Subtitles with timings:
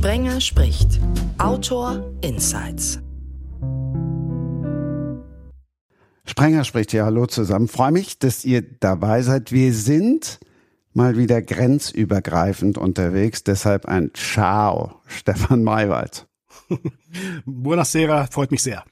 [0.00, 0.98] Sprenger spricht.
[1.36, 3.00] Autor Insights.
[6.24, 7.68] Sprenger spricht ja hallo zusammen.
[7.68, 9.52] Freue mich, dass ihr dabei seid.
[9.52, 10.40] Wir sind
[10.94, 13.44] mal wieder grenzübergreifend unterwegs.
[13.44, 16.26] Deshalb ein Ciao, Stefan Maywald.
[17.44, 18.82] Buonasera, freut mich sehr.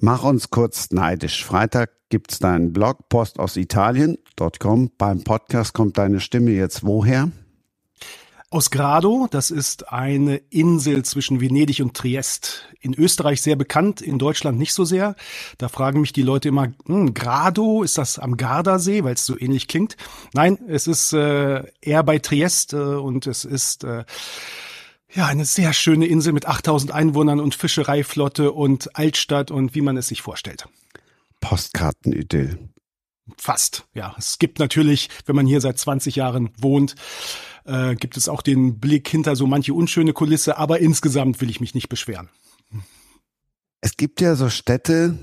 [0.00, 1.44] Mach uns kurz neidisch.
[1.44, 4.90] Freitag gibt's deinen Blog Post aus Italien.com.
[4.98, 7.30] Beim Podcast kommt deine Stimme jetzt woher?
[8.50, 12.66] Aus Grado, das ist eine Insel zwischen Venedig und Triest.
[12.80, 15.16] In Österreich sehr bekannt, in Deutschland nicht so sehr.
[15.58, 19.38] Da fragen mich die Leute immer, hm, Grado, ist das am Gardasee, weil es so
[19.38, 19.98] ähnlich klingt?
[20.32, 24.06] Nein, es ist äh, eher bei Triest äh, und es ist äh,
[25.12, 29.98] ja eine sehr schöne Insel mit 8000 Einwohnern und Fischereiflotte und Altstadt und wie man
[29.98, 30.66] es sich vorstellt.
[31.40, 32.70] Postkartenidyll.
[33.36, 34.14] Fast, ja.
[34.16, 36.94] Es gibt natürlich, wenn man hier seit 20 Jahren wohnt,
[37.68, 41.60] äh, gibt es auch den Blick hinter so manche unschöne Kulisse, aber insgesamt will ich
[41.60, 42.28] mich nicht beschweren.
[43.80, 45.16] Es gibt ja so Städte,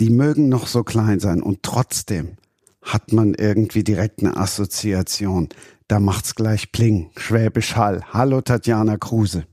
[0.00, 2.36] die mögen noch so klein sein und trotzdem
[2.82, 5.48] hat man irgendwie direkt eine Assoziation.
[5.88, 8.04] Da macht's gleich Pling, Schwäbisch Hall.
[8.12, 9.46] Hallo Tatjana Kruse.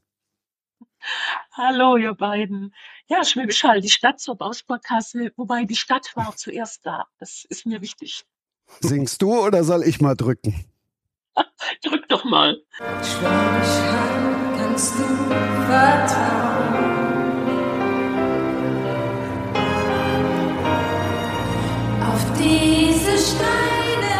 [1.52, 2.74] Hallo, ihr beiden.
[3.08, 7.06] Ja, Schwäbisch Hall, die Stadt zur Bausparkasse, wobei die Stadt war zuerst da.
[7.20, 8.26] Das ist mir wichtig.
[8.80, 10.66] Singst du oder soll ich mal drücken?
[11.84, 12.58] Drück doch mal.
[13.02, 15.04] Schwäbisch Hall kannst du
[15.68, 16.94] vertrauen.
[22.02, 24.20] Auf diese Steine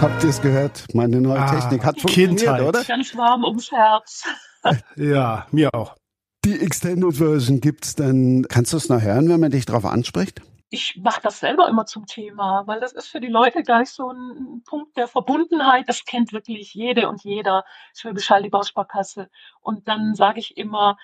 [0.00, 0.84] Habt ihr es gehört?
[0.94, 2.62] Meine neue Ah, Technik hat funktioniert, Kindheit.
[2.62, 2.84] oder?
[2.84, 4.24] Ganz warm ums Herz.
[4.96, 5.94] Ja, mir auch.
[6.44, 8.44] Die Extended Version gibt's dann.
[8.50, 10.42] Kannst du es noch hören, wenn man dich drauf anspricht?
[10.68, 14.10] Ich mache das selber immer zum Thema, weil das ist für die Leute gleich so
[14.10, 15.88] ein Punkt der Verbundenheit.
[15.88, 17.64] Das kennt wirklich jede und jeder.
[17.94, 19.30] Schwäbisch Hall, die Bausparkasse.
[19.60, 20.98] Und dann sage ich immer,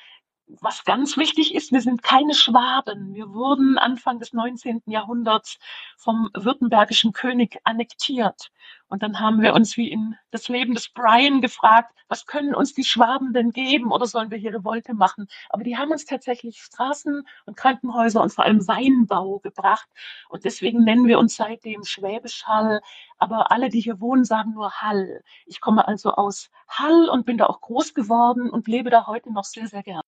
[0.61, 3.15] was ganz wichtig ist, wir sind keine Schwaben.
[3.15, 4.83] Wir wurden Anfang des 19.
[4.87, 5.59] Jahrhunderts
[5.97, 8.51] vom württembergischen König annektiert.
[8.89, 12.75] Und dann haben wir uns wie in das Leben des Brian gefragt, was können uns
[12.75, 15.29] die Schwaben denn geben oder sollen wir hier Revolte machen?
[15.49, 19.89] Aber die haben uns tatsächlich Straßen und Krankenhäuser und vor allem Weinbau gebracht.
[20.29, 22.81] Und deswegen nennen wir uns seitdem Schwäbisch Hall.
[23.19, 25.23] Aber alle, die hier wohnen, sagen nur Hall.
[25.47, 29.33] Ich komme also aus Hall und bin da auch groß geworden und lebe da heute
[29.33, 30.03] noch sehr, sehr gern.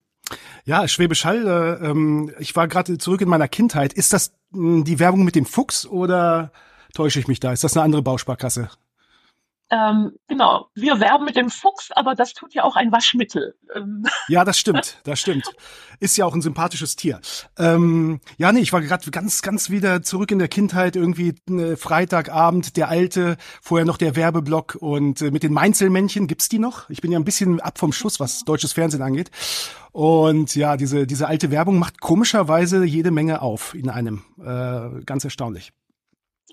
[0.65, 3.93] Ja, Schwäbisch Hall, äh, ähm, ich war gerade zurück in meiner Kindheit.
[3.93, 6.53] Ist das mh, die Werbung mit dem Fuchs oder
[6.95, 7.53] täusche ich mich da?
[7.53, 8.71] Ist das eine andere Bausparkasse?
[9.73, 13.55] Ähm, genau, wir werben mit dem Fuchs, aber das tut ja auch ein Waschmittel.
[13.75, 15.47] Ähm, Ja, das stimmt, das stimmt.
[15.99, 17.21] Ist ja auch ein sympathisches Tier.
[17.59, 21.77] Ähm, ja, nee, ich war gerade ganz, ganz wieder zurück in der Kindheit, irgendwie äh,
[21.77, 26.91] Freitagabend, der alte, vorher noch der Werbeblock und äh, mit den Mainzelmännchen, gibt's die noch?
[26.91, 29.31] Ich bin ja ein bisschen ab vom Schuss, was deutsches Fernsehen angeht.
[29.93, 34.23] Und ja, diese, diese alte Werbung macht komischerweise jede Menge auf in einem.
[34.39, 35.73] Äh, ganz erstaunlich.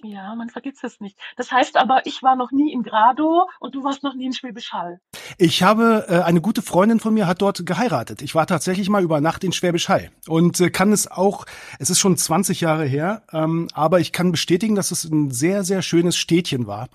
[0.04, 1.18] Ja, man vergisst es nicht.
[1.38, 4.34] Das heißt aber, ich war noch nie in Grado und du warst noch nie in
[4.34, 5.00] Schwäbisch Hall.
[5.38, 8.22] Ich habe äh, eine gute Freundin von mir hat dort geheiratet.
[8.22, 11.46] Ich war tatsächlich mal über Nacht in Schwäbisch Hall und äh, kann es auch.
[11.80, 15.64] Es ist schon 20 Jahre her, ähm, aber ich kann bestätigen, dass es ein sehr
[15.64, 16.90] sehr schönes Städtchen war.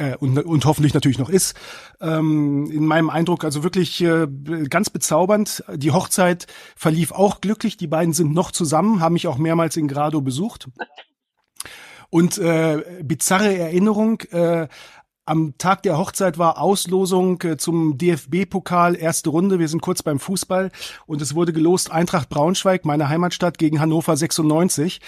[0.00, 1.54] Äh, und, und hoffentlich natürlich noch ist.
[2.00, 4.26] Ähm, in meinem Eindruck also wirklich äh,
[4.68, 5.64] ganz bezaubernd.
[5.74, 7.76] Die Hochzeit verlief auch glücklich.
[7.76, 10.68] Die beiden sind noch zusammen, haben mich auch mehrmals in Grado besucht.
[12.10, 14.66] Und äh, bizarre Erinnerung, äh,
[15.30, 19.60] am Tag der Hochzeit war Auslosung äh, zum DFB-Pokal, erste Runde.
[19.60, 20.72] Wir sind kurz beim Fußball
[21.06, 25.00] und es wurde gelost Eintracht Braunschweig, meine Heimatstadt, gegen Hannover 96.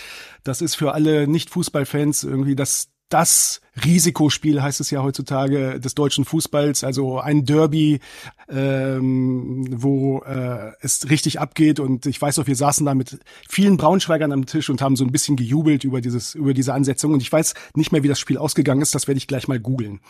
[0.44, 6.24] Das ist für alle Nicht-Fußballfans irgendwie das das Risikospiel heißt es ja heutzutage des deutschen
[6.24, 8.00] Fußballs, also ein Derby,
[8.48, 11.80] ähm, wo äh, es richtig abgeht.
[11.80, 13.18] Und ich weiß noch, wir saßen da mit
[13.48, 17.12] vielen Braunschweigern am Tisch und haben so ein bisschen gejubelt über dieses, über diese Ansetzung.
[17.12, 18.94] Und ich weiß nicht mehr, wie das Spiel ausgegangen ist.
[18.94, 20.00] Das werde ich gleich mal googeln.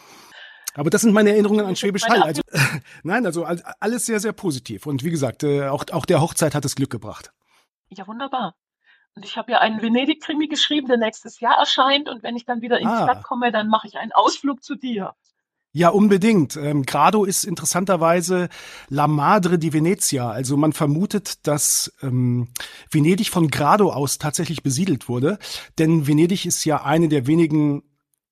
[0.74, 2.22] Aber das sind meine Erinnerungen an Schwäbisch Hall.
[2.22, 2.42] Also,
[3.02, 4.86] nein, also all- alles sehr, sehr positiv.
[4.86, 7.32] Und wie gesagt, äh, auch, auch der Hochzeit hat es Glück gebracht.
[7.90, 8.54] Ja, wunderbar.
[9.14, 12.08] Und ich habe ja einen Venedig-Krimi geschrieben, der nächstes Jahr erscheint.
[12.08, 13.02] Und wenn ich dann wieder in die Ah.
[13.04, 15.14] Stadt komme, dann mache ich einen Ausflug zu dir.
[15.74, 16.56] Ja, unbedingt.
[16.56, 18.50] Ähm, Grado ist interessanterweise
[18.88, 20.30] La Madre di Venezia.
[20.30, 22.48] Also man vermutet, dass ähm,
[22.90, 25.38] Venedig von Grado aus tatsächlich besiedelt wurde.
[25.78, 27.82] Denn Venedig ist ja eine der wenigen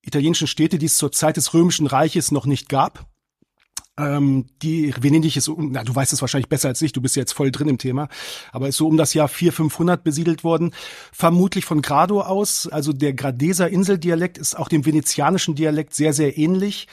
[0.02, 3.06] italienischen Städte, die es zur Zeit des Römischen Reiches noch nicht gab.
[3.98, 7.32] Ähm, die Venedig ist, na, du weißt es wahrscheinlich besser als ich, du bist jetzt
[7.32, 8.08] voll drin im Thema,
[8.52, 10.72] aber ist so um das Jahr 400, 500 besiedelt worden,
[11.12, 12.66] vermutlich von Grado aus.
[12.66, 16.86] Also der Gradeser Inseldialekt ist auch dem venezianischen Dialekt sehr, sehr ähnlich.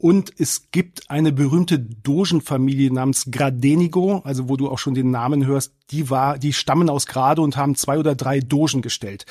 [0.00, 5.44] Und es gibt eine berühmte Dogenfamilie namens Gradenigo, also wo du auch schon den Namen
[5.44, 9.26] hörst, die war, die stammen aus Grado und haben zwei oder drei Dogen gestellt.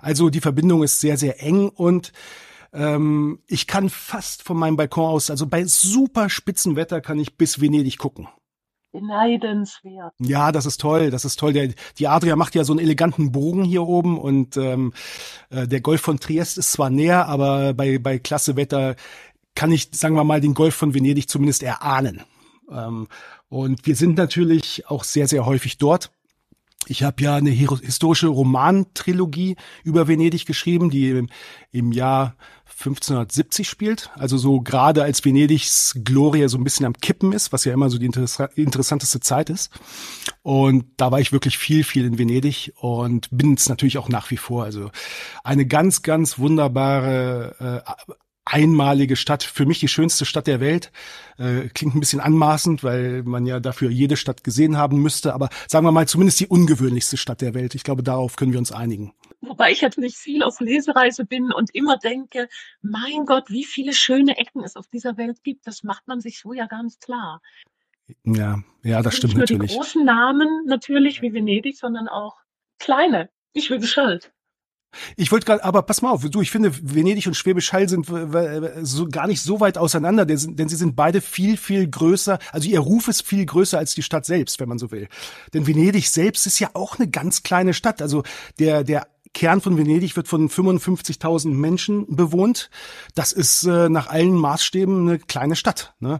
[0.00, 2.12] Also die Verbindung ist sehr, sehr eng und
[2.72, 7.60] ähm, ich kann fast von meinem Balkon aus, also bei super Spitzenwetter kann ich bis
[7.60, 8.28] Venedig gucken.
[8.92, 10.14] Beneidenswert.
[10.18, 11.52] Ja, das ist toll, das ist toll.
[11.52, 11.68] Der,
[11.98, 14.92] die Adria macht ja so einen eleganten Bogen hier oben und ähm,
[15.50, 18.96] äh, der Golf von Triest ist zwar näher, aber bei, bei klasse Wetter
[19.54, 22.22] kann ich, sagen wir mal, den Golf von Venedig zumindest erahnen.
[22.70, 23.06] Ähm,
[23.48, 26.10] und wir sind natürlich auch sehr, sehr häufig dort.
[26.86, 31.28] Ich habe ja eine historische Romantrilogie über Venedig geschrieben, die im,
[31.70, 34.10] im Jahr 1570 spielt.
[34.14, 37.90] Also so gerade als Venedigs Gloria so ein bisschen am Kippen ist, was ja immer
[37.90, 39.70] so die interessanteste Zeit ist.
[40.42, 44.30] Und da war ich wirklich viel, viel in Venedig und bin es natürlich auch nach
[44.30, 44.64] wie vor.
[44.64, 44.90] Also
[45.44, 48.12] eine ganz, ganz wunderbare äh,
[48.50, 50.90] einmalige Stadt, für mich die schönste Stadt der Welt.
[51.38, 55.48] Äh, klingt ein bisschen anmaßend, weil man ja dafür jede Stadt gesehen haben müsste, aber
[55.68, 57.74] sagen wir mal zumindest die ungewöhnlichste Stadt der Welt.
[57.74, 59.12] Ich glaube, darauf können wir uns einigen.
[59.40, 62.48] Wobei ich natürlich viel auf Lesereise bin und immer denke,
[62.82, 66.40] mein Gott, wie viele schöne Ecken es auf dieser Welt gibt, das macht man sich
[66.40, 67.40] so ja gar nicht klar.
[68.24, 69.60] Ja, ja, das stimmt natürlich.
[69.60, 72.36] Nicht nur die großen Namen natürlich wie Venedig, sondern auch
[72.78, 74.20] kleine, wie Schwäbisch Hall.
[75.16, 78.06] Ich wollte gerade, aber pass mal auf, du, ich finde, Venedig und Schwäbisch Hall sind
[78.82, 82.80] so gar nicht so weit auseinander, denn sie sind beide viel, viel größer, also ihr
[82.80, 85.08] Ruf ist viel größer als die Stadt selbst, wenn man so will.
[85.54, 88.02] Denn Venedig selbst ist ja auch eine ganz kleine Stadt.
[88.02, 88.24] Also
[88.58, 92.68] der, der Kern von Venedig wird von 55.000 Menschen bewohnt.
[93.14, 95.94] Das ist äh, nach allen Maßstäben eine kleine Stadt.
[96.00, 96.18] Ne?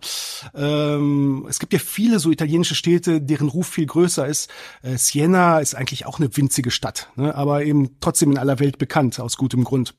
[0.54, 4.48] Ähm, es gibt ja viele so italienische Städte, deren Ruf viel größer ist.
[4.82, 7.34] Äh, Siena ist eigentlich auch eine winzige Stadt, ne?
[7.34, 9.94] aber eben trotzdem in aller Welt bekannt, aus gutem Grund.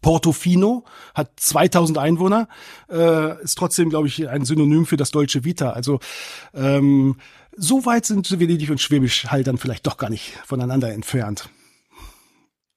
[0.00, 2.48] Portofino hat 2000 Einwohner,
[2.90, 5.70] äh, ist trotzdem, glaube ich, ein Synonym für das deutsche Vita.
[5.70, 6.00] Also
[6.54, 7.16] ähm,
[7.56, 11.50] so weit sind Venedig und Schwäbisch halt dann vielleicht doch gar nicht voneinander entfernt.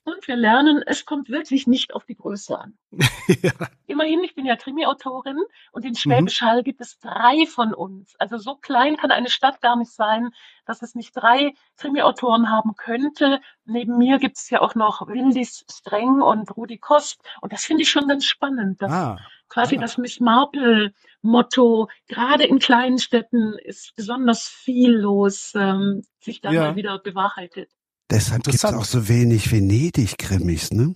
[0.05, 2.77] Und wir lernen, es kommt wirklich nicht auf die Größe an.
[3.41, 3.51] ja.
[3.87, 5.39] Immerhin, ich bin ja Krimi-Autorin
[5.71, 6.63] und in Schwäbisch Hall mhm.
[6.63, 8.15] gibt es drei von uns.
[8.19, 10.29] Also so klein kann eine Stadt gar nicht sein,
[10.67, 13.41] dass es nicht drei Krimi-Autoren haben könnte.
[13.65, 17.19] Neben mir gibt es ja auch noch Wildis Streng und Rudi Kost.
[17.41, 18.83] Und das finde ich schon ganz spannend.
[18.83, 19.17] Dass ah.
[19.49, 19.81] Quasi ah.
[19.81, 26.61] das Miss Marple-Motto, gerade in kleinen Städten ist besonders viel los, ähm, sich dann ja.
[26.61, 27.71] mal wieder bewahrheitet.
[28.09, 30.95] Deshalb gibt es auch so wenig Venedig-Krimis, ne?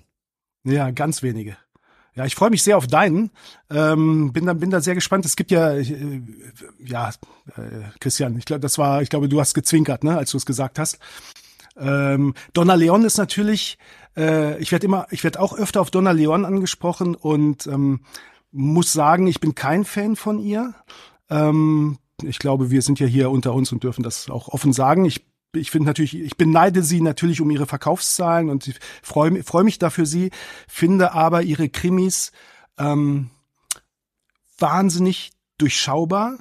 [0.63, 1.57] Ja, ganz wenige.
[2.15, 3.31] Ja, ich freue mich sehr auf deinen.
[3.69, 5.25] Ähm, bin da bin da sehr gespannt.
[5.25, 6.21] Es gibt ja äh,
[6.83, 7.09] ja
[7.55, 7.61] äh,
[7.99, 10.79] Christian, ich glaube, das war, ich glaube, du hast gezwinkert, ne, als du es gesagt
[10.79, 10.99] hast.
[11.77, 13.77] Ähm, Donna Leon ist natürlich,
[14.17, 18.01] äh, ich werde immer, ich werde auch öfter auf Donna Leon angesprochen und ähm,
[18.51, 20.73] muss sagen, ich bin kein Fan von ihr.
[21.29, 25.05] Ähm, ich glaube, wir sind ja hier unter uns und dürfen das auch offen sagen.
[25.05, 29.79] Ich ich finde natürlich, ich beneide sie natürlich um ihre Verkaufszahlen und freue freu mich
[29.79, 30.31] dafür sie,
[30.67, 32.31] finde aber ihre Krimis
[32.77, 33.31] ähm,
[34.57, 36.37] wahnsinnig durchschaubar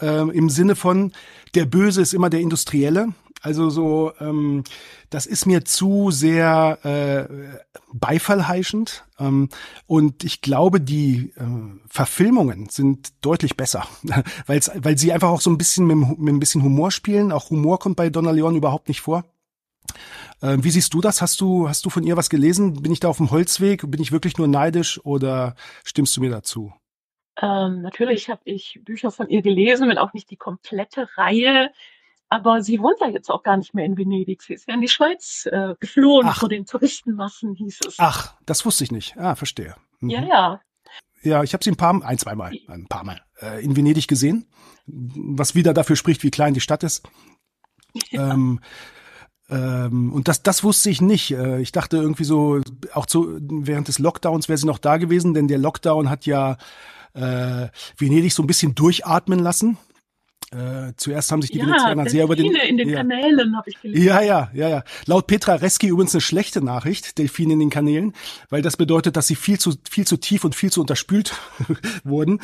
[0.00, 1.12] äh, im Sinne von
[1.54, 3.08] der Böse ist immer der Industrielle
[3.40, 4.64] also so, ähm,
[5.08, 7.58] das ist mir zu sehr äh,
[7.92, 9.04] beifallheischend.
[9.18, 9.48] Ähm,
[9.86, 11.44] und ich glaube, die äh,
[11.88, 13.86] Verfilmungen sind deutlich besser,
[14.46, 17.32] Weil's, weil sie einfach auch so ein bisschen mit, mit ein bisschen Humor spielen.
[17.32, 19.24] Auch Humor kommt bei Donna Leon überhaupt nicht vor.
[20.42, 21.22] Äh, wie siehst du das?
[21.22, 22.82] Hast du, hast du von ihr was gelesen?
[22.82, 23.90] Bin ich da auf dem Holzweg?
[23.90, 25.54] Bin ich wirklich nur neidisch oder
[25.84, 26.72] stimmst du mir dazu?
[27.40, 31.70] Ähm, natürlich habe ich Bücher von ihr gelesen, wenn auch nicht die komplette Reihe.
[32.30, 34.42] Aber sie wohnt ja jetzt auch gar nicht mehr in Venedig.
[34.42, 36.38] Sie ist ja in die Schweiz äh, geflohen Ach.
[36.38, 37.96] vor den Touristenmassen, hieß es.
[37.98, 39.16] Ach, das wusste ich nicht.
[39.18, 39.74] Ah, verstehe.
[39.98, 40.10] Mhm.
[40.10, 40.60] Ja, ja.
[41.22, 44.06] Ja, ich habe sie ein paar, ein, zwei Mal, ein paar Mal äh, in Venedig
[44.06, 44.46] gesehen,
[44.86, 47.06] was wieder dafür spricht, wie klein die Stadt ist.
[48.10, 48.32] Ja.
[48.32, 48.60] Ähm,
[49.50, 51.32] ähm, und das, das wusste ich nicht.
[51.32, 52.60] Äh, ich dachte irgendwie so,
[52.94, 56.56] auch zu, während des Lockdowns wäre sie noch da gewesen, denn der Lockdown hat ja
[57.14, 57.68] äh,
[57.98, 59.76] Venedig so ein bisschen durchatmen lassen.
[60.52, 62.96] Äh, zuerst haben sich die ja, Venezianer sehr über den in den ja.
[62.96, 64.04] Kanälen habe ich gelesen.
[64.04, 64.84] Ja, ja, ja, ja.
[65.06, 68.14] Laut Petra Reski übrigens eine schlechte Nachricht, Delfine in den Kanälen,
[68.48, 71.34] weil das bedeutet, dass sie viel zu viel zu tief und viel zu unterspült
[72.04, 72.40] wurden.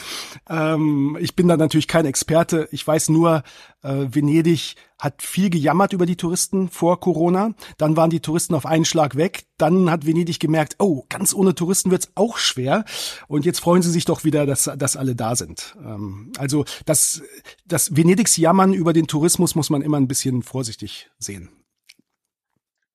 [0.49, 2.69] Ähm, ich bin da natürlich kein Experte.
[2.71, 3.43] Ich weiß nur,
[3.83, 7.55] äh, Venedig hat viel gejammert über die Touristen vor Corona.
[7.79, 9.47] Dann waren die Touristen auf einen Schlag weg.
[9.59, 12.85] Dann hat Venedig gemerkt, oh, ganz ohne Touristen wird's auch schwer.
[13.29, 15.77] Und jetzt freuen sie sich doch wieder, dass, dass alle da sind.
[15.85, 17.23] Ähm, also das,
[17.67, 21.51] das Venedigs Jammern über den Tourismus muss man immer ein bisschen vorsichtig sehen.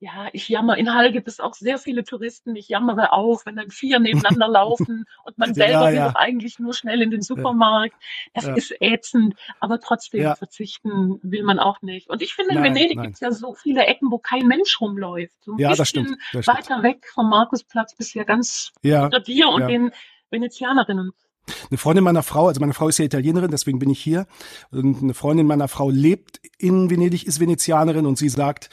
[0.03, 0.77] Ja, ich jammer.
[0.77, 2.55] In Hall gibt es auch sehr viele Touristen.
[2.55, 6.07] Ich jammere auch, wenn dann vier nebeneinander laufen und man selber Ja, will ja.
[6.09, 7.93] doch eigentlich nur schnell in den Supermarkt.
[8.33, 8.55] Das Ja.
[8.55, 12.09] ist ätzend, aber trotzdem verzichten will man auch nicht.
[12.09, 14.81] Und ich finde, in Nein, Venedig gibt es ja so viele Ecken, wo kein Mensch
[14.81, 15.35] rumläuft.
[15.45, 16.17] So ein Ja, bisschen das stimmt.
[16.33, 16.57] Das stimmt.
[16.57, 18.71] weiter weg vom Markusplatz bist ja ganz
[19.05, 19.91] unter dir und den
[20.31, 21.11] Venezianerinnen.
[21.69, 24.25] Eine Freundin meiner Frau, also meine Frau ist ja Italienerin, deswegen bin ich hier.
[24.71, 28.69] Und eine Freundin meiner Frau lebt in Venedig, ist Venezianerin und sie sagt,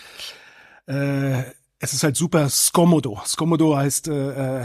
[0.88, 1.42] äh,
[1.78, 3.20] es ist halt super scomodo.
[3.24, 4.64] Scomodo heißt äh, äh,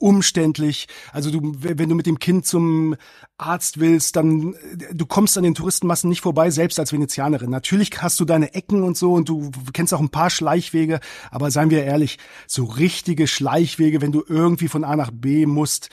[0.00, 0.88] umständlich.
[1.12, 2.96] Also du, wenn du mit dem Kind zum
[3.36, 4.54] Arzt willst, dann
[4.92, 7.50] du kommst an den Touristenmassen nicht vorbei, selbst als Venezianerin.
[7.50, 11.00] Natürlich hast du deine Ecken und so und du kennst auch ein paar Schleichwege,
[11.30, 15.90] aber seien wir ehrlich, so richtige Schleichwege, wenn du irgendwie von A nach B musst,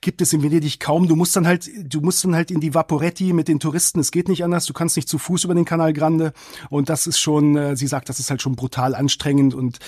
[0.00, 1.06] gibt es in Venedig kaum.
[1.06, 4.00] Du musst dann halt, du musst dann halt in die Vaporetti mit den Touristen.
[4.00, 4.66] Es geht nicht anders.
[4.66, 6.32] Du kannst nicht zu Fuß über den Canal Grande.
[6.70, 9.54] Und das ist schon, äh, sie sagt, das ist halt schon brutal anstrengend.
[9.54, 9.78] Und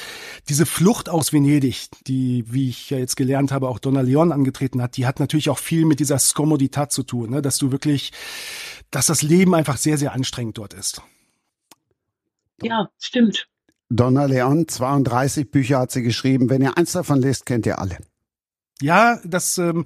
[0.48, 4.82] diese Flucht aus Venedig, die, wie ich ja jetzt gelernt habe, auch Donna Leon angetreten
[4.82, 7.42] hat, die hat natürlich auch viel mit dieser Scomodità zu tun, ne?
[7.42, 8.12] dass du wirklich,
[8.90, 11.02] dass das Leben einfach sehr, sehr anstrengend dort ist.
[12.62, 13.46] Ja, stimmt.
[13.88, 16.50] Donna Leon, 32 Bücher hat sie geschrieben.
[16.50, 17.98] Wenn ihr eins davon lest, kennt ihr alle.
[18.80, 19.84] Ja, das ähm,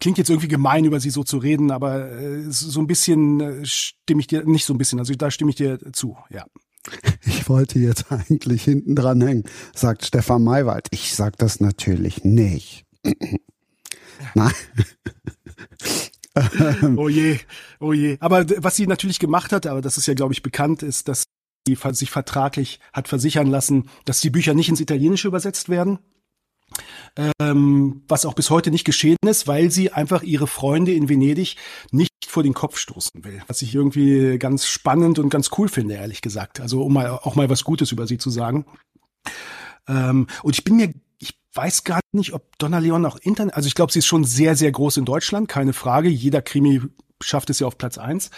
[0.00, 3.66] klingt jetzt irgendwie gemein, über sie so zu reden, aber äh, so ein bisschen äh,
[3.66, 6.46] stimme ich dir, nicht so ein bisschen, also da stimme ich dir zu, ja.
[7.24, 10.88] Ich wollte jetzt eigentlich hinten dran hängen, sagt Stefan Maywald.
[10.90, 12.84] Ich sag das natürlich nicht.
[14.34, 14.52] Nein.
[16.96, 17.38] Oh je,
[17.78, 18.16] oh je.
[18.18, 21.22] Aber was sie natürlich gemacht hat, aber das ist ja, glaube ich, bekannt, ist, dass
[21.64, 26.00] sie sich vertraglich hat versichern lassen, dass die Bücher nicht ins Italienische übersetzt werden.
[27.40, 31.56] Ähm, was auch bis heute nicht geschehen ist, weil sie einfach ihre Freunde in Venedig
[31.92, 33.42] nicht vor den Kopf stoßen will.
[33.46, 36.60] Was ich irgendwie ganz spannend und ganz cool finde, ehrlich gesagt.
[36.60, 38.66] Also um mal auch mal was Gutes über sie zu sagen.
[39.88, 43.66] Ähm, und ich bin mir, ich weiß gar nicht, ob Donna Leon auch Internet, also
[43.68, 46.08] ich glaube, sie ist schon sehr, sehr groß in Deutschland, keine Frage.
[46.08, 46.80] Jeder Krimi
[47.22, 48.30] schafft es ja auf Platz eins.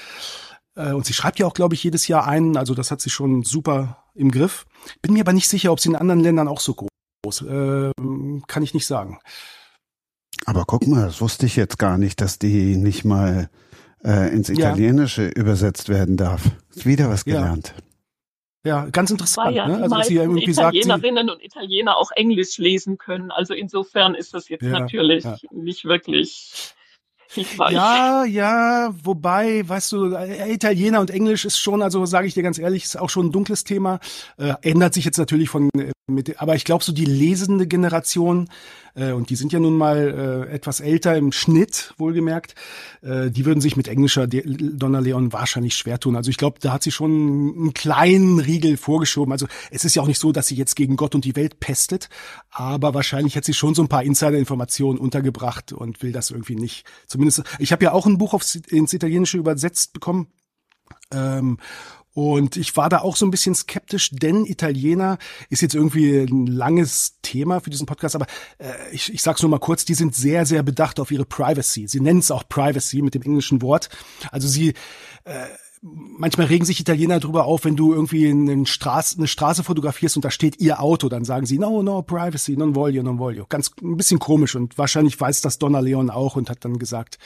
[0.75, 3.11] Äh, und sie schreibt ja auch, glaube ich, jedes Jahr einen, also das hat sie
[3.11, 4.66] schon super im Griff.
[5.02, 6.88] Bin mir aber nicht sicher, ob sie in anderen Ländern auch so groß
[7.42, 7.92] äh,
[8.47, 9.18] kann ich nicht sagen.
[10.45, 13.49] Aber guck mal, das wusste ich jetzt gar nicht, dass die nicht mal
[14.04, 14.54] äh, ins Ja.
[14.54, 16.42] Italienische übersetzt werden darf.
[16.75, 17.40] Wieder was Ja.
[17.40, 17.75] gelernt.
[18.64, 19.54] Ja, ganz War interessant.
[19.56, 19.76] ja ne?
[19.76, 23.30] die Also dass sie ja irgendwie sagt, sie, Italienerinnen und Italiener auch Englisch lesen können.
[23.30, 25.37] Also insofern ist das jetzt Ja, natürlich ja.
[25.52, 26.75] nicht wirklich.
[27.71, 32.42] Ja, ja, wobei, weißt du, äh, Italiener und Englisch ist schon, also sage ich dir
[32.42, 34.00] ganz ehrlich, ist auch schon ein dunkles Thema.
[34.38, 38.49] Äh, ändert sich jetzt natürlich von, äh, mit, aber ich glaube, so die lesende Generation,
[38.97, 42.55] äh, und die sind ja nun mal äh, etwas älter im Schnitt, wohlgemerkt,
[43.03, 46.17] äh, die würden sich mit englischer De Donna Leon wahrscheinlich schwer tun.
[46.17, 49.33] Also ich glaube, da hat sie schon einen kleinen Riegel vorgeschoben.
[49.33, 51.61] Also es ist ja auch nicht so, dass sie jetzt gegen Gott und die Welt
[51.61, 52.09] pestet,
[52.50, 56.87] aber wahrscheinlich hat sie schon so ein paar Insider-Informationen untergebracht und will das irgendwie nicht.
[57.07, 60.29] Zumindest, ich habe ja auch ein Buch aufs, ins Italienische übersetzt bekommen.
[61.12, 61.59] Ähm,
[62.16, 65.18] und ich war da auch so ein bisschen skeptisch, denn Italiener
[65.50, 68.25] ist jetzt irgendwie ein langes Thema für diesen Podcast, aber
[68.56, 71.87] äh, ich, ich sag's nur mal kurz, die sind sehr, sehr bedacht auf ihre Privacy.
[71.87, 73.90] Sie nennen es auch Privacy mit dem englischen Wort.
[74.32, 74.73] Also sie
[75.25, 75.44] äh,
[75.82, 80.25] manchmal regen sich Italiener drüber auf, wenn du irgendwie einen Straße, eine Straße fotografierst und
[80.25, 83.44] da steht ihr Auto, dann sagen sie, no, no, privacy, non voglio, non voglio.
[83.46, 87.18] Ganz ein bisschen komisch und wahrscheinlich weiß das Donna Leon auch und hat dann gesagt,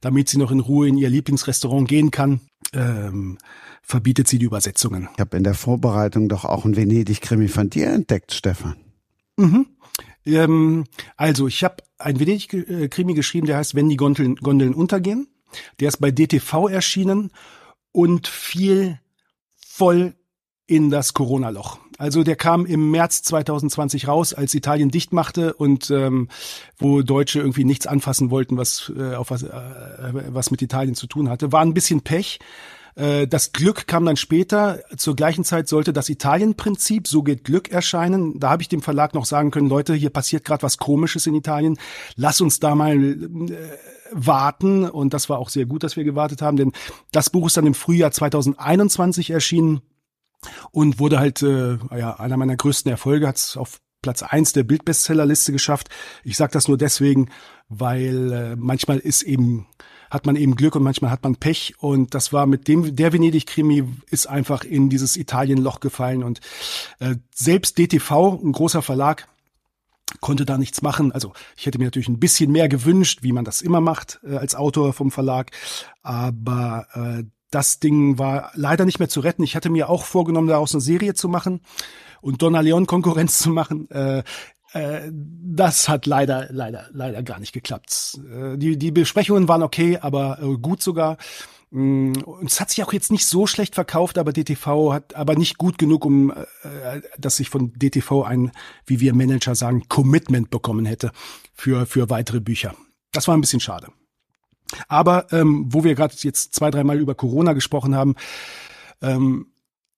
[0.00, 2.40] damit sie noch in Ruhe in ihr Lieblingsrestaurant gehen kann,
[2.72, 3.38] ähm,
[3.84, 5.08] verbietet sie die Übersetzungen.
[5.14, 8.76] Ich habe in der Vorbereitung doch auch ein Venedig-Krimi von dir entdeckt, Stefan.
[9.36, 9.66] Mhm.
[10.26, 10.84] Ähm,
[11.16, 15.28] also, ich habe ein Venedig-Krimi geschrieben, der heißt Wenn die Gondeln, Gondeln untergehen.
[15.78, 17.30] Der ist bei DTV erschienen
[17.92, 18.98] und fiel
[19.56, 20.14] voll
[20.66, 21.78] in das Corona-Loch.
[21.98, 26.28] Also der kam im März 2020 raus, als Italien dicht machte und ähm,
[26.76, 31.06] wo Deutsche irgendwie nichts anfassen wollten, was äh, auf was, äh, was mit Italien zu
[31.06, 31.52] tun hatte.
[31.52, 32.40] War ein bisschen Pech.
[32.96, 34.80] Äh, Das Glück kam dann später.
[34.96, 38.38] Zur gleichen Zeit sollte das Italien-Prinzip, so geht Glück, erscheinen.
[38.38, 41.34] Da habe ich dem Verlag noch sagen können, Leute, hier passiert gerade was Komisches in
[41.34, 41.78] Italien.
[42.16, 43.56] Lass uns da mal äh,
[44.12, 44.88] warten.
[44.88, 46.72] Und das war auch sehr gut, dass wir gewartet haben, denn
[47.12, 49.82] das Buch ist dann im Frühjahr 2021 erschienen
[50.70, 54.64] und wurde halt äh, ja, einer meiner größten Erfolge, hat es auf Platz eins der
[54.64, 55.88] Bildbestsellerliste geschafft.
[56.22, 57.30] Ich sage das nur deswegen,
[57.68, 59.66] weil äh, manchmal ist eben
[60.14, 61.74] hat man eben Glück und manchmal hat man Pech.
[61.78, 66.22] Und das war mit dem, der Venedig-Krimi ist einfach in dieses Italienloch gefallen.
[66.22, 66.40] Und
[67.00, 69.28] äh, selbst DTV, ein großer Verlag,
[70.20, 71.12] konnte da nichts machen.
[71.12, 74.36] Also ich hätte mir natürlich ein bisschen mehr gewünscht, wie man das immer macht äh,
[74.36, 75.50] als Autor vom Verlag.
[76.02, 79.42] Aber äh, das Ding war leider nicht mehr zu retten.
[79.42, 81.60] Ich hatte mir auch vorgenommen, daraus eine Serie zu machen
[82.20, 83.90] und Donna Leon Konkurrenz zu machen.
[83.90, 84.22] Äh,
[84.74, 88.18] äh, das hat leider, leider, leider gar nicht geklappt.
[88.28, 91.16] Äh, die, die Besprechungen waren okay, aber äh, gut sogar.
[91.70, 95.36] Mm, und es hat sich auch jetzt nicht so schlecht verkauft, aber DTV hat aber
[95.36, 98.50] nicht gut genug, um äh, dass ich von DTV ein,
[98.84, 101.12] wie wir Manager sagen, Commitment bekommen hätte
[101.52, 102.74] für für weitere Bücher.
[103.12, 103.88] Das war ein bisschen schade.
[104.88, 108.16] Aber ähm, wo wir gerade jetzt zwei, dreimal über Corona gesprochen haben,
[109.02, 109.52] ähm,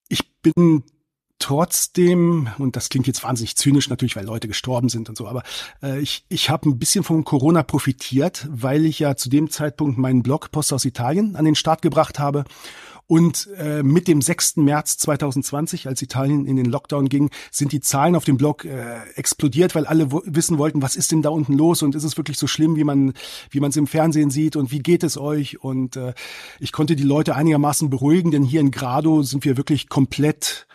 [0.08, 0.84] ich bin
[1.38, 5.42] trotzdem, und das klingt jetzt wahnsinnig zynisch natürlich, weil Leute gestorben sind und so, aber
[5.82, 9.98] äh, ich, ich habe ein bisschen von Corona profitiert, weil ich ja zu dem Zeitpunkt
[9.98, 12.44] meinen Blog Post aus Italien an den Start gebracht habe.
[13.08, 14.56] Und äh, mit dem 6.
[14.56, 18.98] März 2020, als Italien in den Lockdown ging, sind die Zahlen auf dem Blog äh,
[19.14, 22.36] explodiert, weil alle wissen wollten, was ist denn da unten los und ist es wirklich
[22.36, 23.12] so schlimm, wie man
[23.50, 25.62] wie man es im Fernsehen sieht und wie geht es euch?
[25.62, 26.14] Und äh,
[26.58, 30.66] ich konnte die Leute einigermaßen beruhigen, denn hier in Grado sind wir wirklich komplett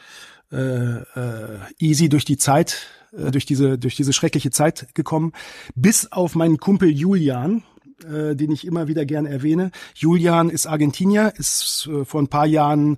[0.52, 5.34] äh, äh, easy durch die Zeit, äh, durch diese durch diese schreckliche Zeit gekommen,
[5.76, 7.64] bis auf meinen Kumpel Julian,
[8.04, 9.72] äh, den ich immer wieder gern erwähne.
[9.96, 12.98] Julian ist Argentinier, ist äh, vor ein paar Jahren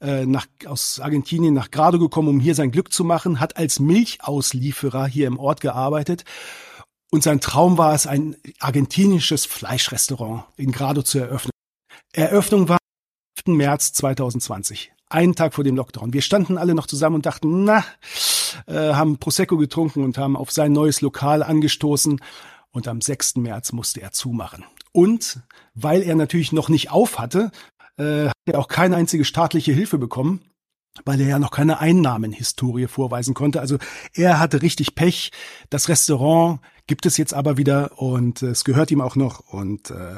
[0.00, 3.80] äh, nach, aus Argentinien nach Grado gekommen, um hier sein Glück zu machen, hat als
[3.80, 6.24] Milchauslieferer hier im Ort gearbeitet.
[7.10, 11.52] Und sein Traum war es, ein argentinisches Fleischrestaurant in Grado zu eröffnen.
[12.12, 12.78] Eröffnung war
[13.44, 13.56] 5.
[13.56, 16.12] März 2020 einen Tag vor dem Lockdown.
[16.12, 17.84] Wir standen alle noch zusammen und dachten, na,
[18.66, 22.20] äh, haben Prosecco getrunken und haben auf sein neues Lokal angestoßen.
[22.70, 23.36] Und am 6.
[23.36, 24.64] März musste er zumachen.
[24.92, 25.40] Und
[25.74, 27.52] weil er natürlich noch nicht auf hatte,
[27.98, 30.40] äh, hat er auch keine einzige staatliche Hilfe bekommen
[31.04, 33.60] weil er ja noch keine Einnahmenhistorie vorweisen konnte.
[33.60, 33.78] Also
[34.12, 35.32] er hatte richtig Pech.
[35.70, 39.90] Das Restaurant gibt es jetzt aber wieder und äh, es gehört ihm auch noch und
[39.90, 40.16] äh,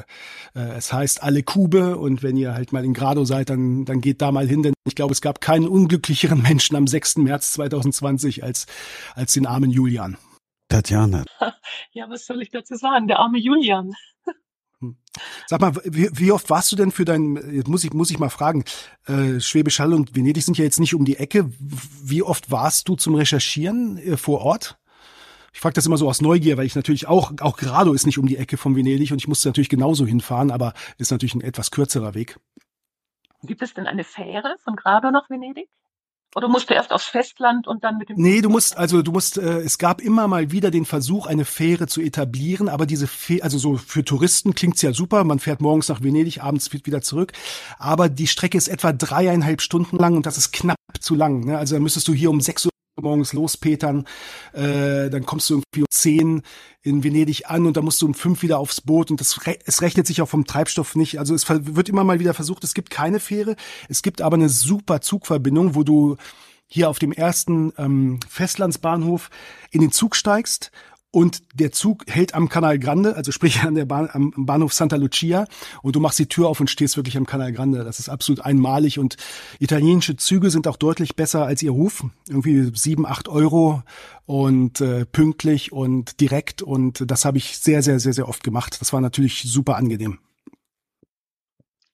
[0.55, 4.01] äh, es heißt alle Kube und wenn ihr halt mal in Grado seid, dann, dann
[4.01, 7.17] geht da mal hin, denn ich glaube, es gab keinen unglücklicheren Menschen am 6.
[7.17, 8.65] März 2020 als,
[9.15, 10.17] als den armen Julian.
[10.69, 11.23] Tatjana.
[11.91, 13.07] Ja, was soll ich dazu sagen?
[13.07, 13.93] Der arme Julian.
[15.47, 18.19] Sag mal, wie, wie, oft warst du denn für dein, jetzt muss ich, muss ich
[18.19, 18.63] mal fragen,
[19.05, 21.51] äh, Schwäbisch Hall und Venedig sind ja jetzt nicht um die Ecke.
[21.59, 24.77] Wie oft warst du zum Recherchieren äh, vor Ort?
[25.57, 28.19] Ich frage das immer so aus Neugier, weil ich natürlich auch, auch Grado ist nicht
[28.19, 31.41] um die Ecke von Venedig und ich musste natürlich genauso hinfahren, aber ist natürlich ein
[31.41, 32.37] etwas kürzerer Weg.
[33.41, 35.67] Gibt es denn eine Fähre von Grado nach Venedig?
[36.35, 39.11] Oder musst du erst aufs Festland und dann mit dem Nee, du musst also du
[39.11, 43.07] musst äh, es gab immer mal wieder den Versuch eine Fähre zu etablieren, aber diese
[43.07, 47.01] Fähre, also so für Touristen klingt's ja super, man fährt morgens nach Venedig, abends wieder
[47.01, 47.31] zurück,
[47.79, 51.57] aber die Strecke ist etwa dreieinhalb Stunden lang und das ist knapp zu lang, ne?
[51.57, 54.05] Also dann müsstest du hier um sechs Uhr morgens lospetern,
[54.53, 56.41] äh, dann kommst du irgendwie um zehn
[56.81, 59.81] in Venedig an und dann musst du um fünf wieder aufs Boot und das es
[59.81, 61.19] rechnet sich auch vom Treibstoff nicht.
[61.19, 63.55] Also es wird immer mal wieder versucht, es gibt keine Fähre,
[63.89, 66.17] es gibt aber eine super Zugverbindung, wo du
[66.67, 69.29] hier auf dem ersten ähm, Festlandsbahnhof
[69.71, 70.71] in den Zug steigst
[71.17, 74.97] und der Zug hält am Canal Grande, also sprich an der Bahn, am Bahnhof Santa
[74.97, 75.47] Lucia
[75.81, 77.83] und du machst die Tür auf und stehst wirklich am Canal Grande.
[77.83, 79.17] Das ist absolut einmalig und
[79.57, 82.05] italienische Züge sind auch deutlich besser als ihr Ruf.
[82.29, 83.81] Irgendwie sieben, acht Euro
[84.27, 88.77] und äh, pünktlich und direkt und das habe ich sehr, sehr, sehr, sehr oft gemacht.
[88.79, 90.19] Das war natürlich super angenehm.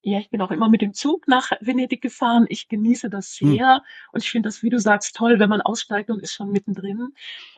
[0.06, 2.46] Ja, ich bin auch immer mit dem Zug nach Venedig gefahren.
[2.50, 3.54] Ich genieße das hm.
[3.54, 3.82] sehr hm.
[4.12, 7.14] und ich finde das, wie du sagst, toll, wenn man aussteigt und ist schon mittendrin.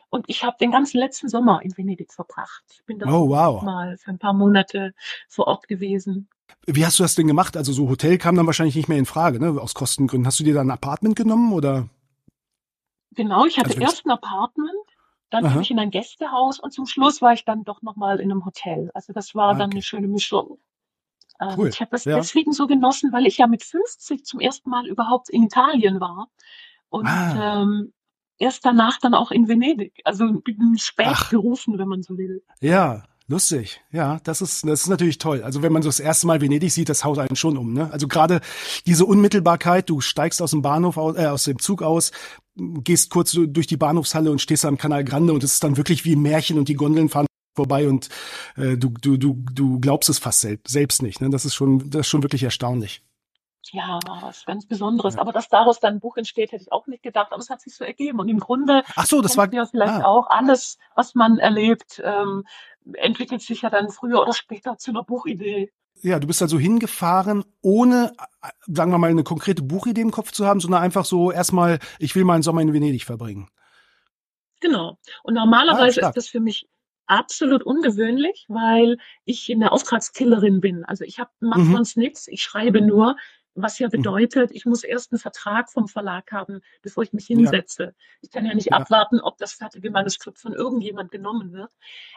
[0.08, 2.64] Und ich habe den ganzen letzten Sommer in Venedig verbracht.
[2.72, 3.62] Ich bin da oh, wow.
[3.62, 4.94] mal für ein paar Monate
[5.28, 6.28] vor Ort gewesen.
[6.66, 7.56] Wie hast du das denn gemacht?
[7.56, 9.60] Also so Hotel kam dann wahrscheinlich nicht mehr in Frage, ne?
[9.60, 10.26] Aus Kostengründen.
[10.26, 11.88] Hast du dir da ein Apartment genommen oder?
[13.12, 14.70] Genau, ich hatte also erst ein Apartment,
[15.30, 18.30] dann bin ich in ein Gästehaus und zum Schluss war ich dann doch nochmal in
[18.30, 18.90] einem Hotel.
[18.94, 19.58] Also das war ah, okay.
[19.58, 20.58] dann eine schöne Mischung.
[21.40, 21.68] Ähm, cool.
[21.68, 22.16] Ich habe das ja.
[22.16, 26.28] deswegen so genossen, weil ich ja mit 50 zum ersten Mal überhaupt in Italien war.
[26.88, 27.62] Und ah.
[27.62, 27.92] ähm,
[28.38, 30.00] erst danach dann auch in Venedig.
[30.04, 30.42] Also
[30.76, 31.30] spät Ach.
[31.30, 32.42] gerufen, wenn man so will.
[32.60, 35.42] Ja, Lustig, ja, das ist das ist natürlich toll.
[35.42, 37.72] Also wenn man so das erste Mal Venedig sieht, das haut einen schon um.
[37.72, 37.90] Ne?
[37.92, 38.40] Also gerade
[38.86, 42.12] diese Unmittelbarkeit, du steigst aus dem Bahnhof aus, äh, aus dem Zug aus,
[42.54, 46.04] gehst kurz durch die Bahnhofshalle und stehst am Canal Grande und es ist dann wirklich
[46.04, 48.10] wie ein Märchen und die Gondeln fahren vorbei und
[48.56, 51.20] äh, du du du du glaubst es fast selbst, selbst nicht.
[51.20, 51.28] Ne?
[51.28, 53.02] Das ist schon das ist schon wirklich erstaunlich
[53.72, 55.14] ja, was ganz Besonderes.
[55.14, 55.20] Ja.
[55.20, 57.32] Aber dass daraus dann ein Buch entsteht, hätte ich auch nicht gedacht.
[57.32, 58.20] Aber es hat sich so ergeben.
[58.20, 60.04] Und im Grunde Ach so, das war ja vielleicht ah.
[60.04, 62.44] auch alles, was man erlebt, ähm,
[62.94, 65.72] entwickelt sich ja dann früher oder später zu einer Buchidee.
[66.02, 68.12] Ja, du bist also hingefahren, ohne,
[68.66, 72.14] sagen wir mal, eine konkrete Buchidee im Kopf zu haben, sondern einfach so erstmal, ich
[72.14, 73.48] will meinen Sommer in Venedig verbringen.
[74.60, 74.98] Genau.
[75.22, 76.68] Und normalerweise Ah, ist das für mich
[77.06, 80.84] absolut ungewöhnlich, weil ich eine Auftragskillerin bin.
[80.84, 81.72] Also ich habe mache Mhm.
[81.72, 83.16] sonst nichts, ich schreibe nur,
[83.56, 83.92] was ja Mhm.
[83.92, 87.36] bedeutet, ich muss erst einen Vertrag vom Verlag haben, bevor ich mich Ja.
[87.36, 87.94] hinsetze.
[88.20, 88.76] Ich kann ja nicht Ja.
[88.76, 91.70] abwarten, ob das fertige Manuskript von irgendjemand genommen wird.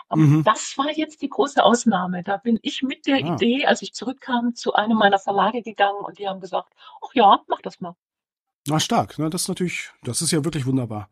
[0.09, 0.43] Aber Mhm.
[0.43, 2.23] das war jetzt die große Ausnahme.
[2.23, 3.33] Da bin ich mit der Ah.
[3.35, 6.73] Idee, als ich zurückkam, zu einem meiner Verlage gegangen und die haben gesagt,
[7.03, 7.95] ach ja, mach das mal.
[8.67, 9.29] Na stark, ne?
[9.29, 11.09] Das ist natürlich, das ist ja wirklich wunderbar.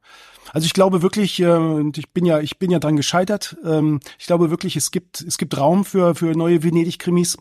[0.51, 3.55] Also ich glaube wirklich, äh, und ich bin ja, ich bin ja dran gescheitert.
[3.63, 7.37] Ähm, ich glaube wirklich, es gibt, es gibt Raum für für neue Venedig-Krimis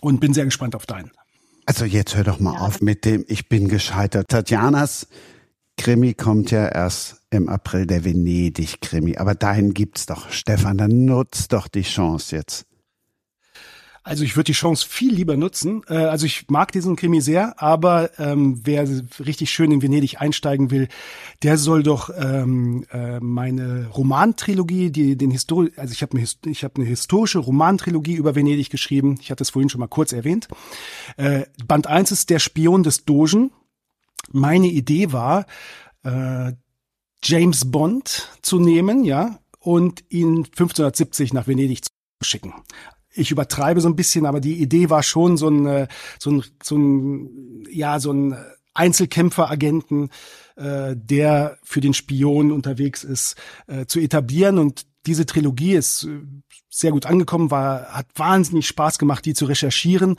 [0.00, 1.10] und bin sehr gespannt auf deinen.
[1.70, 4.26] Also jetzt hör doch mal Ja, auf mit dem Ich bin gescheitert.
[4.28, 5.06] Tatjanas
[5.76, 9.18] Krimi kommt ja erst im April, der Venedig-Krimi.
[9.18, 12.66] Aber dahin gibt's doch, Stefan, dann nutzt doch die Chance jetzt.
[14.02, 15.82] Also ich würde die Chance viel lieber nutzen.
[15.88, 18.88] Äh, also ich mag diesen Krimi sehr, aber ähm, wer
[19.24, 20.88] richtig schön in Venedig einsteigen will,
[21.42, 26.64] der soll doch ähm, äh, meine Romantrilogie, die den Histori also ich habe eine, ich
[26.64, 29.18] hab eine historische Romantrilogie über Venedig geschrieben.
[29.20, 30.48] Ich hatte es vorhin schon mal kurz erwähnt.
[31.16, 33.52] Äh, Band 1 ist der Spion des Dogen.
[34.32, 35.46] Meine Idee war,
[36.04, 36.52] äh,
[37.22, 41.90] James Bond zu nehmen, ja, und ihn 1570 nach Venedig zu
[42.22, 42.54] schicken.
[43.12, 46.44] Ich übertreibe so ein bisschen, aber die Idee war schon so ein, äh, so ein,
[46.62, 48.36] so ein, ja, so ein
[48.74, 50.10] Einzelkämpferagenten,
[50.56, 54.58] äh, der für den Spion unterwegs ist, äh, zu etablieren.
[54.58, 56.20] Und diese Trilogie ist äh,
[56.68, 60.16] sehr gut angekommen, war, hat wahnsinnig Spaß gemacht, die zu recherchieren.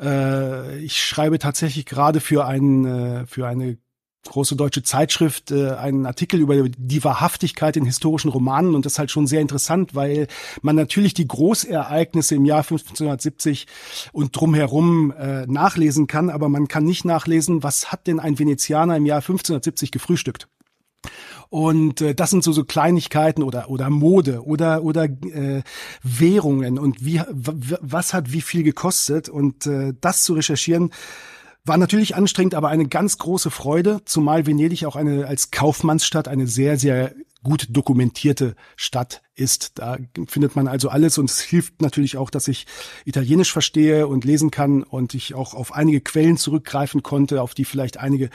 [0.00, 3.78] Äh, ich schreibe tatsächlich gerade für einen, für eine
[4.26, 8.74] große deutsche Zeitschrift äh, einen Artikel über die Wahrhaftigkeit in historischen Romanen.
[8.74, 10.28] Und das ist halt schon sehr interessant, weil
[10.62, 13.66] man natürlich die Großereignisse im Jahr 1570
[14.12, 18.96] und drumherum äh, nachlesen kann, aber man kann nicht nachlesen, was hat denn ein Venezianer
[18.96, 20.48] im Jahr 1570 gefrühstückt.
[21.48, 25.62] Und äh, das sind so so Kleinigkeiten oder oder Mode oder oder äh,
[26.02, 26.78] Währungen.
[26.78, 29.28] Und wie was hat wie viel gekostet?
[29.28, 30.92] Und äh, das zu recherchieren
[31.64, 36.46] war natürlich anstrengend, aber eine ganz große Freude, zumal Venedig auch eine als Kaufmannsstadt eine
[36.46, 39.78] sehr, sehr gut dokumentierte Stadt ist.
[39.78, 42.66] Da findet man also alles und es hilft natürlich auch, dass ich
[43.04, 47.64] Italienisch verstehe und lesen kann und ich auch auf einige Quellen zurückgreifen konnte, auf die
[47.64, 48.30] vielleicht einige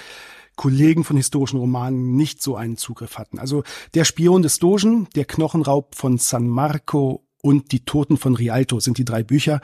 [0.56, 3.40] Kollegen von historischen Romanen nicht so einen Zugriff hatten.
[3.40, 3.64] Also
[3.94, 8.98] Der Spion des Dogen, Der Knochenraub von San Marco und Die Toten von Rialto sind
[8.98, 9.62] die drei Bücher.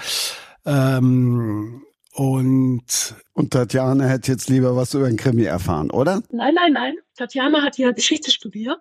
[0.66, 1.82] Ähm,
[2.14, 6.22] und Und Tatjana hätte jetzt lieber was über den Krimi erfahren, oder?
[6.30, 6.96] Nein, nein, nein.
[7.16, 8.80] Tatjana hat ja Geschichte studiert,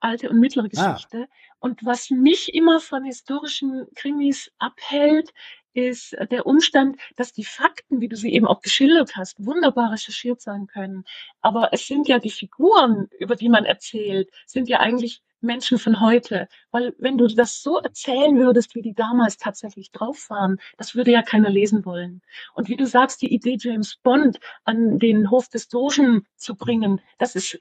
[0.00, 0.92] alte und mittlere Ah.
[0.94, 1.26] Geschichte.
[1.60, 5.32] Und was mich immer von historischen Krimis abhält,
[5.72, 10.40] ist der Umstand, dass die Fakten, wie du sie eben auch geschildert hast, wunderbar recherchiert
[10.40, 11.04] sein können.
[11.40, 16.00] Aber es sind ja die Figuren, über die man erzählt, sind ja eigentlich Menschen von
[16.00, 16.48] heute.
[16.70, 21.12] Weil wenn du das so erzählen würdest, wie die damals tatsächlich drauf waren, das würde
[21.12, 22.22] ja keiner lesen wollen.
[22.54, 27.00] Und wie du sagst, die Idee James Bond an den Hof des Dogen zu bringen,
[27.18, 27.58] das ist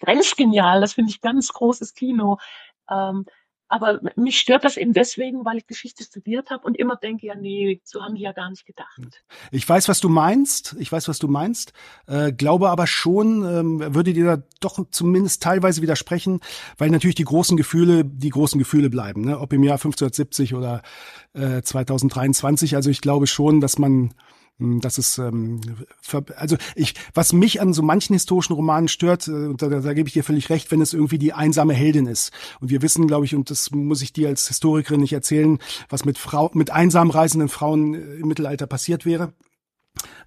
[0.00, 0.80] grenzgenial.
[0.80, 2.38] Das finde ich ganz großes Kino.
[2.90, 3.26] Ähm,
[3.68, 7.34] aber mich stört das eben deswegen, weil ich Geschichte studiert habe und immer denke, ja,
[7.34, 9.24] nee, so haben die ja gar nicht gedacht.
[9.50, 10.76] Ich weiß, was du meinst.
[10.78, 11.72] Ich weiß, was du meinst.
[12.06, 16.40] Äh, glaube aber schon, ähm, würde dir da doch zumindest teilweise widersprechen,
[16.78, 19.22] weil natürlich die großen Gefühle, die großen Gefühle bleiben.
[19.22, 19.38] Ne?
[19.38, 20.82] Ob im Jahr 1570 oder
[21.32, 22.76] äh, 2023.
[22.76, 24.10] Also ich glaube schon, dass man hm,
[24.58, 25.60] das ist ähm,
[26.36, 30.08] also ich was mich an so manchen historischen Romanen stört, äh, da, da, da gebe
[30.08, 32.32] ich dir völlig recht, wenn es irgendwie die einsame Heldin ist.
[32.60, 36.04] Und wir wissen, glaube ich, und das muss ich dir als Historikerin nicht erzählen, was
[36.04, 39.32] mit Frau mit einsam reisenden Frauen äh, im Mittelalter passiert wäre.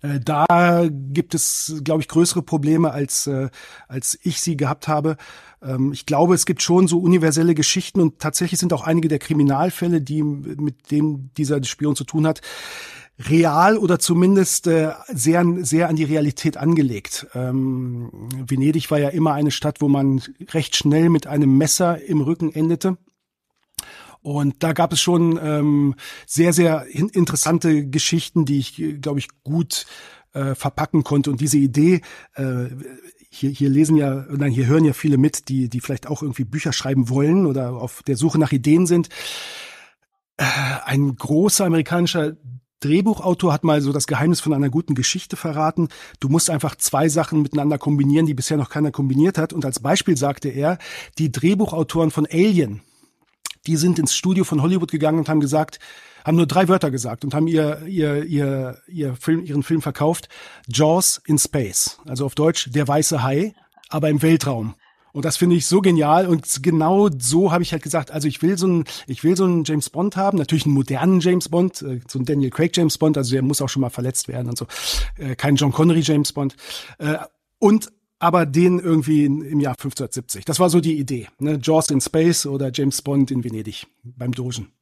[0.02, 3.50] Äh, Da gibt es, glaube ich, größere Probleme, als, äh,
[3.88, 5.18] als ich sie gehabt habe.
[5.62, 9.20] Ähm, Ich glaube, es gibt schon so universelle Geschichten und tatsächlich sind auch einige der
[9.20, 12.42] Kriminalfälle, die mit dem dieser Spion zu tun hat,
[13.28, 17.28] real oder zumindest äh, sehr, sehr an die Realität angelegt.
[17.34, 18.10] Ähm,
[18.48, 20.22] Venedig war ja immer eine Stadt, wo man
[20.54, 22.98] recht schnell mit einem Messer im Rücken endete.
[24.22, 29.28] Und da gab es schon ähm, sehr, sehr in interessante Geschichten, die ich, glaube ich,
[29.44, 29.86] gut
[30.34, 31.32] äh, verpacken konnte.
[31.32, 32.02] Und diese Idee,
[32.36, 32.68] äh,
[33.30, 36.44] hier, hier lesen ja, nein, hier hören ja viele mit, die, die vielleicht auch irgendwie
[36.44, 39.10] Bücher schreiben wollen oder auf der Suche nach Ideen sind.
[40.38, 40.46] Äh,
[40.86, 42.36] ein großer amerikanischer
[42.80, 45.90] Drehbuchautor hat mal so das Geheimnis von einer guten Geschichte verraten.
[46.20, 49.54] Du musst einfach zwei Sachen miteinander kombinieren, die bisher noch keiner kombiniert hat.
[49.54, 50.78] Und als Beispiel sagte er,
[51.18, 52.82] die Drehbuchautoren von Alien,
[53.68, 55.80] die sind ins Studio von Hollywood gegangen und haben gesagt,
[56.26, 60.30] haben nur drei Wörter gesagt und haben ihr, ihr, ihr, ihr Film, ihren Film verkauft.
[60.68, 61.98] Jaws in Space.
[62.06, 63.54] Also auf Deutsch der weiße Hai,
[63.90, 64.76] aber im Weltraum.
[65.14, 66.28] Und das finde ich so genial.
[66.28, 69.46] Und genau so habe ich halt gesagt, also ich will so einen, ich will so
[69.46, 72.98] einen James Bond haben, natürlich einen modernen James Bond, äh, so einen Daniel Craig James
[72.98, 74.68] Bond, also der muss auch schon mal verletzt werden und so.
[75.18, 76.56] Äh, kein John Connery James Bond.
[76.98, 77.18] Äh,
[77.60, 77.92] und
[78.22, 80.44] aber den irgendwie im Jahr 1570.
[80.44, 81.30] Das war so die Idee.
[81.40, 81.58] Ne?
[81.62, 84.74] Jaws in Space oder James Bond in Venedig beim Dogen.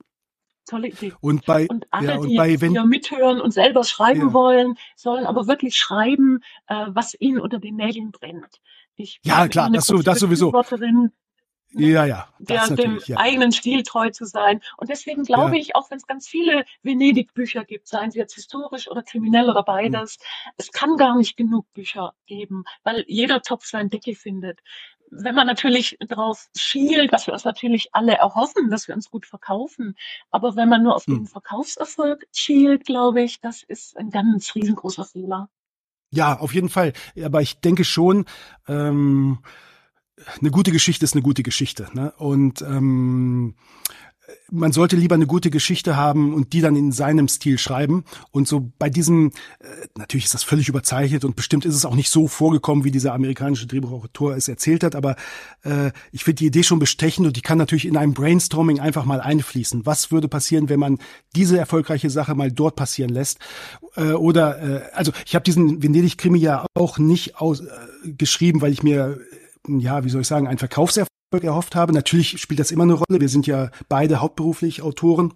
[0.65, 1.13] Tolle Idee.
[1.21, 4.33] Und bei, Und alle, ja, und die bei, wenn, hier mithören und selber schreiben Ja.
[4.33, 8.59] wollen, sollen aber wirklich schreiben, was ihnen unter den Nägeln brennt.
[8.97, 10.51] Ich Ja, klar, eine das so- das sowieso.
[10.51, 11.11] Befürworterin,
[11.69, 13.17] ja, ja, der, dem ja.
[13.17, 14.61] eigenen Stil treu zu sein.
[14.77, 15.61] Und deswegen glaube Ja.
[15.61, 19.63] ich, auch wenn es ganz viele Venedig-Bücher gibt, seien sie jetzt historisch oder kriminell oder
[19.63, 20.17] beides,
[20.57, 24.59] es kann gar nicht genug Bücher geben, weil jeder Topf sein Decke findet.
[25.11, 29.25] Wenn man natürlich darauf schielt, was wir uns natürlich alle erhoffen, dass wir uns gut
[29.25, 29.95] verkaufen,
[30.31, 31.15] aber wenn man nur auf Hm.
[31.19, 35.49] den Verkaufserfolg schielt, glaube ich, das ist ein ganz riesengroßer Fehler.
[36.11, 36.93] Ja, auf jeden Fall.
[37.21, 38.25] Aber ich denke schon,
[38.67, 39.39] ähm,
[40.39, 41.89] eine gute Geschichte ist eine gute Geschichte.
[41.93, 42.11] Ne?
[42.17, 43.55] Und ähm,
[44.51, 48.03] man sollte lieber eine gute Geschichte haben und die dann in seinem Stil schreiben.
[48.31, 51.95] Und so bei diesem, äh, natürlich ist das völlig überzeichnet und bestimmt ist es auch
[51.95, 55.15] nicht so vorgekommen, wie dieser amerikanische Drehbuchautor es erzählt hat, aber
[55.63, 59.05] äh, ich finde die Idee schon bestechend und die kann natürlich in einem Brainstorming einfach
[59.05, 59.85] mal einfließen.
[59.85, 60.99] Was würde passieren, wenn man
[61.35, 63.39] diese erfolgreiche Sache mal dort passieren lässt?
[63.95, 67.65] Äh, oder, äh, also ich habe diesen Venedig-Krimi ja auch nicht aus, äh,
[68.03, 69.19] geschrieben, weil ich mir,
[69.67, 71.93] ja, wie soll ich sagen, einen Verkaufserfolg erhofft habe.
[71.93, 73.19] Natürlich spielt das immer eine Rolle.
[73.19, 75.33] Wir sind ja beide hauptberuflich Autoren.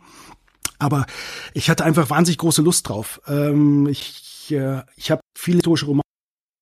[0.80, 1.06] Aber
[1.54, 3.22] ich hatte einfach wahnsinnig große Lust drauf.
[3.28, 6.04] Ähm, ich äh, ich habe viele historische Romane,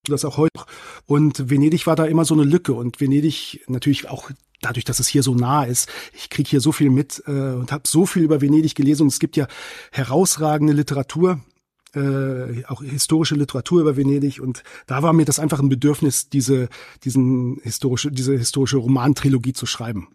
[0.07, 0.65] das auch heute.
[1.05, 2.73] Und Venedig war da immer so eine Lücke.
[2.73, 4.29] Und Venedig natürlich auch
[4.61, 5.89] dadurch, dass es hier so nah ist.
[6.13, 9.03] Ich kriege hier so viel mit äh, und habe so viel über Venedig gelesen.
[9.03, 9.47] Und es gibt ja
[9.91, 11.39] herausragende Literatur
[11.95, 16.69] äh, auch historische Literatur über Venedig und da war mir das einfach ein Bedürfnis, diese,
[17.03, 20.09] diesen historische, diese historische Romantrilogie zu schreiben.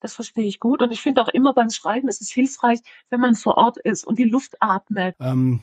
[0.00, 0.82] Das verstehe ich gut.
[0.82, 4.04] Und ich finde auch immer beim Schreiben ist es hilfreich, wenn man vor Ort ist
[4.04, 5.14] und die Luft atmet.
[5.20, 5.60] Ähm,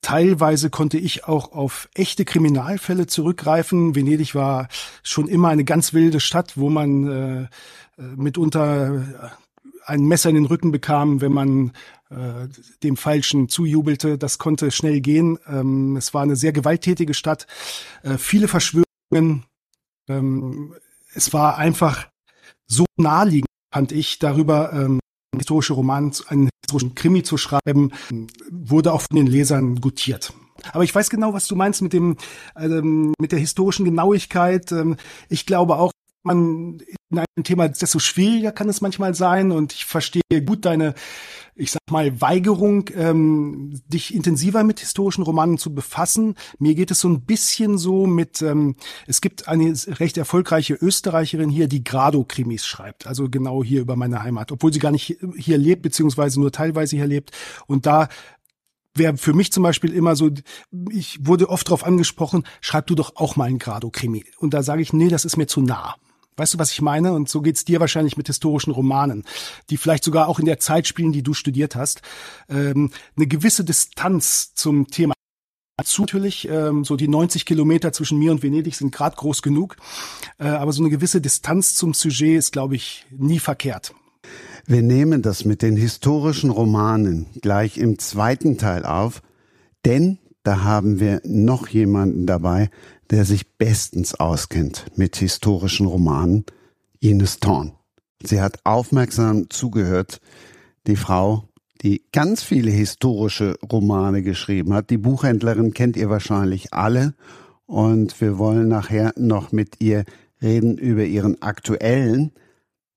[0.00, 3.94] teilweise konnte ich auch auf echte Kriminalfälle zurückgreifen.
[3.94, 4.68] Venedig war
[5.02, 7.48] schon immer eine ganz wilde Stadt, wo man äh, äh,
[8.16, 9.36] mitunter
[9.86, 11.72] ein Messer in den Rücken bekam, wenn man
[12.10, 12.48] äh,
[12.82, 14.18] dem Falschen zujubelte.
[14.18, 15.38] Das konnte schnell gehen.
[15.46, 17.46] Ähm, es war eine sehr gewalttätige Stadt,
[18.02, 19.44] äh, viele Verschwörungen.
[20.08, 20.74] Ähm,
[21.14, 22.08] es war einfach
[22.66, 25.00] so naheliegend, fand ich, darüber ähm,
[25.36, 27.92] historische Roman, einen historischen Krimi zu schreiben,
[28.50, 30.32] wurde auch von den Lesern gutiert.
[30.72, 32.16] Aber ich weiß genau, was du meinst mit dem,
[32.56, 34.72] ähm, mit der historischen Genauigkeit.
[34.72, 34.96] Ähm,
[35.28, 35.92] ich glaube auch,
[36.26, 36.78] man
[37.10, 39.52] in einem Thema, desto schwieriger kann es manchmal sein.
[39.52, 40.94] Und ich verstehe gut deine,
[41.54, 46.34] ich sag mal, Weigerung, ähm, dich intensiver mit historischen Romanen zu befassen.
[46.58, 51.48] Mir geht es so ein bisschen so mit, ähm, es gibt eine recht erfolgreiche Österreicherin
[51.48, 53.06] hier, die Grado-Krimis schreibt.
[53.06, 56.96] Also genau hier über meine Heimat, obwohl sie gar nicht hier lebt, beziehungsweise nur teilweise
[56.96, 57.30] hier lebt.
[57.66, 58.08] Und da
[58.94, 60.30] wäre für mich zum Beispiel immer so,
[60.90, 64.24] ich wurde oft darauf angesprochen, schreib du doch auch mal einen Grado-Krimi.
[64.38, 65.96] Und da sage ich, nee, das ist mir zu nah.
[66.36, 67.12] Weißt du, was ich meine?
[67.12, 69.24] Und so geht's dir wahrscheinlich mit historischen Romanen,
[69.70, 72.02] die vielleicht sogar auch in der Zeit spielen, die du studiert hast.
[72.48, 75.14] Ähm, eine gewisse Distanz zum Thema.
[75.78, 79.76] Dazu natürlich, ähm, so die 90 Kilometer zwischen mir und Venedig sind gerade groß genug.
[80.38, 83.94] Äh, aber so eine gewisse Distanz zum Sujet ist, glaube ich, nie verkehrt.
[84.66, 89.22] Wir nehmen das mit den historischen Romanen gleich im zweiten Teil auf,
[89.84, 92.70] denn da haben wir noch jemanden dabei,
[93.10, 96.44] der sich bestens auskennt mit historischen Romanen,
[97.00, 97.72] Ines Thorn.
[98.22, 100.20] Sie hat aufmerksam zugehört,
[100.86, 101.48] die Frau,
[101.82, 104.90] die ganz viele historische Romane geschrieben hat.
[104.90, 107.14] Die Buchhändlerin kennt ihr wahrscheinlich alle
[107.66, 110.04] und wir wollen nachher noch mit ihr
[110.40, 112.32] reden über ihren aktuellen.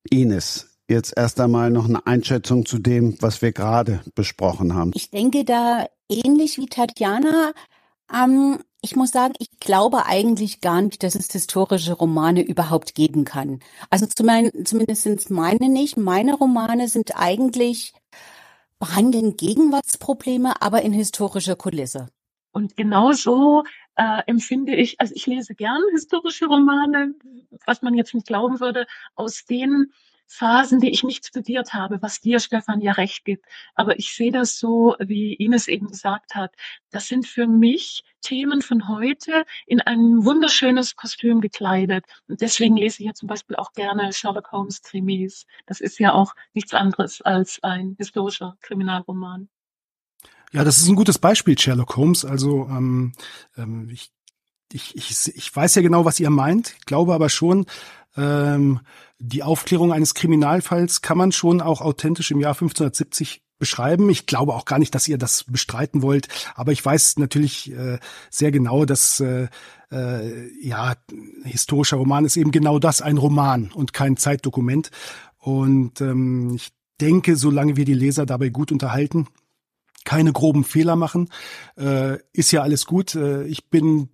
[0.10, 4.92] Ines, jetzt erst einmal noch eine Einschätzung zu dem, was wir gerade besprochen haben.
[4.96, 7.52] Ich denke da ähnlich wie Tatjana.
[8.14, 13.26] Ähm, ich muss sagen, ich glaube eigentlich gar nicht, dass es historische Romane überhaupt geben
[13.26, 13.60] kann.
[13.90, 15.98] Also zumindest sind meine nicht.
[15.98, 17.94] Meine Romane sind eigentlich
[18.80, 22.08] behandeln Gegenwartsprobleme, aber in historischer Kulisse.
[22.52, 23.64] Und genau so
[23.96, 27.14] äh, empfinde ich, also ich lese gern historische Romane,
[27.66, 29.94] was man jetzt nicht glauben würde, aus denen
[30.32, 33.46] Phasen, die ich nicht studiert habe, was dir, Stefan, ja recht gibt.
[33.74, 36.54] Aber ich sehe das so, wie Ines eben gesagt hat.
[36.92, 42.06] Das sind für mich Themen von heute in ein wunderschönes Kostüm gekleidet.
[42.28, 45.48] Und deswegen lese ich ja zum Beispiel auch gerne Sherlock Holmes Krimis.
[45.66, 49.50] Das ist ja auch nichts anderes als ein historischer Kriminalroman.
[50.52, 52.24] Ja, das ist ein gutes Beispiel, Sherlock Holmes.
[52.24, 53.14] Also ähm,
[53.58, 54.12] ähm, ich,
[54.72, 57.66] ich, ich, ich weiß ja genau, was ihr meint, glaube aber schon,
[58.20, 58.82] ähm,
[59.18, 64.10] die Aufklärung eines Kriminalfalls kann man schon auch authentisch im Jahr 1570 beschreiben.
[64.10, 68.00] Ich glaube auch gar nicht, dass ihr das bestreiten wollt, aber ich weiß natürlich äh,
[68.30, 69.48] sehr genau, dass äh,
[69.92, 70.96] äh, ja
[71.44, 74.92] historischer Roman ist eben genau das, ein Roman und kein Zeitdokument.
[75.38, 79.28] Und ähm, ich denke, solange wir die Leser dabei gut unterhalten,
[80.06, 81.30] keine groben Fehler machen,
[81.78, 83.16] äh, ist ja alles gut.
[83.16, 84.10] Äh, ich bin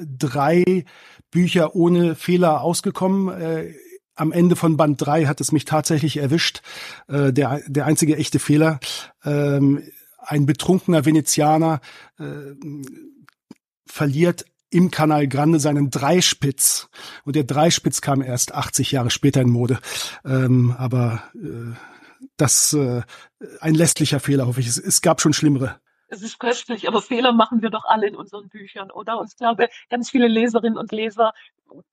[0.00, 0.84] drei
[1.30, 3.28] Bücher ohne Fehler ausgekommen.
[3.40, 3.74] Äh,
[4.14, 6.62] am Ende von Band drei hat es mich tatsächlich erwischt.
[7.08, 8.80] Äh, der, der einzige echte Fehler.
[9.24, 9.82] Ähm,
[10.18, 11.80] ein betrunkener Venezianer
[12.18, 12.54] äh,
[13.86, 16.88] verliert im Kanal Grande seinen Dreispitz.
[17.24, 19.78] Und der Dreispitz kam erst 80 Jahre später in Mode.
[20.24, 21.74] Ähm, aber äh,
[22.36, 23.02] das äh,
[23.60, 24.68] ein lästlicher Fehler, hoffe ich.
[24.68, 25.80] Es, es gab schon schlimmere.
[26.10, 29.18] Es ist köstlich, aber Fehler machen wir doch alle in unseren Büchern, oder?
[29.20, 31.32] Und ich glaube, ganz viele Leserinnen und Leser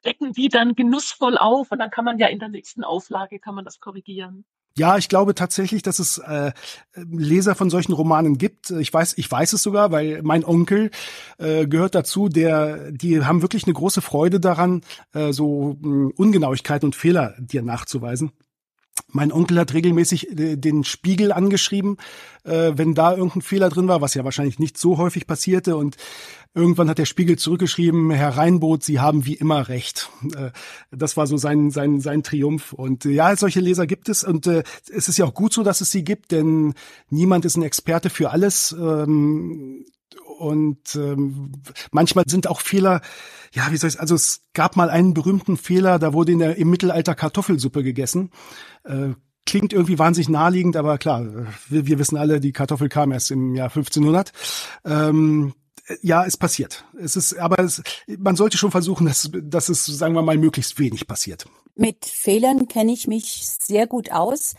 [0.03, 3.53] decken die dann genussvoll auf und dann kann man ja in der nächsten Auflage kann
[3.53, 4.43] man das korrigieren.
[4.75, 6.51] Ja, ich glaube tatsächlich, dass es äh,
[6.93, 8.69] Leser von solchen Romanen gibt.
[8.69, 10.91] Ich weiß, ich weiß es sogar, weil mein Onkel
[11.39, 14.81] äh, gehört dazu, der, die haben wirklich eine große Freude daran,
[15.13, 18.31] äh, so äh, Ungenauigkeiten und Fehler dir nachzuweisen.
[19.17, 21.97] Mein Onkel hat regelmäßig äh, den Spiegel angeschrieben,
[22.43, 25.75] äh, wenn da irgendein Fehler drin war, was ja wahrscheinlich nicht so häufig passierte.
[25.75, 25.95] Und
[26.53, 30.11] irgendwann hat der Spiegel zurückgeschrieben, Herr Reinboth, Sie haben wie immer recht.
[30.35, 30.51] Äh,
[30.91, 32.73] das war so sein, sein, sein Triumph.
[32.73, 34.23] Und ja, solche Leser gibt es.
[34.23, 36.75] Und es ist ja auch gut so, dass es sie gibt, denn
[37.09, 38.75] niemand ist ein Experte für alles.
[40.37, 41.51] Und ähm,
[41.91, 43.01] manchmal sind auch Fehler,
[43.53, 46.57] ja, wie soll ich also es gab mal einen berühmten Fehler, da wurde in der,
[46.57, 48.31] im Mittelalter Kartoffelsuppe gegessen.
[48.83, 49.13] Äh,
[49.45, 51.25] klingt irgendwie wahnsinnig naheliegend, aber klar,
[51.69, 54.31] wir, wir wissen alle, die Kartoffel kam erst im Jahr 1500.
[54.85, 55.53] Ähm,
[56.01, 56.85] ja, es passiert.
[56.99, 57.81] Es ist, aber es,
[58.19, 61.45] man sollte schon versuchen, dass, dass es, sagen wir mal, möglichst wenig passiert.
[61.75, 64.53] Mit Fehlern kenne ich mich sehr gut aus.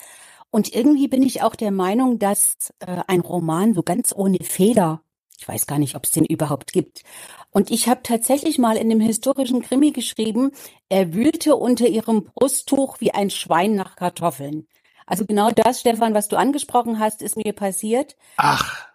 [0.50, 5.02] Und irgendwie bin ich auch der Meinung, dass äh, ein Roman so ganz ohne Fehler
[5.38, 7.02] ich weiß gar nicht, ob es den überhaupt gibt.
[7.50, 10.50] Und ich habe tatsächlich mal in dem historischen Krimi geschrieben,
[10.88, 14.66] er wühlte unter ihrem Brusttuch wie ein Schwein nach Kartoffeln.
[15.06, 18.16] Also genau das, Stefan, was du angesprochen hast, ist mir passiert.
[18.36, 18.88] Ach.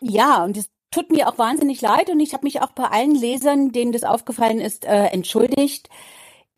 [0.00, 3.14] Ja, und es tut mir auch wahnsinnig leid und ich habe mich auch bei allen
[3.14, 5.88] Lesern, denen das aufgefallen ist, äh, entschuldigt.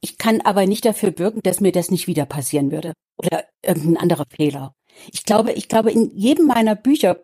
[0.01, 3.97] Ich kann aber nicht dafür bürgen, dass mir das nicht wieder passieren würde oder irgendein
[3.99, 4.75] anderer Fehler.
[5.13, 7.21] Ich glaube, ich glaube, in jedem meiner Bücher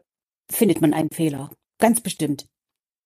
[0.51, 1.51] findet man einen Fehler.
[1.83, 2.47] Ganz bestimmt.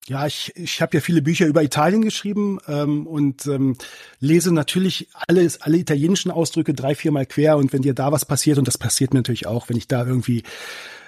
[0.07, 3.75] Ja, ich, ich habe ja viele Bücher über Italien geschrieben ähm, und ähm,
[4.21, 8.59] lese natürlich alles, alle italienischen Ausdrücke drei, viermal quer und wenn dir da was passiert,
[8.59, 10.43] und das passiert mir natürlich auch, wenn ich da irgendwie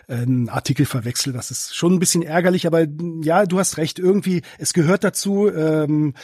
[0.09, 2.87] einen Artikel verwechsel, das ist schon ein bisschen ärgerlich, aber
[3.23, 6.15] ja, du hast recht, irgendwie, es gehört dazu, ähm,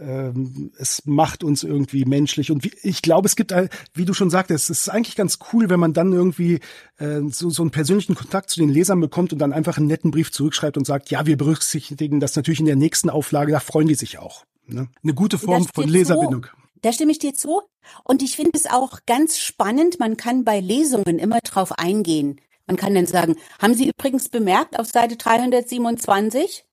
[0.00, 2.50] ähm, es macht uns irgendwie menschlich.
[2.50, 3.52] Und wie, ich glaube, es gibt,
[3.94, 6.60] wie du schon sagtest, es ist eigentlich ganz cool, wenn man dann irgendwie
[6.98, 10.10] äh, so, so einen persönlichen Kontakt zu den Lesern bekommt und dann einfach einen netten
[10.10, 13.88] Brief zurückschreibt und sagt, ja, wir berücksichtigen das natürlich in der nächsten Auflage, da freuen
[13.88, 14.44] die sich auch.
[14.66, 14.88] Ne?
[15.02, 16.44] Eine gute Form von Leserbindung.
[16.44, 16.68] So.
[16.82, 17.62] Da stimme ich dir zu.
[18.04, 22.40] Und ich finde es auch ganz spannend, man kann bei Lesungen immer drauf eingehen.
[22.66, 26.66] Man kann dann sagen, haben Sie übrigens bemerkt auf Seite 327?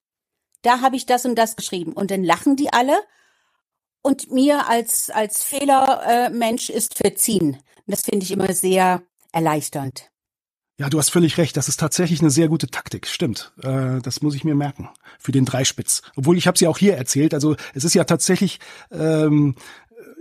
[0.66, 1.92] Da habe ich das und das geschrieben.
[1.92, 2.98] Und dann lachen die alle
[4.02, 7.58] und mir als, als Fehlermensch äh, ist verziehen.
[7.86, 9.00] Das finde ich immer sehr
[9.30, 10.10] erleichternd.
[10.76, 11.56] Ja, du hast völlig recht.
[11.56, 13.06] Das ist tatsächlich eine sehr gute Taktik.
[13.06, 13.52] Stimmt.
[13.62, 14.88] Äh, das muss ich mir merken
[15.20, 16.02] für den Dreispitz.
[16.16, 17.32] Obwohl ich habe sie auch hier erzählt.
[17.32, 18.58] Also es ist ja tatsächlich
[18.90, 19.54] ähm,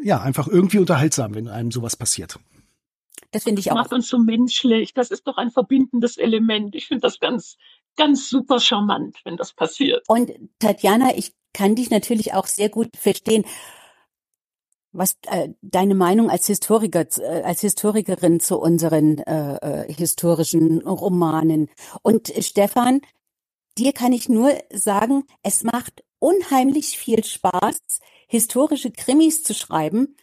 [0.04, 2.38] ja einfach irgendwie unterhaltsam, wenn einem sowas passiert.
[3.32, 3.76] Das finde ich auch.
[3.76, 4.94] Macht uns so menschlich.
[4.94, 6.76] Das ist doch ein verbindendes Element.
[6.76, 7.58] Ich finde das ganz,
[7.96, 10.04] ganz super charmant, wenn das passiert.
[10.08, 13.46] Und Tatjana, ich kann dich natürlich auch sehr gut verstehen
[14.96, 21.70] was äh, deine Meinung als Historiker, äh, als Historikerin zu unseren äh, äh, historischen Romanen.
[22.02, 23.02] Und Stefan,
[23.78, 27.78] dir kann ich nur sagen, es macht unheimlich viel Spaß,
[28.28, 30.16] historische Krimis zu schreiben,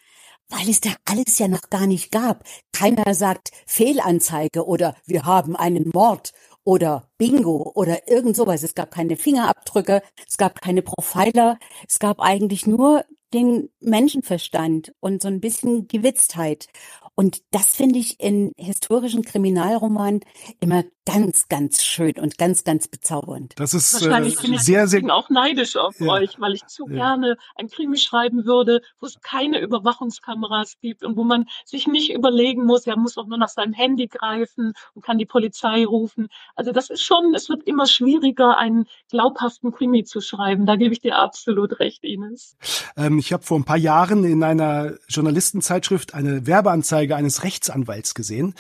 [0.49, 2.45] weil es da alles ja noch gar nicht gab.
[2.73, 6.33] Keiner sagt Fehlanzeige oder wir haben einen Mord
[6.65, 8.63] oder Bingo oder irgend sowas.
[8.63, 11.59] Es gab keine Fingerabdrücke, es gab keine Profiler,
[11.89, 13.05] es gab eigentlich nur
[13.35, 16.69] den Menschenverstand und so ein bisschen Gewitztheit.
[17.15, 20.21] Und das finde ich in historischen Kriminalromanen
[20.61, 23.55] immer ganz, ganz schön und ganz, ganz bezaubernd.
[23.57, 26.13] Das ist Wahrscheinlich äh, bin ich sehr, sehr deswegen auch neidisch auf Ja.
[26.13, 26.95] euch, weil ich zu Ja.
[26.95, 32.13] gerne ein Krimi schreiben würde, wo es keine Überwachungskameras gibt und wo man sich nicht
[32.13, 36.29] überlegen muss, er muss auch nur nach seinem Handy greifen und kann die Polizei rufen.
[36.55, 40.67] Also das ist schon, es wird immer schwieriger, einen glaubhaften Krimi zu schreiben.
[40.67, 42.57] Da gebe ich dir absolut recht, Ines.
[42.97, 48.55] Ähm, ich habe vor ein paar Jahren in einer Journalistenzeitschrift eine Werbeanzeige eines Rechtsanwalts gesehen.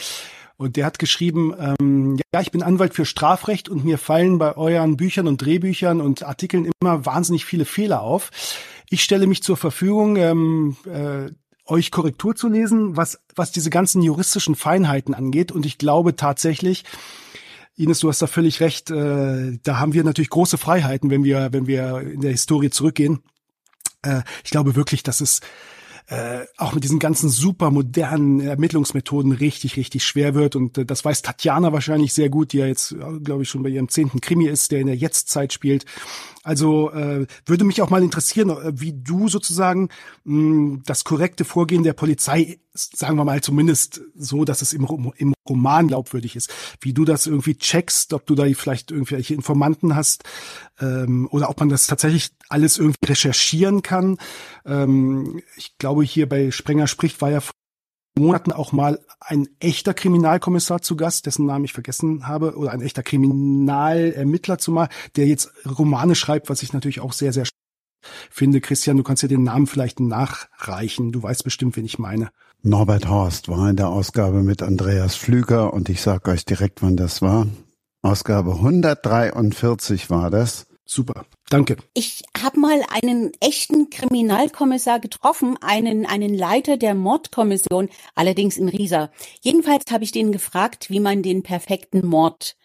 [0.62, 4.56] Und der hat geschrieben, ähm, ja, ich bin Anwalt für Strafrecht und mir fallen bei
[4.56, 8.30] euren Büchern und Drehbüchern und Artikeln immer wahnsinnig viele Fehler auf.
[8.88, 11.32] Ich stelle mich zur Verfügung, ähm, äh,
[11.66, 15.50] euch Korrektur zu lesen, was, was diese ganzen juristischen Feinheiten angeht.
[15.50, 16.84] Und ich glaube tatsächlich,
[17.74, 21.52] Ines, du hast da völlig recht, äh, da haben wir natürlich große Freiheiten, wenn wir,
[21.52, 23.20] wenn wir in der Historie zurückgehen.
[24.02, 25.40] Äh, ich glaube wirklich, dass es
[26.12, 30.56] äh, auch mit diesen ganzen super modernen Ermittlungsmethoden richtig, richtig schwer wird.
[30.56, 33.62] Und äh, das weiß Tatjana wahrscheinlich sehr gut, die ja jetzt, äh, glaube ich, schon
[33.62, 35.86] bei ihrem zehnten Krimi ist, der in der Jetztzeit spielt.
[36.42, 39.88] Also äh, würde mich auch mal interessieren, äh, wie du sozusagen
[40.24, 45.34] mh, das korrekte Vorgehen der Polizei, sagen wir mal zumindest so, dass es im, im
[45.48, 50.24] Roman glaubwürdig ist, wie du das irgendwie checkst, ob du da vielleicht irgendwelche Informanten hast
[50.80, 54.18] ähm, oder ob man das tatsächlich alles irgendwie recherchieren kann.
[54.64, 57.52] Ähm, ich glaube, hier bei Sprenger spricht war ja vor
[58.18, 62.82] Monaten auch mal ein echter Kriminalkommissar zu Gast, dessen Namen ich vergessen habe, oder ein
[62.82, 67.46] echter Kriminalermittler zumal, der jetzt Romane schreibt, was ich natürlich auch sehr, sehr
[68.30, 68.60] finde.
[68.60, 71.12] Christian, du kannst dir den Namen vielleicht nachreichen.
[71.12, 72.30] Du weißt bestimmt, wen ich meine.
[72.62, 76.96] Norbert Horst war in der Ausgabe mit Andreas Flüger und ich sage euch direkt, wann
[76.96, 77.46] das war.
[78.02, 80.66] Ausgabe 143 war das.
[80.92, 81.24] Super.
[81.48, 81.78] Danke.
[81.94, 89.10] Ich habe mal einen echten Kriminalkommissar getroffen, einen, einen Leiter der Mordkommission, allerdings in Riesa.
[89.40, 92.56] Jedenfalls habe ich den gefragt, wie man den perfekten Mord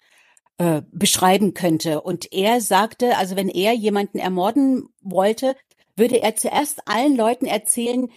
[0.58, 2.02] äh, beschreiben könnte.
[2.02, 5.56] Und er sagte, also wenn er jemanden ermorden wollte,
[5.96, 8.10] würde er zuerst allen Leuten erzählen,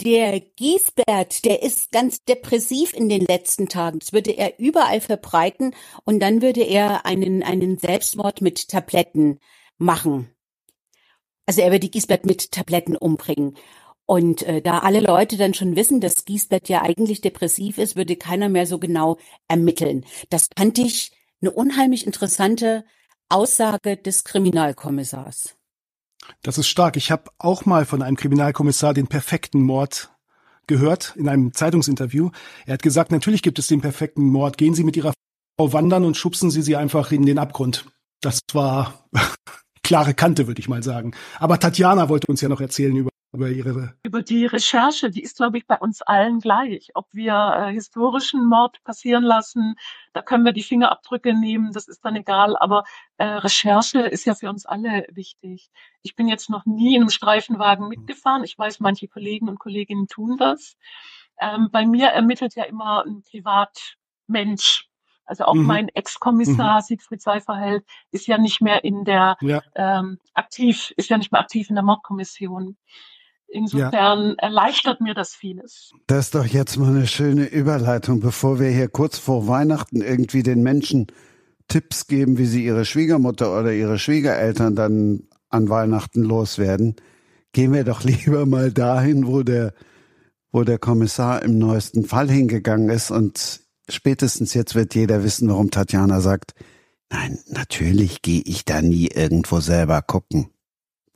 [0.00, 3.98] der Giesbert, der ist ganz depressiv in den letzten Tagen.
[3.98, 5.74] Das würde er überall verbreiten
[6.04, 9.40] und dann würde er einen, einen Selbstmord mit Tabletten
[9.76, 10.30] machen.
[11.46, 13.56] Also er würde Giesbert mit Tabletten umbringen.
[14.06, 18.16] Und äh, da alle Leute dann schon wissen, dass Giesbert ja eigentlich depressiv ist, würde
[18.16, 19.18] keiner mehr so genau
[19.48, 20.06] ermitteln.
[20.30, 22.84] Das fand ich eine unheimlich interessante
[23.28, 25.57] Aussage des Kriminalkommissars.
[26.42, 26.96] Das ist stark.
[26.96, 30.10] Ich habe auch mal von einem Kriminalkommissar den perfekten Mord
[30.66, 32.30] gehört in einem Zeitungsinterview.
[32.66, 34.58] Er hat gesagt, natürlich gibt es den perfekten Mord.
[34.58, 35.14] Gehen Sie mit Ihrer
[35.58, 37.86] Frau wandern und schubsen Sie sie einfach in den Abgrund.
[38.20, 39.08] Das war
[39.82, 41.12] klare Kante, würde ich mal sagen.
[41.38, 43.94] Aber Tatjana wollte uns ja noch erzählen über, über ihre.
[44.02, 46.90] Über die Recherche, die ist, glaube ich, bei uns allen gleich.
[46.94, 49.76] Ob wir äh, historischen Mord passieren lassen,
[50.12, 52.56] da können wir die Fingerabdrücke nehmen, das ist dann egal.
[52.56, 52.82] Aber
[53.18, 55.70] äh, Recherche ist ja für uns alle wichtig.
[56.02, 58.42] Ich bin jetzt noch nie in einem Streifenwagen mitgefahren.
[58.42, 60.76] Ich weiß, manche Kollegen und Kolleginnen tun das.
[61.40, 64.88] Ähm, bei mir ermittelt ja immer ein Privatmensch.
[65.26, 65.66] Also auch Mhm.
[65.66, 71.18] mein Ex-Kommissar Siegfried Seiferheld ist ja nicht mehr in der Ja, ähm, aktiv, ist ja
[71.18, 72.76] nicht mehr aktiv in der Mordkommission.
[73.50, 75.92] Insofern erleichtert mir das vieles.
[76.06, 80.42] Das ist doch jetzt mal eine schöne Überleitung, bevor wir hier kurz vor Weihnachten irgendwie
[80.42, 81.06] den Menschen
[81.66, 86.96] Tipps geben, wie sie ihre Schwiegermutter oder ihre Schwiegereltern dann an Weihnachten loswerden.
[87.52, 89.72] Gehen wir doch lieber mal dahin, wo der,
[90.52, 95.70] wo der Kommissar im neuesten Fall hingegangen ist und spätestens jetzt wird jeder wissen, warum
[95.70, 96.52] Tatjana sagt,
[97.10, 100.50] nein, natürlich gehe ich da nie irgendwo selber gucken.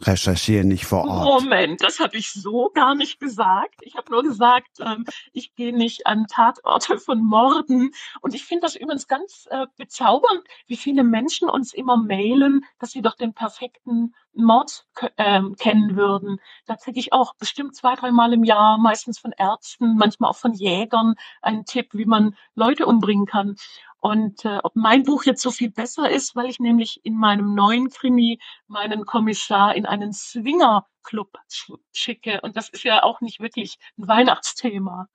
[0.02, 1.44] Recherchiere nicht vor Ort.
[1.44, 3.76] Moment, das habe ich so gar nicht gesagt.
[3.82, 7.92] Ich habe nur gesagt, ähm, ich gehe nicht an Tatorte von Morden.
[8.20, 12.90] Und ich finde das übrigens ganz äh, bezaubernd, wie viele Menschen uns immer mailen, dass
[12.90, 14.86] sie doch den perfekten Mord
[15.18, 16.38] ähm, kennen würden.
[16.66, 20.54] Da kriege ich auch bestimmt zwei, dreimal im Jahr, meistens von Ärzten, manchmal auch von
[20.54, 23.56] Jägern, einen Tipp, wie man Leute umbringen kann.
[24.04, 27.54] Und äh, ob mein Buch jetzt so viel besser ist, weil ich nämlich in meinem
[27.54, 32.40] neuen Krimi meinen Kommissar in einen Swingerclub sch- schicke.
[32.40, 35.06] Und das ist ja auch nicht wirklich ein Weihnachtsthema.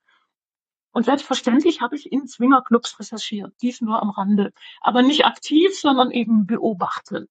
[0.92, 4.54] Und selbstverständlich habe ich in Swingerclubs recherchiert, dies nur am Rande.
[4.80, 7.28] Aber nicht aktiv, sondern eben beobachtend.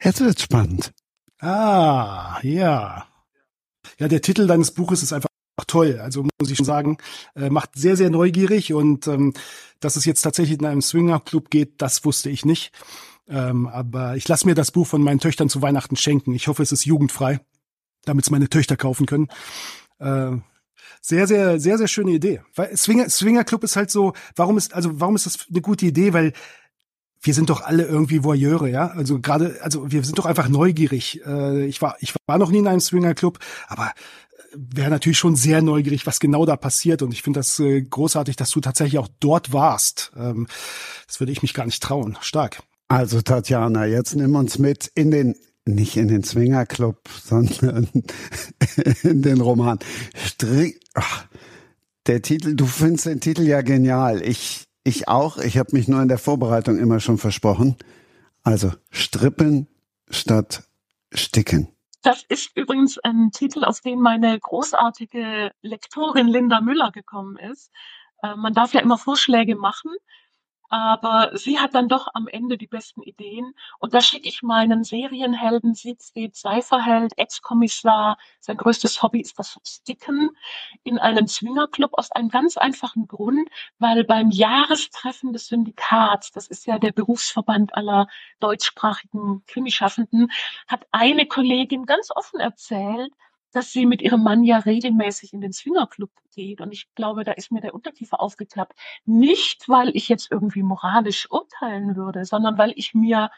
[0.00, 0.92] Jetzt wird's spannend.
[1.40, 3.08] Ah, ja.
[3.98, 5.29] Ja, der Titel deines Buches ist einfach
[5.66, 6.00] toll.
[6.02, 6.98] Also muss ich schon sagen,
[7.36, 9.34] äh, macht sehr, sehr neugierig und ähm,
[9.80, 12.72] dass es jetzt tatsächlich in einem Swingerclub geht, das wusste ich nicht.
[13.28, 16.34] Ähm, aber ich lasse mir das Buch von meinen Töchtern zu Weihnachten schenken.
[16.34, 17.40] Ich hoffe, es ist jugendfrei,
[18.04, 19.28] damit es meine Töchter kaufen können.
[19.98, 20.32] Äh,
[21.02, 22.42] Sehr, sehr, sehr, sehr schöne Idee.
[22.54, 25.86] Weil Swinger, Swinger Club ist halt so, warum ist, also warum ist das eine gute
[25.86, 26.12] Idee?
[26.12, 26.32] Weil
[27.22, 28.88] wir sind doch alle irgendwie Voyeure, ja.
[28.88, 31.20] Also gerade, also wir sind doch einfach neugierig.
[31.26, 33.38] Äh, ich war, ich war noch nie in einem Swinger Club,
[33.68, 33.92] aber
[34.54, 37.02] wäre natürlich schon sehr neugierig, was genau da passiert.
[37.02, 40.12] Und ich finde das äh, großartig, dass du tatsächlich auch dort warst.
[40.16, 40.46] Ähm,
[41.06, 42.18] das würde ich mich gar nicht trauen.
[42.20, 42.62] Stark.
[42.88, 47.88] Also Tatjana, jetzt nimm uns mit in den nicht in den Swingerclub, sondern
[49.02, 49.78] in den Roman.
[50.14, 51.26] Stri Ach,
[52.06, 54.22] der Titel, du findest den Titel ja genial.
[54.22, 55.38] Ich, ich auch.
[55.38, 57.76] Ich habe mich nur in der Vorbereitung immer schon versprochen.
[58.42, 59.68] Also strippen
[60.08, 60.64] statt
[61.12, 61.68] sticken.
[62.02, 67.70] Das ist übrigens ein Titel, auf den meine großartige Lektorin Linda Müller gekommen ist.
[68.22, 69.92] Äh, man darf ja immer Vorschläge machen
[70.70, 73.54] aber sie hat dann doch am Ende die besten Ideen.
[73.80, 80.30] Und da schicke ich meinen Serienhelden Siegfried Seiferheld, Ex-Kommissar, sein größtes Hobby ist das Sticken,
[80.84, 83.48] in einen Zwingerclub aus einem ganz einfachen Grund,
[83.78, 88.06] weil beim Jahrestreffen des Syndikats, das ist ja der Berufsverband aller
[88.38, 90.30] deutschsprachigen Krimischaffenden,
[90.68, 93.12] hat eine Kollegin ganz offen erzählt,
[93.52, 96.60] dass sie mit ihrem Mann ja regelmäßig in den Swingerclub geht.
[96.60, 98.78] Und ich glaube, da ist mir der Unterkiefer aufgeklappt.
[99.04, 103.30] Nicht, weil ich jetzt irgendwie moralisch urteilen würde, sondern weil ich mir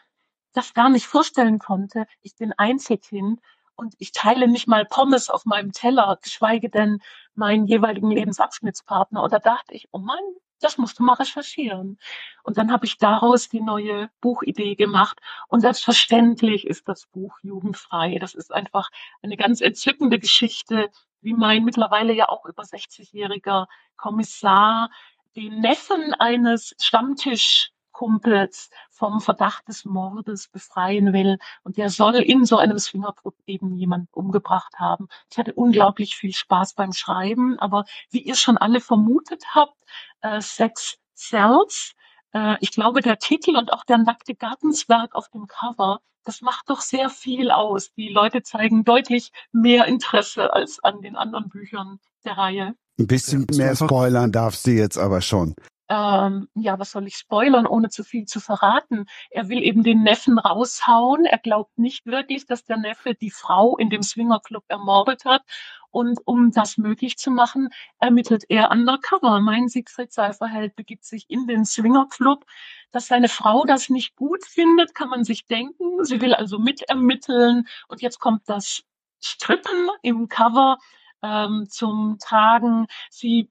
[0.53, 2.05] das gar nicht vorstellen konnte.
[2.21, 3.39] Ich bin Einzelkind
[3.75, 6.99] und ich teile nicht mal Pommes auf meinem Teller, geschweige denn
[7.33, 9.23] meinen jeweiligen Lebensabschnittspartner.
[9.23, 10.23] Und da dachte ich, oh Mann,
[10.63, 11.99] das musst du mal recherchieren.
[12.43, 15.19] Und dann habe ich daraus die neue Buchidee gemacht.
[15.47, 18.17] Und selbstverständlich ist das Buch jugendfrei.
[18.19, 18.89] Das ist einfach
[19.21, 20.89] eine ganz entzückende Geschichte,
[21.21, 24.89] wie mein mittlerweile ja auch über 60-jähriger Kommissar
[25.35, 31.37] den Neffen eines Stammtisch Kumpels vom Verdacht des Mordes befreien will.
[31.63, 35.07] Und der soll in so einem Swingerclub eben jemand umgebracht haben.
[35.31, 39.77] Ich hatte unglaublich viel Spaß beim Schreiben, aber wie ihr schon alle vermutet habt,
[40.21, 41.93] äh, Sex Cells,
[42.33, 46.69] äh, ich glaube, der Titel und auch der nackte Gartenswerk auf dem Cover, das macht
[46.69, 47.93] doch sehr viel aus.
[47.93, 52.75] Die Leute zeigen deutlich mehr Interesse als an den anderen Büchern der Reihe.
[52.97, 55.55] Ein bisschen mehr spoilern darfst du jetzt aber schon
[55.89, 59.05] ähm, ja, was soll ich spoilern, ohne zu viel zu verraten?
[59.29, 61.25] Er will eben den Neffen raushauen.
[61.25, 65.43] Er glaubt nicht wirklich, dass der Neffe die Frau in dem Swingerclub ermordet hat.
[65.91, 67.69] Und um das möglich zu machen,
[67.99, 69.39] ermittelt er undercover.
[69.41, 72.45] Mein Siegfried Seiferheld begibt sich in den Swingerclub.
[72.91, 76.03] Dass seine Frau das nicht gut findet, kann man sich denken.
[76.03, 77.67] Sie will also mitermitteln.
[77.89, 78.83] Und jetzt kommt das
[79.21, 80.77] Strippen im Cover
[81.21, 82.87] ähm, zum Tragen.
[83.09, 83.49] Sie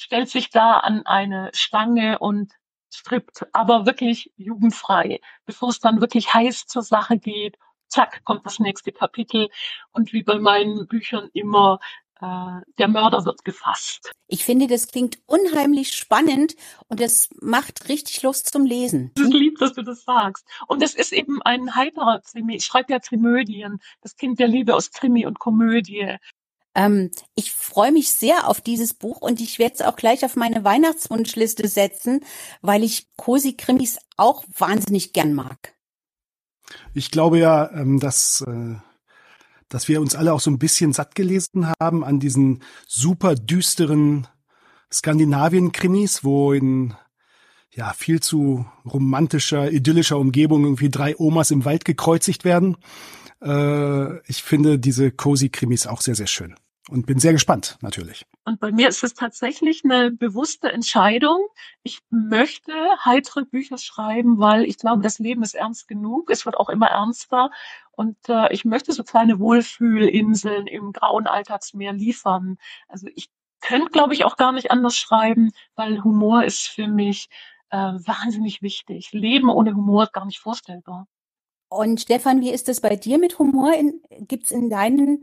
[0.00, 2.52] stellt sich da an eine Stange und
[2.90, 7.58] strippt, aber wirklich jugendfrei, bevor es dann wirklich heiß zur Sache geht.
[7.88, 9.48] Zack, kommt das nächste Kapitel.
[9.92, 11.80] Und wie bei meinen Büchern immer,
[12.20, 14.10] äh, der Mörder wird gefasst.
[14.26, 16.54] Ich finde, das klingt unheimlich spannend
[16.88, 19.12] und es macht richtig Lust zum Lesen.
[19.16, 20.46] Es ist lieb, dass du das sagst.
[20.66, 22.56] Und es ist eben ein heiterer Krimi.
[22.56, 26.16] Ich schreibe ja Trimödien, das Kind der Liebe aus Krimi und Komödie.
[26.74, 30.36] Ähm, ich freue mich sehr auf dieses Buch und ich werde es auch gleich auf
[30.36, 32.20] meine Weihnachtswunschliste setzen,
[32.62, 35.74] weil ich Cosi-Krimis auch wahnsinnig gern mag.
[36.94, 38.76] Ich glaube ja, ähm, dass, äh,
[39.68, 44.26] dass wir uns alle auch so ein bisschen satt gelesen haben an diesen super düsteren
[44.92, 46.94] Skandinavien-Krimis, wo in
[47.70, 52.76] ja viel zu romantischer, idyllischer Umgebung irgendwie drei Omas im Wald gekreuzigt werden.
[53.42, 56.54] Äh, ich finde diese Cosi-Krimis auch sehr, sehr schön
[56.88, 58.24] und bin sehr gespannt, natürlich.
[58.44, 61.46] Und bei mir ist es tatsächlich eine bewusste Entscheidung.
[61.82, 62.72] Ich möchte
[63.04, 66.30] heitere Bücher schreiben, weil ich glaube, das Leben ist ernst genug.
[66.30, 67.50] Es wird auch immer ernster.
[67.92, 72.56] Und äh, ich möchte so kleine Wohlfühlinseln im grauen Alltagsmeer liefern.
[72.88, 73.28] Also ich
[73.60, 77.28] könnte, glaube ich, auch gar nicht anders schreiben, weil Humor ist für mich
[77.70, 79.12] äh, wahnsinnig wichtig.
[79.12, 81.06] Leben ohne Humor ist gar nicht vorstellbar.
[81.68, 83.72] Und Stefan, wie ist es bei dir mit Humor?
[84.20, 85.22] Gibt es in deinen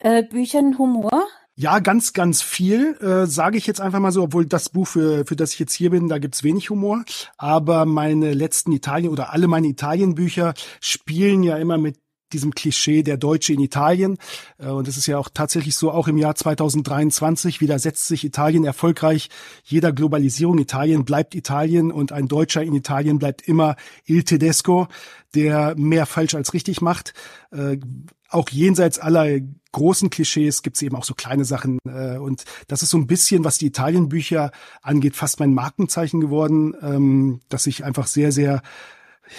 [0.00, 1.26] äh, Büchern Humor?
[1.56, 5.24] Ja, ganz, ganz viel, äh, sage ich jetzt einfach mal so, obwohl das Buch, für,
[5.24, 7.04] für das ich jetzt hier bin, da gibt's wenig Humor.
[7.38, 13.16] Aber meine letzten Italien oder alle meine Italienbücher spielen ja immer mit diesem Klischee der
[13.16, 14.18] Deutsche in Italien.
[14.58, 18.64] Äh, und es ist ja auch tatsächlich so, auch im Jahr 2023 widersetzt sich Italien
[18.64, 19.28] erfolgreich
[19.64, 20.58] jeder Globalisierung.
[20.58, 24.88] Italien bleibt Italien und ein Deutscher in Italien bleibt immer Il Tedesco,
[25.34, 27.14] der mehr falsch als richtig macht.
[27.50, 27.78] Äh,
[28.28, 29.40] auch jenseits aller
[29.72, 31.78] großen Klischees gibt's eben auch so kleine Sachen.
[31.86, 34.50] Äh, und das ist so ein bisschen, was die Italienbücher
[34.82, 38.62] angeht, fast mein Markenzeichen geworden, ähm, dass ich einfach sehr, sehr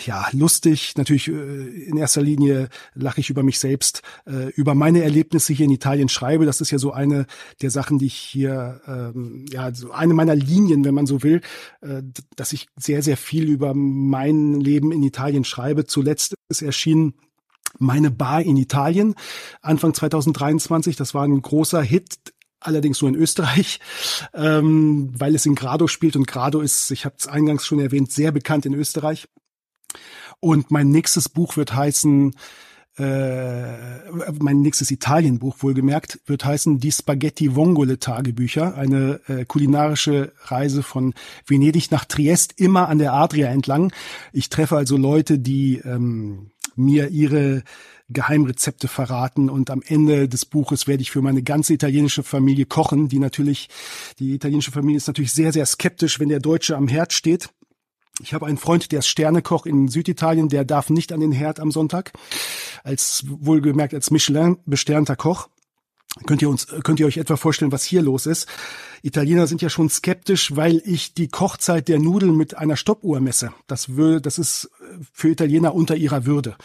[0.06, 0.94] ja, lustig.
[0.98, 5.66] Natürlich äh, in erster Linie lache ich über mich selbst, äh, über meine Erlebnisse hier
[5.66, 6.46] in Italien schreibe.
[6.46, 7.28] Das ist ja so eine
[7.62, 11.42] der Sachen, die ich hier, ähm, ja, so eine meiner Linien, wenn man so will,
[11.82, 12.02] äh,
[12.36, 15.86] dass ich sehr, sehr viel über mein Leben in Italien schreibe.
[15.86, 17.14] Zuletzt ist erschienen
[17.78, 19.16] meine Bar in Italien
[19.62, 20.96] Anfang 2023.
[20.96, 22.18] Das war ein großer Hit
[22.60, 23.80] allerdings nur in Österreich,
[24.34, 28.12] ähm, weil es in Grado spielt und Grado ist, ich habe es eingangs schon erwähnt,
[28.12, 29.28] sehr bekannt in Österreich.
[30.40, 32.34] Und mein nächstes Buch wird heißen,
[32.98, 40.82] äh, mein nächstes Italienbuch wohlgemerkt, wird heißen Die Spaghetti Vongole Tagebücher, eine äh, kulinarische Reise
[40.82, 41.14] von
[41.46, 43.92] Venedig nach Triest, immer an der Adria entlang.
[44.32, 47.64] Ich treffe also Leute, die ähm, mir ihre
[48.10, 53.08] Geheimrezepte verraten und am Ende des Buches werde ich für meine ganze italienische Familie kochen,
[53.08, 53.68] die natürlich,
[54.20, 57.50] die italienische Familie ist natürlich sehr, sehr skeptisch, wenn der Deutsche am Herd steht.
[58.22, 61.60] Ich habe einen Freund, der ist Sternekoch in Süditalien, der darf nicht an den Herd
[61.60, 62.14] am Sonntag,
[62.84, 65.50] als wohlgemerkt als Michelin besternter Koch.
[66.26, 68.48] Könnt ihr uns, könnt ihr euch etwa vorstellen, was hier los ist?
[69.02, 73.54] Italiener sind ja schon skeptisch, weil ich die Kochzeit der Nudeln mit einer Stoppuhr messe.
[73.68, 74.72] Das will, das ist
[75.12, 76.56] für Italiener unter ihrer Würde.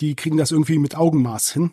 [0.00, 1.72] Die kriegen das irgendwie mit Augenmaß hin.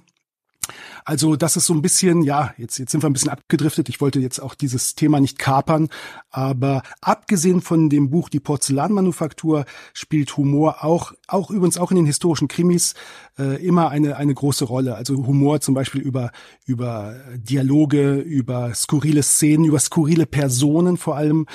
[1.05, 3.89] Also das ist so ein bisschen, ja, jetzt, jetzt sind wir ein bisschen abgedriftet.
[3.89, 5.89] Ich wollte jetzt auch dieses Thema nicht kapern,
[6.29, 12.05] aber abgesehen von dem Buch Die Porzellanmanufaktur spielt Humor auch, auch übrigens auch in den
[12.05, 12.93] historischen Krimis
[13.37, 14.95] äh, immer eine, eine große Rolle.
[14.95, 16.31] Also Humor zum Beispiel über,
[16.65, 21.45] über Dialoge, über skurrile Szenen, über skurrile Personen vor allem.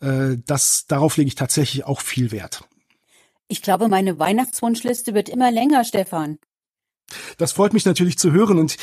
[0.00, 2.64] Äh, das, darauf lege ich tatsächlich auch viel Wert.
[3.48, 6.38] Ich glaube, meine Weihnachtswunschliste wird immer länger, Stefan.
[7.38, 8.76] Das freut mich natürlich zu hören und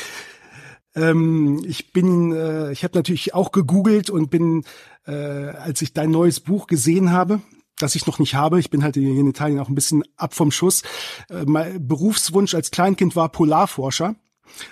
[0.94, 4.64] ähm, ich bin, äh, ich habe natürlich auch gegoogelt und bin,
[5.06, 7.40] äh, als ich dein neues Buch gesehen habe,
[7.78, 10.50] das ich noch nicht habe, ich bin halt in Italien auch ein bisschen ab vom
[10.50, 10.82] Schuss.
[11.28, 14.16] Äh, mein Berufswunsch als Kleinkind war Polarforscher.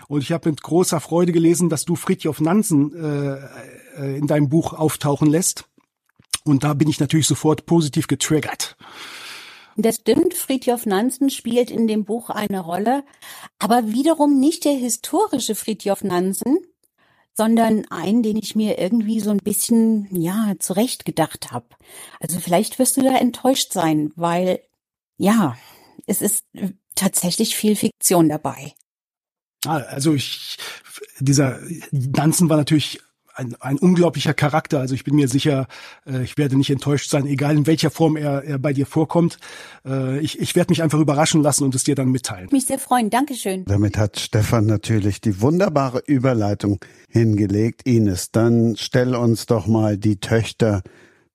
[0.09, 3.39] Und ich habe mit großer Freude gelesen, dass du Fridtjof Nansen äh,
[3.97, 5.67] äh, in deinem Buch auftauchen lässt.
[6.45, 8.77] Und da bin ich natürlich sofort positiv getriggert.
[9.81, 13.05] Das stimmt, Fridtjof Nansen spielt in dem Buch eine Rolle,
[13.61, 16.59] aber wiederum nicht der historische Fridtjof Nansen,
[17.33, 21.69] sondern einen, den ich mir irgendwie so ein bisschen, ja, zurechtgedacht habe.
[22.19, 24.61] Also vielleicht wirst du da enttäuscht sein, weil,
[25.17, 25.57] ja,
[26.07, 26.45] es ist
[26.97, 28.75] tatsächlich viel Fiktion dabei.
[29.65, 30.57] Ah, also ich,
[31.21, 31.61] dieser
[31.93, 32.99] Nansen war natürlich
[33.39, 34.81] ein, ein unglaublicher Charakter.
[34.81, 35.67] Also ich bin mir sicher,
[36.07, 39.39] äh, ich werde nicht enttäuscht sein, egal in welcher Form er, er bei dir vorkommt.
[39.87, 42.49] Äh, ich, ich werde mich einfach überraschen lassen und es dir dann mitteilen.
[42.51, 43.11] Mich sehr freuen.
[43.11, 43.65] Dankeschön.
[43.65, 47.83] Damit hat Stefan natürlich die wunderbare Überleitung hingelegt.
[47.87, 50.83] Ines, dann stell uns doch mal die Töchter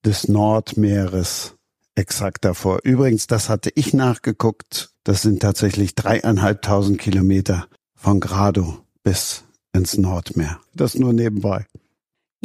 [0.05, 1.55] des Nordmeeres
[1.95, 2.79] exakt davor.
[2.83, 4.89] Übrigens, das hatte ich nachgeguckt.
[5.03, 10.59] Das sind tatsächlich dreieinhalbtausend Kilometer von Grado bis ins Nordmeer.
[10.73, 11.65] Das nur nebenbei.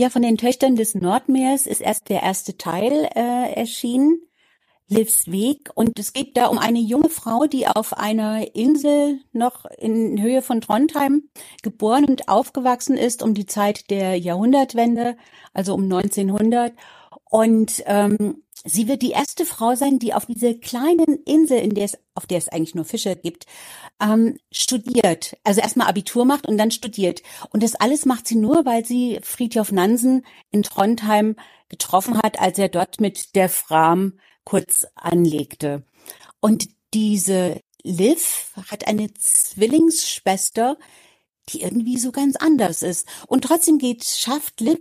[0.00, 4.20] Ja, von den Töchtern des Nordmeers ist erst der erste Teil äh, erschienen,
[4.86, 5.70] Livs Weg.
[5.74, 10.40] Und es geht da um eine junge Frau, die auf einer Insel noch in Höhe
[10.40, 11.24] von Trondheim
[11.64, 15.16] geboren und aufgewachsen ist um die Zeit der Jahrhundertwende,
[15.52, 16.74] also um 1900.
[17.24, 21.84] Und ähm, sie wird die erste Frau sein, die auf dieser kleinen Insel, in der
[21.84, 23.46] es, auf der es eigentlich nur Fische gibt,
[24.00, 25.36] ähm, studiert.
[25.44, 27.22] Also erstmal Abitur macht und dann studiert.
[27.50, 31.36] Und das alles macht sie nur, weil sie Friedhof Nansen in Trondheim
[31.68, 35.84] getroffen hat, als er dort mit der Fram kurz anlegte.
[36.40, 40.78] Und diese Liv hat eine Zwillingsschwester,
[41.50, 43.06] die irgendwie so ganz anders ist.
[43.26, 44.78] Und trotzdem geht, schafft Liv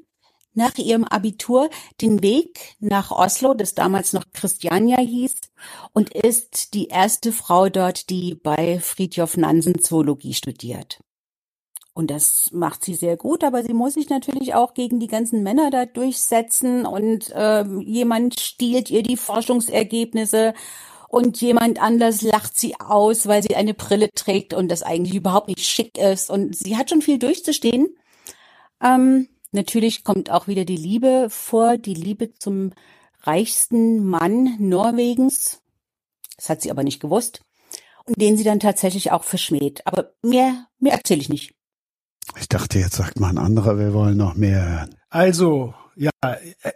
[0.57, 1.69] nach ihrem Abitur
[2.01, 5.35] den Weg nach Oslo, das damals noch Christiania hieß,
[5.93, 10.99] und ist die erste Frau dort, die bei Fridtjof Nansen Zoologie studiert.
[11.93, 15.41] Und das macht sie sehr gut, aber sie muss sich natürlich auch gegen die ganzen
[15.41, 20.53] Männer da durchsetzen und äh, jemand stiehlt ihr die Forschungsergebnisse
[21.07, 25.47] und jemand anders lacht sie aus, weil sie eine Brille trägt und das eigentlich überhaupt
[25.47, 26.29] nicht schick ist.
[26.29, 27.95] Und sie hat schon viel durchzustehen.
[28.83, 32.73] Ähm, Natürlich kommt auch wieder die Liebe vor, die Liebe zum
[33.21, 35.61] reichsten Mann Norwegens.
[36.35, 37.41] Das hat sie aber nicht gewusst.
[38.05, 39.85] Und den sie dann tatsächlich auch verschmäht.
[39.85, 41.53] Aber mehr, mehr erzähle ich nicht.
[42.39, 44.95] Ich dachte, jetzt sagt mal ein anderer, wir wollen noch mehr hören.
[45.09, 46.11] Also, ja,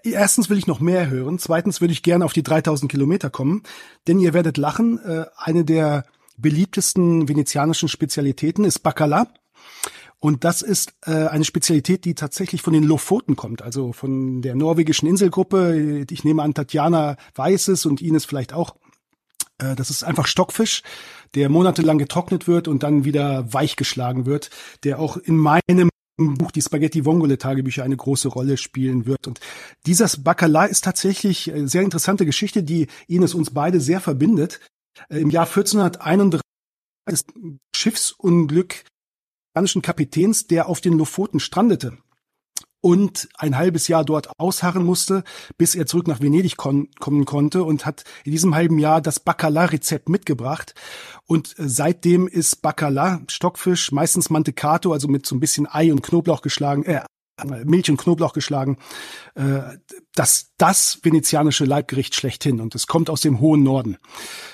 [0.03, 1.39] erstens will ich noch mehr hören.
[1.39, 3.63] Zweitens würde ich gerne auf die 3000 Kilometer kommen.
[4.07, 6.05] Denn ihr werdet lachen, äh, eine der
[6.37, 9.27] beliebtesten venezianischen Spezialitäten ist Bacala.
[10.21, 14.53] Und das ist äh, eine Spezialität, die tatsächlich von den Lofoten kommt, also von der
[14.53, 16.05] norwegischen Inselgruppe.
[16.09, 18.75] Ich nehme an, Tatjana weiß es und Ines vielleicht auch.
[19.57, 20.83] Äh, das ist einfach Stockfisch,
[21.33, 24.51] der monatelang getrocknet wird und dann wieder weich geschlagen wird,
[24.83, 29.25] der auch in meinem Buch die Spaghetti Vongole Tagebücher eine große Rolle spielen wird.
[29.25, 29.39] Und
[29.87, 34.59] dieses Bacala ist tatsächlich eine sehr interessante Geschichte, die Ines uns beide sehr verbindet.
[35.09, 36.41] Äh, Im Jahr 1431
[37.09, 37.33] ist
[37.75, 38.83] Schiffsunglück
[39.51, 41.97] spanischen Kapitäns, der auf den Lofoten strandete
[42.79, 45.23] und ein halbes Jahr dort ausharren musste,
[45.57, 49.19] bis er zurück nach Venedig kon kommen konnte und hat in diesem halben Jahr das
[49.19, 50.73] Bacala-Rezept mitgebracht.
[51.27, 56.01] Und äh, seitdem ist Bacala, Stockfisch, meistens Mantecato, also mit so ein bisschen Ei und
[56.01, 57.01] Knoblauch geschlagen, äh,
[57.65, 58.77] Milch und Knoblauch geschlagen,
[59.35, 59.61] äh,
[60.15, 62.61] das, das venezianische Leibgericht schlechthin.
[62.61, 63.97] Und es kommt aus dem hohen Norden.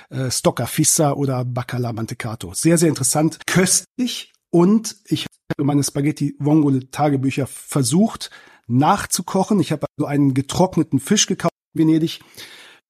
[0.10, 2.54] Äh, Stocca Fissa oder Bacala Mantecato.
[2.54, 8.30] Sehr, sehr interessant, köstlich und ich habe meine Spaghetti Vongole Tagebücher versucht
[8.68, 9.60] nachzukochen.
[9.60, 12.22] Ich habe also einen getrockneten Fisch gekauft in Venedig,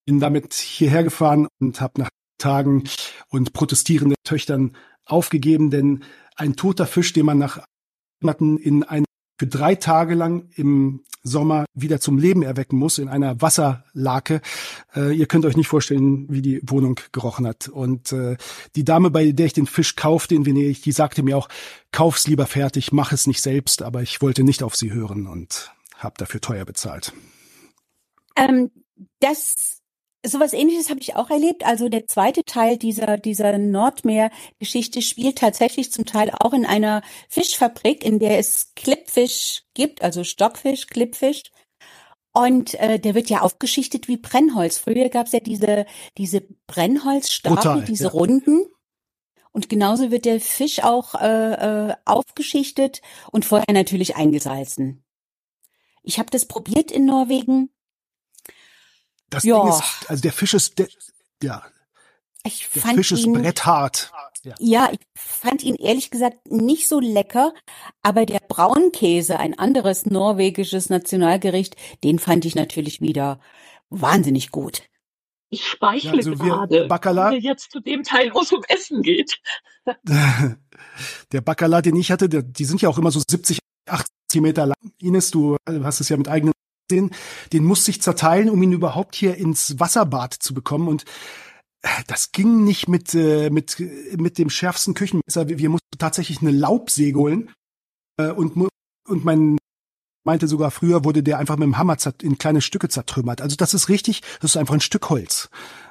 [0.06, 2.84] bin damit hierher gefahren und habe nach Tagen
[3.30, 6.04] und protestierenden Töchtern aufgegeben, denn
[6.36, 7.66] ein toter Fisch, den man nach
[8.22, 9.06] Monaten in ein
[9.38, 14.42] für drei Tage lang im Sommer wieder zum Leben erwecken muss in einer Wasserlake.
[14.96, 17.68] Äh, ihr könnt euch nicht vorstellen, wie die Wohnung gerochen hat.
[17.68, 18.38] Und äh,
[18.76, 21.50] die Dame, bei der ich den Fisch kaufte in Venedig, die sagte mir auch,
[21.92, 23.82] kauf's lieber fertig, mach es nicht selbst.
[23.82, 27.14] Aber ich wollte nicht auf sie hören und habe dafür teuer bezahlt.
[28.36, 28.72] Ähm,
[29.20, 29.82] das
[30.26, 31.66] Sowas ähnliches habe ich auch erlebt.
[31.66, 38.04] Also der zweite Teil dieser, dieser Nordmeer-Geschichte spielt tatsächlich zum Teil auch in einer Fischfabrik,
[38.04, 41.44] in der es Klippfisch gibt, also Stockfisch, Klippfisch.
[42.34, 44.78] Und äh, der wird ja aufgeschichtet wie Brennholz.
[44.78, 45.86] Früher gab es ja diese,
[46.18, 48.10] diese Brennholzstapel, Brutal, diese ja.
[48.12, 48.66] Runden.
[49.52, 53.02] Und genauso wird der Fisch auch äh, äh, aufgeschichtet
[53.32, 55.04] und vorher natürlich eingesalzen.
[56.04, 57.72] Ich habe das probiert in Norwegen.
[59.30, 59.62] Das Ja.
[59.62, 60.88] Ding ist, also der Fisch ist, der,
[61.44, 61.64] ja,
[62.44, 64.12] Ich der fand Fisch ist ihn, bretthart.
[64.44, 64.56] Ja.
[64.60, 67.54] ja, ich fand ihn ehrlich gesagt nicht so lecker,
[68.02, 73.42] aber der Braunkäse, ein anderes norwegisches Nationalgericht, den fand ich natürlich wieder
[73.90, 74.84] wahnsinnig gut.
[75.50, 78.52] Ich speichle Ja, also wir- gerade, Bacala- wenn wir jetzt zu dem Teil, wo es
[78.54, 79.40] um Essen geht.
[81.32, 84.66] Der Bacala, den ich hatte, der, die sind ja auch immer so 70, 80 Meter
[84.68, 84.76] lang.
[85.00, 86.54] Ines, du äh, hast es ja mit eigenen
[86.88, 87.12] gesehen.
[87.54, 90.88] Den musste ich zerteilen, um ihn überhaupt hier ins Wasserbad zu bekommen.
[90.88, 91.06] Und
[91.82, 93.78] äh, das ging nicht mit, äh, mit,
[94.18, 95.50] mit dem schärfsten Küchenmesser.
[95.50, 97.52] Wir, mussten tatsächlich eine Laubsäge holen.
[98.18, 98.56] Äh, und,
[99.08, 99.58] und mein
[100.28, 103.42] meinte sogar früher wurde der einfach mit dem Hammer in kleine Stücke zertrümmert.
[103.42, 105.50] Also das ist richtig, das ist einfach ein Stück Holz.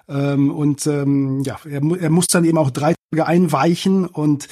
[0.08, 4.46] Ähm, und ähm, ja, er, er muss dann eben auch drei Tage einweichen und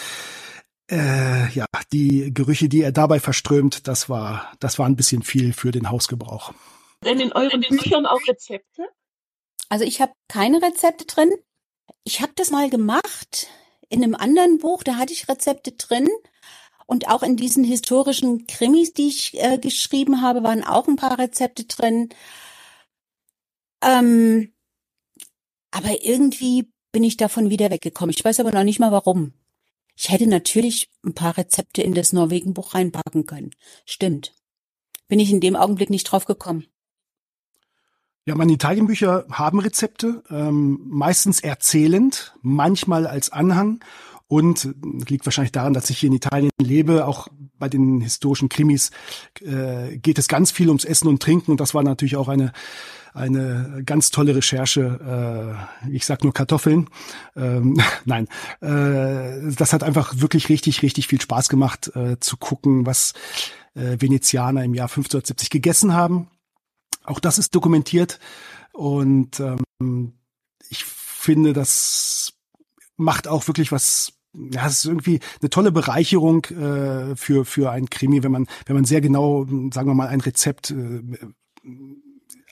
[0.90, 5.52] äh, ja, die Gerüche, die er dabei verströmt, das war, das war ein bisschen viel
[5.52, 6.52] für den Hausgebrauch.
[7.04, 8.88] Denn in euren Büchern auch Rezepte?
[9.68, 11.30] Also ich habe keine Rezepte drin.
[12.04, 13.48] Ich habe das mal gemacht
[13.88, 16.08] in einem anderen Buch, da hatte ich Rezepte drin.
[16.86, 21.18] Und auch in diesen historischen Krimis, die ich äh, geschrieben habe, waren auch ein paar
[21.18, 22.10] Rezepte drin.
[23.82, 24.52] Ähm,
[25.70, 28.14] aber irgendwie bin ich davon wieder weggekommen.
[28.14, 29.32] Ich weiß aber noch nicht mal warum.
[29.96, 33.50] Ich hätte natürlich ein paar Rezepte in das Norwegen-Buch reinpacken können.
[33.84, 34.34] Stimmt.
[35.08, 36.66] Bin ich in dem Augenblick nicht drauf gekommen.
[38.26, 43.80] Ja, meine Italienbücher haben Rezepte, ähm, meistens erzählend, manchmal als Anhang.
[44.26, 44.74] Und
[45.08, 47.06] liegt wahrscheinlich daran, dass ich hier in Italien lebe.
[47.06, 48.90] Auch bei den historischen Krimis
[49.42, 51.50] äh, geht es ganz viel ums Essen und Trinken.
[51.50, 52.52] Und das war natürlich auch eine
[53.14, 55.56] eine ganz tolle Recherche.
[55.86, 56.90] Äh, ich sag nur Kartoffeln.
[57.36, 58.28] Ähm, nein,
[58.60, 63.14] äh, das hat einfach wirklich richtig, richtig viel Spaß gemacht, äh, zu gucken, was
[63.74, 66.28] äh, Venezianer im Jahr 1570 gegessen haben.
[67.04, 68.18] Auch das ist dokumentiert
[68.72, 70.14] und ähm,
[70.68, 72.33] ich finde, das
[72.96, 74.12] macht auch wirklich was.
[74.32, 78.74] Ja, es ist irgendwie eine tolle Bereicherung äh, für für ein Krimi, wenn man wenn
[78.74, 81.02] man sehr genau, sagen wir mal, ein Rezept äh,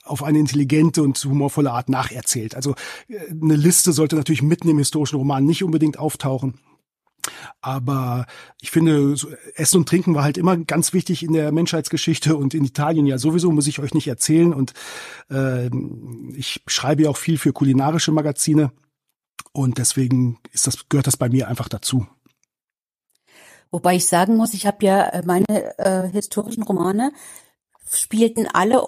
[0.05, 2.55] auf eine intelligente und humorvolle Art nacherzählt.
[2.55, 2.75] Also
[3.09, 6.55] äh, eine Liste sollte natürlich mitten im historischen Roman nicht unbedingt auftauchen.
[7.61, 8.25] Aber
[8.61, 9.15] ich finde,
[9.55, 13.17] Essen und Trinken war halt immer ganz wichtig in der Menschheitsgeschichte und in Italien ja
[13.17, 14.53] sowieso, muss ich euch nicht erzählen.
[14.53, 14.73] Und
[15.31, 15.69] äh,
[16.35, 18.71] ich schreibe ja auch viel für kulinarische Magazine.
[19.51, 22.07] Und deswegen ist das, gehört das bei mir einfach dazu.
[23.71, 27.11] Wobei ich sagen muss, ich habe ja äh, meine äh, historischen Romane
[27.91, 28.87] spielten alle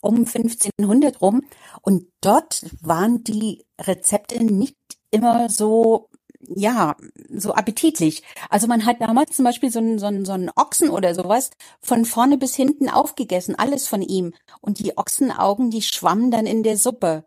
[0.00, 1.42] um 1500 rum
[1.82, 4.76] und dort waren die Rezepte nicht
[5.10, 6.10] immer so
[6.48, 6.96] ja,
[7.28, 8.22] so appetitlich.
[8.50, 11.50] Also man hat damals zum Beispiel so einen, so, einen, so einen Ochsen oder sowas
[11.80, 14.32] von vorne bis hinten aufgegessen, alles von ihm.
[14.60, 17.24] Und die Ochsenaugen, die schwammen dann in der Suppe.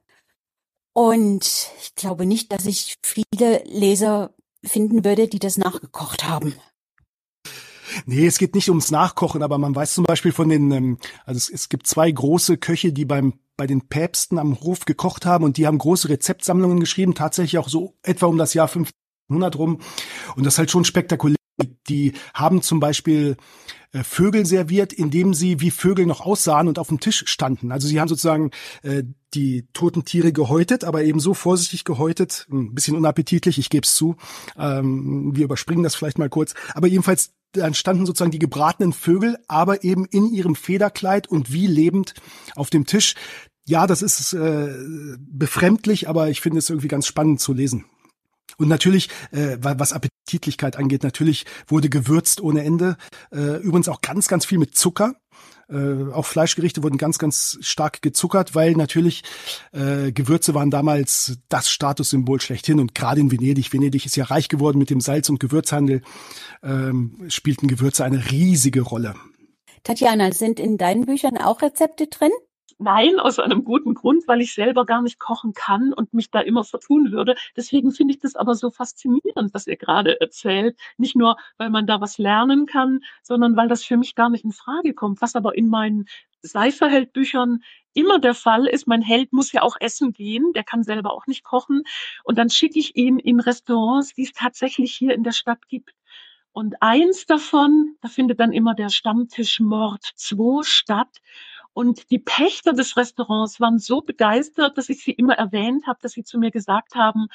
[0.93, 4.33] Und ich glaube nicht, dass ich viele Leser
[4.63, 6.55] finden würde, die das nachgekocht haben.
[8.05, 11.37] Nee, es geht nicht ums Nachkochen, aber man weiß zum Beispiel von den, ähm, also
[11.37, 15.43] es, es gibt zwei große Köche, die beim bei den Päpsten am Hof gekocht haben
[15.43, 19.81] und die haben große Rezeptsammlungen geschrieben, tatsächlich auch so etwa um das Jahr 1500 rum.
[20.37, 21.35] Und das ist halt schon spektakulär.
[21.89, 23.35] Die haben zum Beispiel
[23.91, 27.71] äh, Vögel serviert, indem sie wie Vögel noch aussahen und auf dem Tisch standen.
[27.71, 28.51] Also sie haben sozusagen
[28.83, 33.85] äh, die toten Tiere gehäutet, aber eben so vorsichtig gehäutet, ein bisschen unappetitlich, ich gebe
[33.85, 34.15] es zu.
[34.57, 36.53] Ähm, wir überspringen das vielleicht mal kurz.
[36.73, 41.65] Aber jedenfalls dann standen sozusagen die gebratenen Vögel, aber eben in ihrem Federkleid und wie
[41.67, 42.13] lebend
[42.55, 43.15] auf dem Tisch.
[43.65, 44.69] Ja, das ist äh,
[45.19, 47.85] befremdlich, aber ich finde es irgendwie ganz spannend zu lesen.
[48.59, 52.97] Und natürlich, äh, was Appetitlichkeit angeht, natürlich wurde gewürzt ohne Ende.
[53.31, 55.15] Äh, übrigens auch ganz, ganz viel mit Zucker.
[55.69, 59.23] Äh, auch Fleischgerichte wurden ganz, ganz stark gezuckert, weil natürlich
[59.71, 62.79] äh, Gewürze waren damals das Statussymbol schlechthin.
[62.79, 66.01] Und gerade in Venedig, Venedig ist ja reich geworden mit dem Salz- und Gewürzhandel,
[66.61, 69.15] ähm, spielten Gewürze eine riesige Rolle.
[69.83, 72.31] Tatjana, sind in deinen Büchern auch Rezepte drin?
[72.81, 76.39] Nein, aus einem guten Grund, weil ich selber gar nicht kochen kann und mich da
[76.39, 77.35] immer vertun würde.
[77.57, 80.79] Deswegen finde ich das aber so faszinierend, was ihr gerade erzählt.
[80.97, 84.45] Nicht nur, weil man da was lernen kann, sondern weil das für mich gar nicht
[84.45, 85.21] in Frage kommt.
[85.21, 86.05] Was aber in meinen
[86.41, 87.63] Seiferheld-Büchern
[87.93, 91.27] immer der Fall ist, mein Held muss ja auch essen gehen, der kann selber auch
[91.27, 91.83] nicht kochen.
[92.23, 95.91] Und dann schicke ich ihn in Restaurants, die es tatsächlich hier in der Stadt gibt.
[96.53, 101.19] Und eins davon, da findet dann immer der Stammtisch Mord 2 statt.
[101.73, 106.13] Und die Pächter des Restaurants waren so begeistert, dass ich sie immer erwähnt habe, dass
[106.13, 107.27] sie zu mir gesagt haben,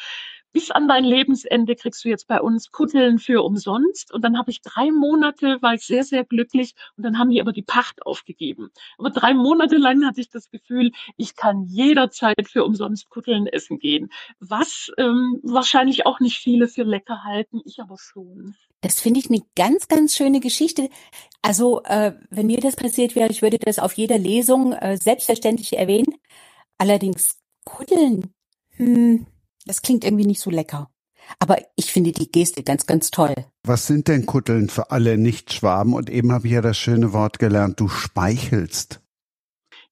[0.54, 4.14] bis an dein Lebensende kriegst du jetzt bei uns Kutteln für umsonst.
[4.14, 6.74] Und dann habe ich drei Monate, war ich sehr, sehr glücklich.
[6.96, 8.70] Und dann haben die aber die Pacht aufgegeben.
[8.96, 13.80] Aber drei Monate lang hatte ich das Gefühl, ich kann jederzeit für umsonst Kutteln essen
[13.80, 14.10] gehen.
[14.38, 18.54] Was ähm, wahrscheinlich auch nicht viele für lecker halten, ich aber schon.
[18.84, 20.90] Das finde ich eine ganz, ganz schöne Geschichte.
[21.40, 25.78] Also, äh, wenn mir das passiert wäre, ich würde das auf jeder Lesung äh, selbstverständlich
[25.78, 26.14] erwähnen.
[26.76, 28.34] Allerdings Kutteln,
[28.76, 29.26] hm,
[29.64, 30.90] das klingt irgendwie nicht so lecker.
[31.38, 33.34] Aber ich finde die Geste ganz, ganz toll.
[33.62, 35.94] Was sind denn Kutteln für alle Nicht-Schwaben?
[35.94, 39.00] Und eben habe ich ja das schöne Wort gelernt, du speichelst.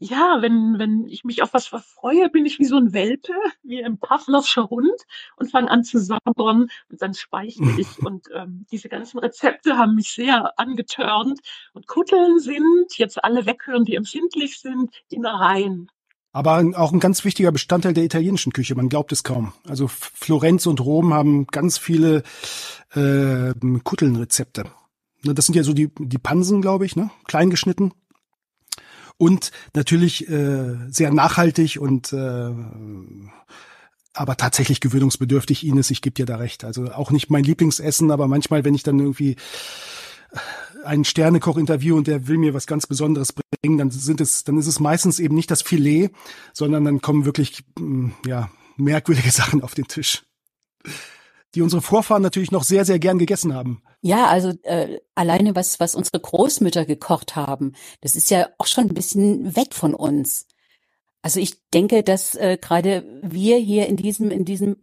[0.05, 3.85] Ja, wenn, wenn ich mich auf was freue, bin ich wie so ein Welpe, wie
[3.85, 5.01] ein Pavlovscher Hund
[5.37, 8.01] und fange an zu sabbern und dann speichle ich.
[8.01, 11.39] Und ähm, diese ganzen Rezepte haben mich sehr angetörnt.
[11.73, 15.89] Und Kutteln sind, jetzt alle weghören, die empfindlich sind, Innereien.
[16.33, 19.53] Aber auch ein ganz wichtiger Bestandteil der italienischen Küche, man glaubt es kaum.
[19.69, 22.25] Also Florenz und Rom haben ganz viele
[22.91, 23.53] äh,
[23.85, 24.65] Kuttelnrezepte.
[25.23, 27.11] Ne, das sind ja so die, die Pansen, glaube ich, ne?
[27.29, 27.93] klein geschnitten.
[29.23, 32.51] Und natürlich äh, sehr nachhaltig und äh,
[34.15, 36.65] aber tatsächlich gewöhnungsbedürftig, Ines, ich gebe dir da recht.
[36.65, 39.37] Also auch nicht mein Lieblingsessen, aber manchmal, wenn ich dann irgendwie
[40.85, 44.67] einen Sternekoch-Interview und der will mir was ganz Besonderes bringen, dann sind es, dann ist
[44.67, 46.11] es meistens eben nicht das Filet,
[46.53, 50.25] sondern dann kommen wirklich, mm, ja, merkwürdige Sachen auf den Tisch.
[51.55, 53.83] Die unsere Vorfahren natürlich noch sehr, sehr gern gegessen haben.
[54.01, 58.85] Ja, also äh, alleine was, was unsere Großmütter gekocht haben, das ist ja auch schon
[58.89, 60.47] ein bisschen weg von uns.
[61.23, 64.77] Also ich denke, dass äh, gerade wir hier in diesem, in diesem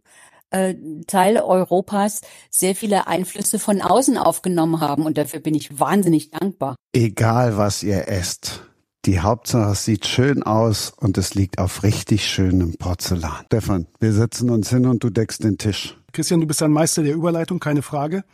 [0.50, 0.74] äh,
[1.06, 6.76] Teil Europas sehr viele Einflüsse von außen aufgenommen haben und dafür bin ich wahnsinnig dankbar.
[6.92, 8.62] Egal was ihr esst.
[9.06, 13.44] Die Hauptsache, es sieht schön aus und es liegt auf richtig schönem Porzellan.
[13.46, 15.96] Stefan, wir setzen uns hin und du deckst den Tisch.
[16.12, 18.24] Christian, du bist ein Meister der Überleitung, keine Frage.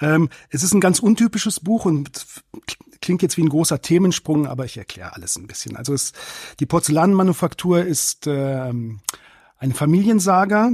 [0.00, 2.26] Ähm, es ist ein ganz untypisches Buch und
[3.00, 5.76] klingt jetzt wie ein großer Themensprung, aber ich erkläre alles ein bisschen.
[5.76, 6.12] Also es,
[6.58, 9.00] die Porzellanmanufaktur ist ähm,
[9.56, 10.72] eine Familiensaga,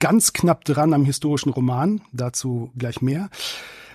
[0.00, 3.30] ganz knapp dran am historischen Roman, dazu gleich mehr,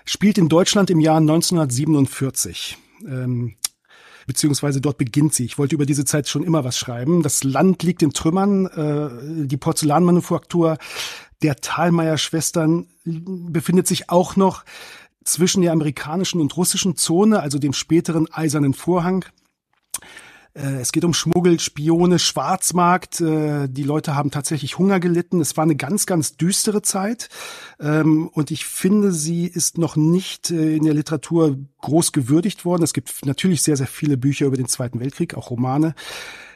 [0.05, 2.77] spielt in Deutschland im Jahr 1947.
[3.05, 3.55] Ähm,
[4.27, 5.45] beziehungsweise dort beginnt sie.
[5.45, 7.21] Ich wollte über diese Zeit schon immer was schreiben.
[7.21, 10.77] Das Land liegt in Trümmern, äh, die Porzellanmanufaktur
[11.45, 14.65] der Thalmeier-Schwestern befindet sich auch noch
[15.23, 19.25] zwischen der amerikanischen und russischen Zone, also dem späteren Eisernen Vorhang.
[20.55, 23.21] Äh, es geht um Schmuggel, Spione, Schwarzmarkt.
[23.21, 25.39] Äh, die Leute haben tatsächlich Hunger gelitten.
[25.39, 27.29] Es war eine ganz, ganz düstere Zeit.
[27.79, 32.81] Ähm, und ich finde, sie ist noch nicht äh, in der Literatur groß gewürdigt worden.
[32.81, 35.93] Es gibt natürlich sehr, sehr viele Bücher über den Zweiten Weltkrieg, auch Romane.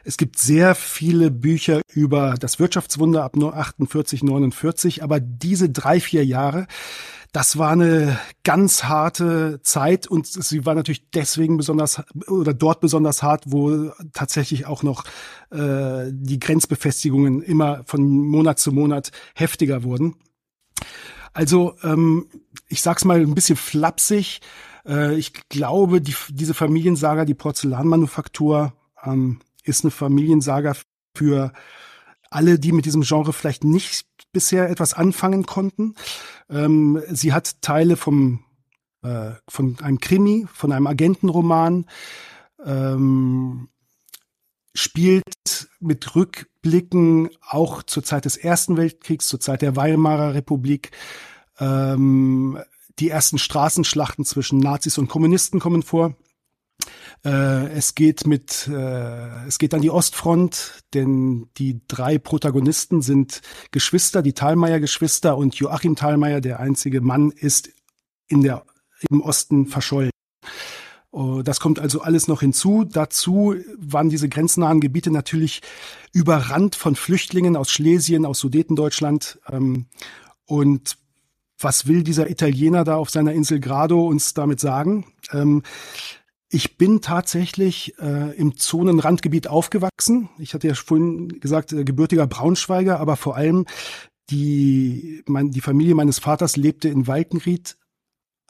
[0.03, 6.25] Es gibt sehr viele Bücher über das Wirtschaftswunder ab 48, 49, aber diese drei, vier
[6.25, 6.67] Jahre,
[7.31, 13.21] das war eine ganz harte Zeit und sie war natürlich deswegen besonders oder dort besonders
[13.21, 15.03] hart, wo tatsächlich auch noch
[15.51, 20.15] äh, die Grenzbefestigungen immer von Monat zu Monat heftiger wurden.
[21.33, 22.25] Also ähm,
[22.67, 24.41] ich sag's mal ein bisschen flapsig.
[24.87, 28.73] Äh, ich glaube, die, diese Familiensaga, die Porzellanmanufaktur,
[29.03, 29.39] ähm,
[29.69, 30.75] ist eine Familiensaga
[31.15, 31.53] für
[32.29, 35.95] alle, die mit diesem Genre vielleicht nicht bisher etwas anfangen konnten.
[36.49, 38.43] Ähm, sie hat Teile vom
[39.01, 41.85] äh, von einem Krimi, von einem Agentenroman,
[42.65, 43.69] ähm,
[44.73, 50.91] spielt mit Rückblicken auch zur Zeit des Ersten Weltkriegs, zur Zeit der Weimarer Republik.
[51.59, 52.59] Ähm,
[52.99, 56.15] die ersten Straßenschlachten zwischen Nazis und Kommunisten kommen vor.
[57.25, 63.41] Äh, es geht mit, äh, es geht an die Ostfront, denn die drei Protagonisten sind
[63.71, 67.69] Geschwister, die Thalmeier-Geschwister und Joachim Thalmeier, der einzige Mann, ist
[68.27, 68.65] in der,
[69.09, 70.11] im Osten verschollen.
[71.11, 72.83] Oh, das kommt also alles noch hinzu.
[72.83, 75.61] Dazu waren diese grenznahen Gebiete natürlich
[76.13, 79.39] überrannt von Flüchtlingen aus Schlesien, aus Sudetendeutschland.
[79.49, 79.87] Ähm,
[80.45, 80.97] und
[81.57, 85.07] was will dieser Italiener da auf seiner Insel Grado uns damit sagen?
[85.31, 85.63] Ähm,
[86.51, 90.29] ich bin tatsächlich äh, im Zonenrandgebiet aufgewachsen.
[90.39, 93.65] Ich hatte ja vorhin gesagt, äh, gebürtiger Braunschweiger, aber vor allem
[94.31, 97.77] die, mein, die Familie meines Vaters lebte in Walkenried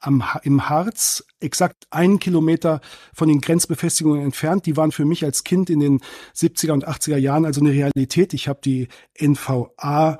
[0.01, 2.79] am, im Harz, exakt einen Kilometer
[3.13, 4.65] von den Grenzbefestigungen entfernt.
[4.65, 5.99] Die waren für mich als Kind in den
[6.35, 8.33] 70er und 80er Jahren also eine Realität.
[8.33, 8.87] Ich habe die
[9.19, 10.17] NVA-Offiziere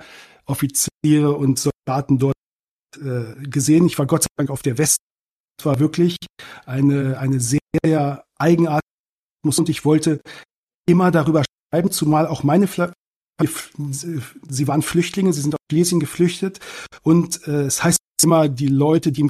[1.33, 2.35] und Soldaten dort
[2.97, 3.85] äh, gesehen.
[3.85, 4.97] Ich war Gott sei Dank auf der West
[5.59, 6.15] es war wirklich
[6.65, 8.89] eine, eine sehr eigenartige
[9.43, 10.21] und ich wollte
[10.85, 12.93] immer darüber schreiben, zumal auch meine Fla
[13.41, 16.59] Sie waren Flüchtlinge, sie sind aus Schlesien geflüchtet
[17.03, 19.29] und äh, es heißt immer, die Leute, die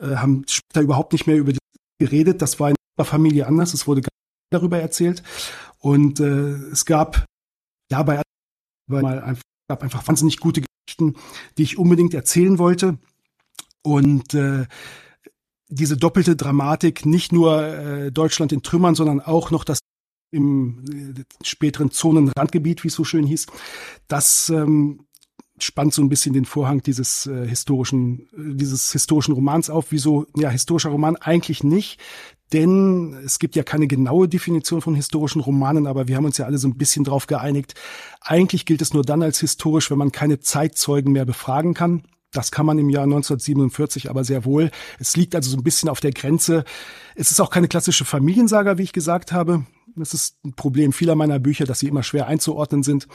[0.00, 1.58] äh, haben später überhaupt nicht mehr über die
[2.00, 2.42] geredet.
[2.42, 3.72] Das war in der Familie anders.
[3.72, 4.02] Es wurde
[4.50, 5.22] darüber erzählt
[5.78, 7.24] und äh, es gab
[7.92, 8.20] ja bei
[8.88, 11.14] mal einfach, gab einfach wahnsinnig gute Geschichten,
[11.56, 12.98] die ich unbedingt erzählen wollte
[13.82, 14.66] und äh,
[15.68, 19.80] diese doppelte Dramatik, nicht nur äh, Deutschland in Trümmern, sondern auch noch das
[20.30, 23.46] im äh, späteren Zonenrandgebiet, wie es so schön hieß,
[24.08, 25.06] das ähm,
[25.62, 29.86] spannt so ein bisschen den Vorhang dieses äh, historischen, äh, dieses historischen Romans auf.
[29.90, 32.00] Wieso, ja, historischer Roman eigentlich nicht,
[32.52, 36.46] denn es gibt ja keine genaue Definition von historischen Romanen, aber wir haben uns ja
[36.46, 37.74] alle so ein bisschen drauf geeinigt.
[38.20, 42.04] Eigentlich gilt es nur dann als historisch, wenn man keine Zeitzeugen mehr befragen kann.
[42.32, 44.70] Das kann man im Jahr 1947 aber sehr wohl.
[44.98, 46.64] Es liegt also so ein bisschen auf der Grenze.
[47.14, 49.64] Es ist auch keine klassische Familiensaga, wie ich gesagt habe.
[49.96, 53.08] Das ist ein Problem vieler meiner Bücher, dass sie immer schwer einzuordnen sind.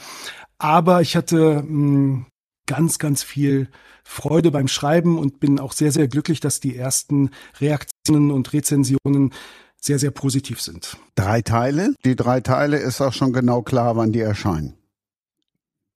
[0.58, 2.26] Aber ich hatte mh, hm,
[2.66, 3.68] ganz, ganz viel
[4.02, 9.32] Freude beim Schreiben und bin auch sehr, sehr glücklich, dass die ersten Reaktionen und Rezensionen
[9.80, 10.96] sehr, sehr positiv sind.
[11.14, 11.94] Drei Teile?
[12.04, 14.74] Die drei Teile ist auch schon genau klar, wann die erscheinen.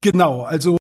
[0.00, 0.78] Genau, also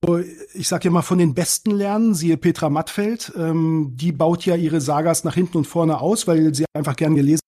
[0.53, 4.55] ich sage ja mal von den Besten lernen, siehe Petra Mattfeld, ähm, die baut ja
[4.55, 7.41] ihre Sagas nach hinten und vorne aus, weil sie einfach gern gelesen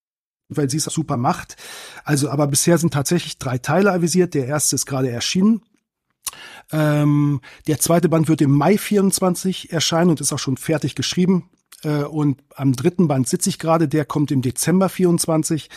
[0.50, 1.56] weil sie es super macht.
[2.04, 4.34] Also, aber bisher sind tatsächlich drei Teile avisiert.
[4.34, 5.62] Der erste ist gerade erschienen.
[6.72, 11.50] Ähm, der zweite Band wird im Mai 24 erscheinen und ist auch schon fertig geschrieben.
[11.84, 15.70] Äh, und am dritten Band sitze ich gerade, der kommt im Dezember 24.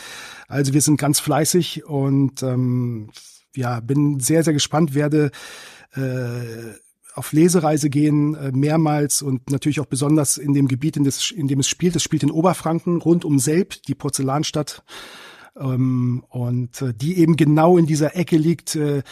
[0.47, 3.11] Also wir sind ganz fleißig und ähm,
[3.55, 5.31] ja, bin sehr, sehr gespannt, werde
[5.95, 6.73] äh,
[7.15, 11.47] auf Lesereise gehen, äh, mehrmals und natürlich auch besonders in dem Gebiet, in, das, in
[11.47, 11.95] dem es spielt.
[11.95, 14.83] Es spielt in Oberfranken, rund um Selb, die Porzellanstadt.
[15.55, 19.03] Ähm, und äh, die eben genau in dieser Ecke liegt, äh,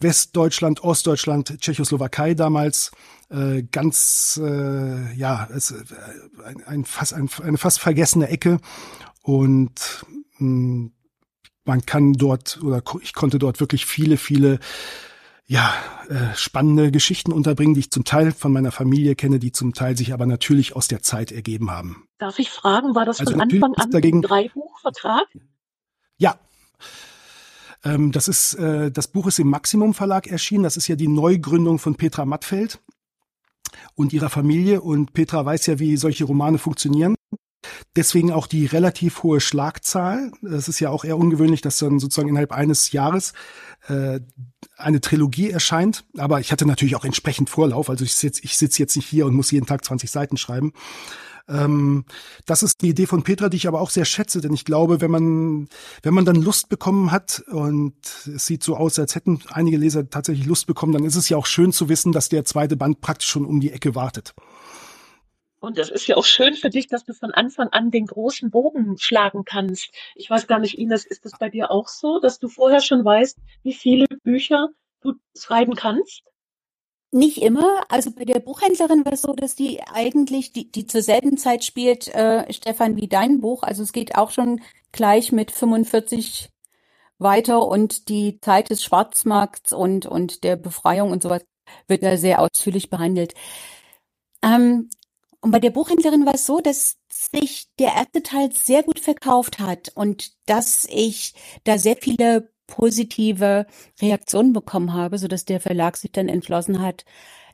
[0.00, 2.90] Westdeutschland, Ostdeutschland, Tschechoslowakei damals,
[3.30, 5.84] äh, ganz, äh, ja, es, äh,
[6.44, 8.58] ein, ein, fast, ein, eine fast vergessene Ecke.
[9.22, 10.04] Und
[10.38, 10.92] mh, hm,
[11.64, 14.58] man kann dort, oder ich konnte dort wirklich viele, viele
[15.46, 15.72] ja,
[16.08, 19.96] äh, spannende Geschichten unterbringen, die ich zum Teil von meiner Familie kenne, die zum Teil
[19.96, 22.06] sich aber natürlich aus der Zeit ergeben haben.
[22.18, 25.26] Darf ich fragen, war das also von Anfang an dagegen, ein Dreibuchvertrag?
[26.16, 26.38] Ja.
[27.84, 30.62] Ähm, das ist, äh, das Buch ist im Maximum Verlag erschienen.
[30.62, 32.80] Das ist ja die Neugründung von Petra Mattfeld
[33.94, 34.80] und ihrer Familie.
[34.80, 37.16] Und Petra weiß ja, wie solche Romane funktionieren.
[37.96, 40.32] Deswegen auch die relativ hohe Schlagzahl.
[40.42, 43.32] Es ist ja auch eher ungewöhnlich, dass dann sozusagen innerhalb eines Jahres
[43.88, 44.20] äh,
[44.76, 46.04] eine Trilogie erscheint.
[46.16, 47.90] Aber ich hatte natürlich auch entsprechend Vorlauf.
[47.90, 50.72] Also ich sitze ich sitz jetzt nicht hier und muss jeden Tag 20 Seiten schreiben.
[51.48, 52.04] Ähm,
[52.46, 55.00] das ist die Idee von Petra, die ich aber auch sehr schätze, denn ich glaube,
[55.00, 55.68] wenn man,
[56.02, 57.94] wenn man dann Lust bekommen hat und
[58.26, 61.36] es sieht so aus, als hätten einige Leser tatsächlich Lust bekommen, dann ist es ja
[61.36, 64.34] auch schön zu wissen, dass der zweite Band praktisch schon um die Ecke wartet.
[65.62, 68.50] Und das ist ja auch schön für dich, dass du von Anfang an den großen
[68.50, 69.90] Bogen schlagen kannst.
[70.16, 73.04] Ich weiß gar nicht, Ines, ist das bei dir auch so, dass du vorher schon
[73.04, 74.70] weißt, wie viele Bücher
[75.02, 76.24] du schreiben kannst?
[77.12, 77.84] Nicht immer.
[77.88, 81.62] Also bei der Buchhändlerin war es so, dass die eigentlich, die, die zur selben Zeit
[81.64, 83.62] spielt, äh, Stefan, wie dein Buch.
[83.62, 84.60] Also es geht auch schon
[84.90, 86.48] gleich mit 45
[87.18, 91.44] weiter und die Zeit des Schwarzmarkts und, und der Befreiung und sowas
[91.86, 93.34] wird da sehr ausführlich behandelt.
[94.42, 94.90] Ähm,
[95.42, 99.58] und bei der Buchhändlerin war es so, dass sich der erste Teil sehr gut verkauft
[99.58, 101.34] hat und dass ich
[101.64, 103.66] da sehr viele positive
[104.00, 107.04] Reaktionen bekommen habe, so dass der Verlag sich dann entschlossen hat,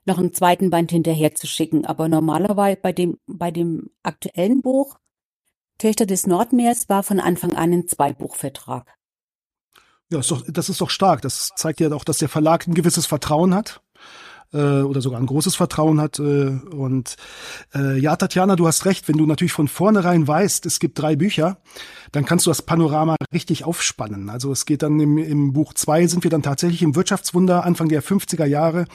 [0.05, 1.87] noch einen zweiten Band hinterher zu schicken.
[1.87, 4.99] Aber normalerweise bei dem, bei dem aktuellen Buch
[5.79, 8.95] Töchter des Nordmeers war von Anfang an ein Zweibuchvertrag.
[10.11, 11.23] Ja, ist doch, das ist doch stark.
[11.23, 13.81] Das zeigt ja auch, dass der Verlag ein gewisses Vertrauen hat
[14.53, 16.19] äh, oder sogar ein großes Vertrauen hat.
[16.19, 17.17] Äh, und
[17.75, 21.17] äh, ja, Tatjana, du hast recht, wenn du natürlich von vornherein weißt, es gibt drei
[21.17, 21.59] Bücher,
[22.13, 24.31] dann kannst du das Panorama richtig aufspannen.
[24.31, 27.89] Also es geht dann im, im Buch zwei sind wir dann tatsächlich im Wirtschaftswunder Anfang
[27.89, 28.87] der 50er Jahre.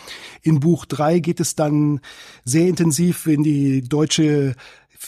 [0.42, 2.02] In Buch drei geht es dann
[2.44, 4.56] sehr intensiv in die deutsche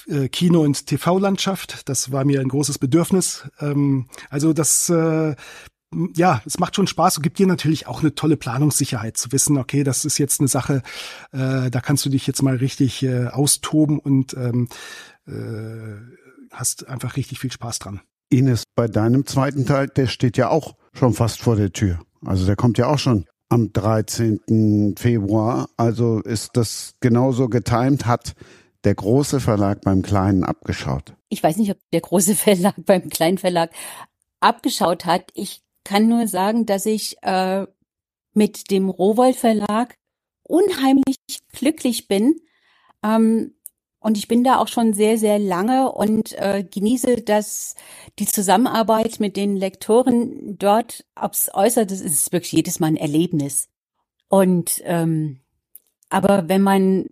[0.07, 1.87] äh, Kino- und TV-Landschaft.
[1.89, 3.49] Das war mir ein großes Bedürfnis.
[3.59, 5.35] Ähm, also das äh,
[6.15, 9.57] ja, es macht schon Spaß und gibt dir natürlich auch eine tolle Planungssicherheit zu wissen,
[9.57, 10.81] okay, das ist jetzt eine Sache,
[11.31, 14.67] äh, da kannst du dich jetzt mal richtig äh, austoben und ähm,
[15.27, 16.01] äh,
[16.51, 18.01] hast einfach richtig viel Spaß dran.
[18.29, 21.99] Ines, bei deinem zweiten Teil, der steht ja auch schon fast vor der Tür.
[22.25, 24.95] Also der kommt ja auch schon am 13.
[24.97, 25.69] Februar.
[25.77, 28.33] Also ist das genauso getimt, hat
[28.83, 31.15] der große Verlag beim Kleinen abgeschaut.
[31.29, 33.71] Ich weiß nicht, ob der große Verlag beim kleinen Verlag
[34.39, 35.31] abgeschaut hat.
[35.33, 37.65] Ich kann nur sagen, dass ich äh,
[38.33, 39.95] mit dem Rowold Verlag
[40.43, 41.15] unheimlich
[41.53, 42.35] glücklich bin.
[43.01, 43.53] Ähm,
[43.99, 47.75] und ich bin da auch schon sehr, sehr lange und äh, genieße das,
[48.19, 51.87] die Zusammenarbeit mit den Lektoren dort aufs Äußerste.
[51.87, 53.69] Das ist wirklich jedes Mal ein Erlebnis.
[54.27, 55.39] Und ähm,
[56.09, 57.07] aber wenn man,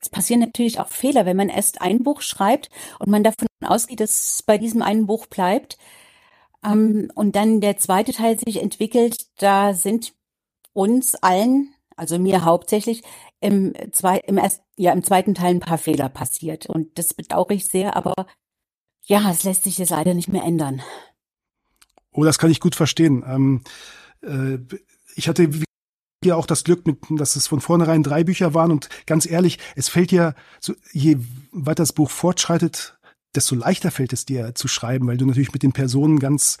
[0.00, 4.00] es passieren natürlich auch Fehler, wenn man erst ein Buch schreibt und man davon ausgeht,
[4.00, 5.78] dass es bei diesem einen Buch bleibt,
[6.64, 10.14] ähm, und dann der zweite Teil sich entwickelt, da sind
[10.72, 13.02] uns allen, also mir hauptsächlich,
[13.40, 16.66] im, zwei, im, erst, ja, im zweiten Teil ein paar Fehler passiert.
[16.66, 18.14] Und das bedauere ich sehr, aber
[19.04, 20.80] ja, es lässt sich jetzt leider nicht mehr ändern.
[22.12, 23.24] Oh, das kann ich gut verstehen.
[23.26, 23.62] Ähm,
[24.22, 24.58] äh,
[25.16, 25.50] ich hatte
[26.24, 29.58] ja auch das Glück, mit, dass es von vornherein drei Bücher waren und ganz ehrlich,
[29.74, 31.18] es fällt ja, so, je
[31.50, 32.98] weiter das Buch fortschreitet,
[33.34, 36.58] desto leichter fällt es dir zu schreiben, weil du natürlich mit den Personen ganz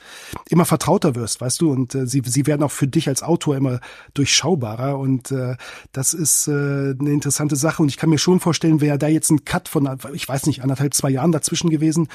[0.48, 3.56] immer vertrauter wirst, weißt du, und äh, sie, sie werden auch für dich als Autor
[3.56, 3.80] immer
[4.14, 5.56] durchschaubarer und äh,
[5.92, 9.30] das ist äh, eine interessante Sache und ich kann mir schon vorstellen, wäre da jetzt
[9.30, 12.08] ein Cut von, ich weiß nicht, anderthalb, zwei Jahren dazwischen gewesen,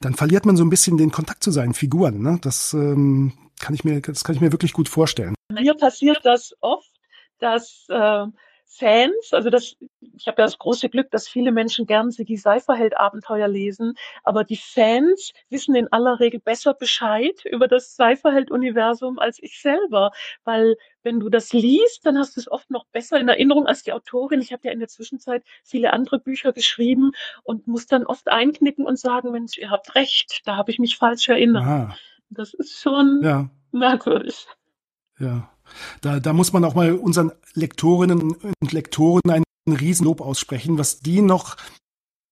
[0.00, 2.38] dann verliert man so ein bisschen den Kontakt zu seinen Figuren, ne?
[2.42, 5.34] Das ähm, kann ich mir, das kann ich mir wirklich gut vorstellen.
[5.50, 6.90] Mir passiert das oft,
[7.38, 8.26] dass äh,
[8.72, 9.76] Fans, also das,
[10.16, 14.56] ich habe ja das große Glück, dass viele Menschen gern die Seiferheld-Abenteuer lesen, aber die
[14.56, 20.12] Fans wissen in aller Regel besser Bescheid über das Seiferheld-Universum als ich selber,
[20.44, 23.82] weil wenn du das liest, dann hast du es oft noch besser in Erinnerung als
[23.82, 24.40] die Autorin.
[24.40, 27.10] Ich habe ja in der Zwischenzeit viele andere Bücher geschrieben
[27.42, 30.96] und muss dann oft einknicken und sagen, Mensch, ihr habt recht, da habe ich mich
[30.96, 31.64] falsch erinnert.
[31.64, 31.96] Aha.
[32.28, 33.50] Das ist schon ja.
[33.72, 34.46] merkwürdig.
[35.18, 35.50] Ja.
[36.00, 41.22] Da, da muss man auch mal unseren Lektorinnen und Lektoren einen Riesenlob aussprechen, was die
[41.22, 41.56] noch,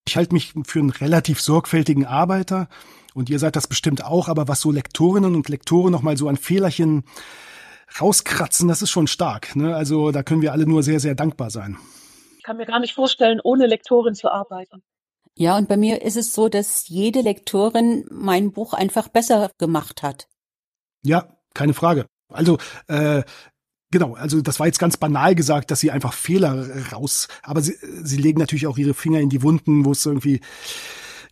[0.07, 2.68] ich halte mich für einen relativ sorgfältigen Arbeiter
[3.14, 6.28] und ihr seid das bestimmt auch, aber was so Lektorinnen und Lektoren noch mal so
[6.28, 7.05] an Fehlerchen
[8.01, 9.57] rauskratzen, das ist schon stark.
[9.57, 9.74] Ne?
[9.74, 11.78] Also da können wir alle nur sehr, sehr dankbar sein.
[12.36, 14.82] Ich kann mir gar nicht vorstellen, ohne Lektorin zu arbeiten.
[15.34, 20.03] Ja, und bei mir ist es so, dass jede Lektorin mein Buch einfach besser gemacht
[20.03, 20.28] hat.
[21.03, 22.07] Ja, keine Frage.
[22.29, 23.22] Also äh,
[23.91, 27.74] Genau, also das war jetzt ganz banal gesagt, dass sie einfach Fehler raus, aber sie,
[28.03, 30.43] sie legen natürlich auch ihre Finger in die Wunden, wo es irgendwie,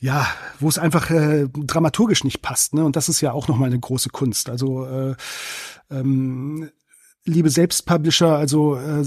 [0.00, 0.26] ja,
[0.58, 2.82] wo es einfach äh, dramaturgisch nicht passt, ne?
[2.82, 4.48] Und das ist ja auch nochmal eine große Kunst.
[4.48, 5.14] Also äh,
[5.90, 6.70] ähm,
[7.26, 9.04] liebe Selbstpublisher, also äh,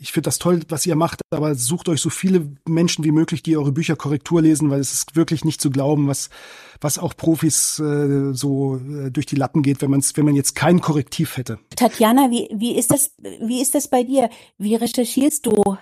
[0.00, 3.42] ich finde das toll, was ihr macht, aber sucht euch so viele Menschen wie möglich,
[3.42, 6.30] die eure Bücher Korrektur lesen, weil es ist wirklich nicht zu glauben, was
[6.80, 10.54] was auch Profis äh, so äh, durch die Lappen geht, wenn man wenn man jetzt
[10.54, 11.58] kein Korrektiv hätte.
[11.74, 14.30] Tatjana, wie wie ist das wie ist das bei dir?
[14.58, 15.76] Wie recherchierst du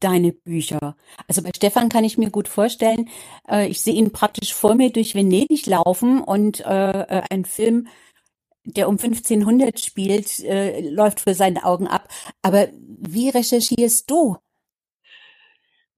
[0.00, 0.96] deine Bücher?
[1.26, 3.08] Also bei Stefan kann ich mir gut vorstellen,
[3.48, 7.88] äh, ich sehe ihn praktisch vor mir durch Venedig laufen und äh, äh ein Film
[8.76, 12.08] der um 1500 spielt, äh, läuft für seine Augen ab.
[12.42, 14.36] Aber wie recherchierst du?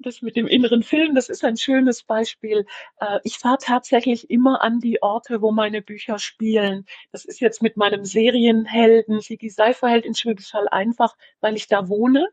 [0.02, 2.64] Das mit dem inneren Film, das ist ein schönes Beispiel.
[3.00, 6.86] Äh, ich fahre tatsächlich immer an die Orte, wo meine Bücher spielen.
[7.12, 11.88] Das ist jetzt mit meinem Serienhelden Sigi Seiferheld in Schwäbisch Hall einfach, weil ich da
[11.88, 12.26] wohne.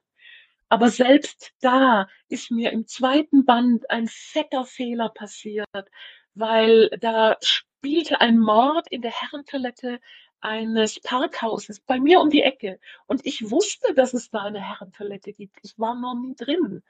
[0.70, 5.68] Aber selbst da ist mir im zweiten Band ein fetter Fehler passiert,
[6.36, 10.00] weil da spielte ein Mord in der Herrentoilette
[10.42, 12.80] eines Parkhauses bei mir um die Ecke.
[13.08, 15.58] Und ich wusste, dass es da eine Herrentoilette gibt.
[15.64, 16.84] Ich war noch nie drin.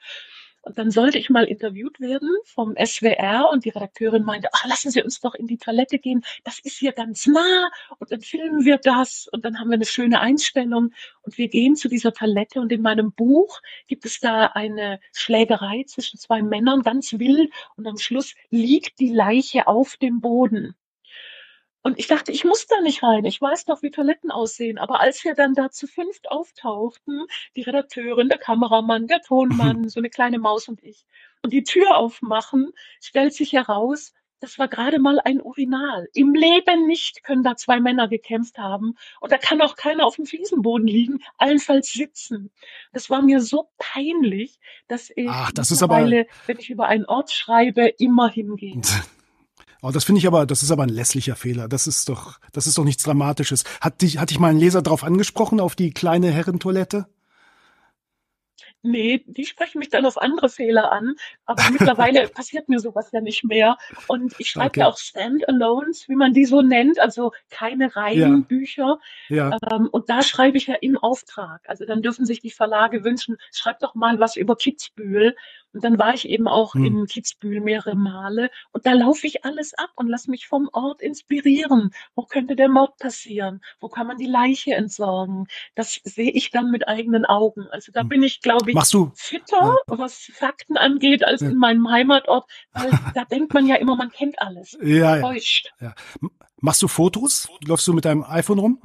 [0.67, 4.91] Und dann sollte ich mal interviewt werden vom SWR und die Redakteurin meinte, ach, lassen
[4.91, 6.25] Sie uns doch in die Toilette gehen.
[6.43, 7.69] Das ist hier ganz nah.
[7.99, 11.77] Und dann filmen wir das und dann haben wir eine schöne Einstellung und wir gehen
[11.77, 16.81] zu dieser Toilette und in meinem Buch gibt es da eine Schlägerei zwischen zwei Männern,
[16.81, 20.75] ganz wild und am Schluss liegt die Leiche auf dem Boden.
[21.87, 23.23] Und ich dachte, ich muss da nicht rein.
[23.23, 24.77] Ich weiß doch, wie Toiletten aussehen.
[24.77, 30.01] Aber als wir dann da zu fünft auftauchten, die Redakteurin, der Kameramann, der Tonmann, so
[30.01, 31.05] eine kleine Maus und ich,
[31.43, 36.09] und die Tür aufmachen, stellt sich heraus, das war gerade mal ein Urinal.
[36.13, 38.97] Im Leben nicht können da zwei Männer gekämpft haben.
[39.21, 42.51] Und da kann auch keiner auf dem Fliesenboden liegen, allenfalls sitzen.
[42.91, 44.59] Das war mir so peinlich,
[44.89, 48.81] dass ich Ach, das ist aber, mittlerweile, wenn ich über einen Ort schreibe, immer hingehe.
[49.81, 51.67] Oh, das finde ich aber, das ist aber ein lässlicher Fehler.
[51.67, 53.63] Das ist doch, das ist doch nichts Dramatisches.
[53.79, 57.07] Hat dich, hat dich mal ein Leser drauf angesprochen, auf die kleine Herrentoilette?
[58.83, 61.15] Nee, die sprechen mich dann auf andere Fehler an.
[61.45, 63.77] Aber mittlerweile passiert mir sowas ja nicht mehr.
[64.07, 64.79] Und ich schreibe Okay.
[64.81, 68.99] ja auch Standalones, wie man die so nennt, also keine Reihenbücher.
[69.29, 69.57] Ja.
[69.71, 71.61] Ähm, und da schreibe ich ja im Auftrag.
[71.67, 75.35] Also dann dürfen sich die Verlage wünschen, schreib doch mal was über Kitzbühel.
[75.73, 76.85] Und dann war ich eben auch Hm.
[76.85, 78.49] in Kitzbühel mehrere Male.
[78.71, 81.91] Und da laufe ich alles ab und lass mich vom Ort inspirieren.
[82.15, 83.61] Wo könnte der Mord passieren?
[83.79, 85.47] Wo kann man die Leiche entsorgen?
[85.75, 87.67] Das sehe ich dann mit eigenen Augen.
[87.71, 88.09] Also da Hm.
[88.09, 91.49] bin ich, glaube ich, Machst du, fitter, was Fakten angeht, als Ja.
[91.49, 92.49] in meinem Heimatort.
[92.71, 94.77] Weil da denkt man ja immer, man kennt alles.
[94.81, 95.21] ja, ja.
[95.21, 95.73] Täuscht.
[96.21, 97.47] M- Machst du Fotos?
[97.65, 98.81] Läufst du mit deinem iPhone rum?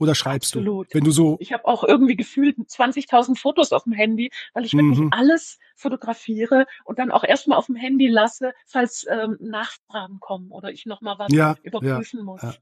[0.00, 0.86] Oder schreibst Absolut.
[0.88, 0.94] du?
[0.98, 4.72] Wenn du so, Ich habe auch irgendwie gefühlt 20.000 Fotos auf dem Handy, weil ich
[4.72, 5.10] wirklich Mhm.
[5.12, 10.70] alles fotografiere und dann auch erstmal auf dem Handy lasse, falls ähm, Nachfragen kommen oder
[10.70, 12.42] ich nochmal was Ja, überprüfen muss.
[12.42, 12.54] ja.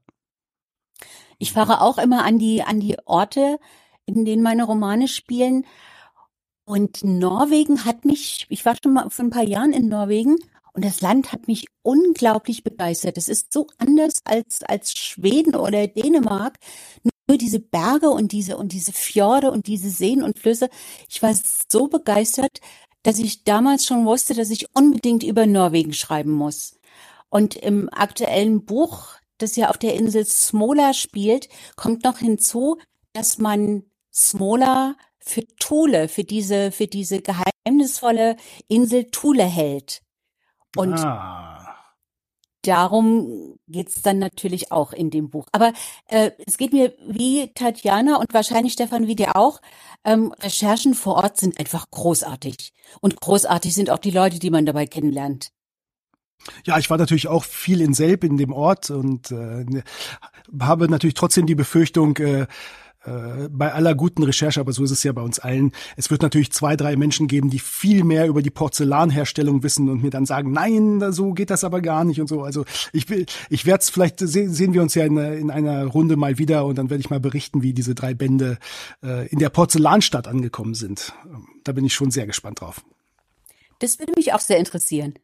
[1.38, 3.58] Ich fahre auch immer an die, an die Orte,
[4.06, 5.66] in denen meine Romane spielen.
[6.66, 10.36] Und Norwegen hat mich, ich war schon mal vor ein paar Jahren in Norwegen
[10.72, 13.16] und das Land hat mich unglaublich begeistert.
[13.16, 16.58] Es ist so anders als, als Schweden oder Dänemark.
[17.28, 20.68] Nur diese Berge und diese, und diese Fjorde und diese Seen und Flüsse.
[21.08, 21.34] Ich war
[21.70, 22.60] so begeistert,
[23.04, 26.80] dass ich damals schon wusste, dass ich unbedingt über Norwegen schreiben muss.
[27.28, 32.78] Und im aktuellen Buch, das ja auf der Insel Smola spielt, kommt noch hinzu,
[33.12, 34.96] dass man Smola
[35.26, 38.36] für Thule, für diese, für diese geheimnisvolle
[38.68, 40.02] Insel Thule hält.
[40.76, 41.74] Und ah,
[42.62, 45.46] darum geht's dann natürlich auch in dem Buch.
[45.52, 45.72] Aber
[46.06, 49.60] äh, es geht mir wie Tatjana und wahrscheinlich Stefan wie dir auch.
[50.04, 52.72] Ähm, Recherchen vor Ort sind einfach großartig.
[53.00, 55.50] Und großartig sind auch die Leute, die man dabei kennenlernt.
[56.64, 59.64] ja, ich war natürlich auch viel in Selb in dem Ort und äh,
[60.60, 62.46] habe natürlich trotzdem die Befürchtung, äh,
[63.06, 66.22] äh, bei aller guten Recherche, aber so ist es ja bei uns allen, es wird
[66.22, 70.26] natürlich zwei, drei Menschen geben, die viel mehr über die Porzellanherstellung wissen und mir dann
[70.26, 72.42] sagen, nein, so geht das aber gar nicht und so.
[72.42, 75.84] Also ich will, ich werde es, vielleicht se sehen wir uns ja in, in einer
[75.86, 78.58] Runde mal wieder und dann werde ich mal berichten, wie diese drei Bände
[79.02, 81.12] äh, in der Porzellanstadt angekommen sind.
[81.64, 82.82] Da bin ich schon sehr gespannt drauf.
[83.78, 85.14] Das würde mich auch sehr interessieren.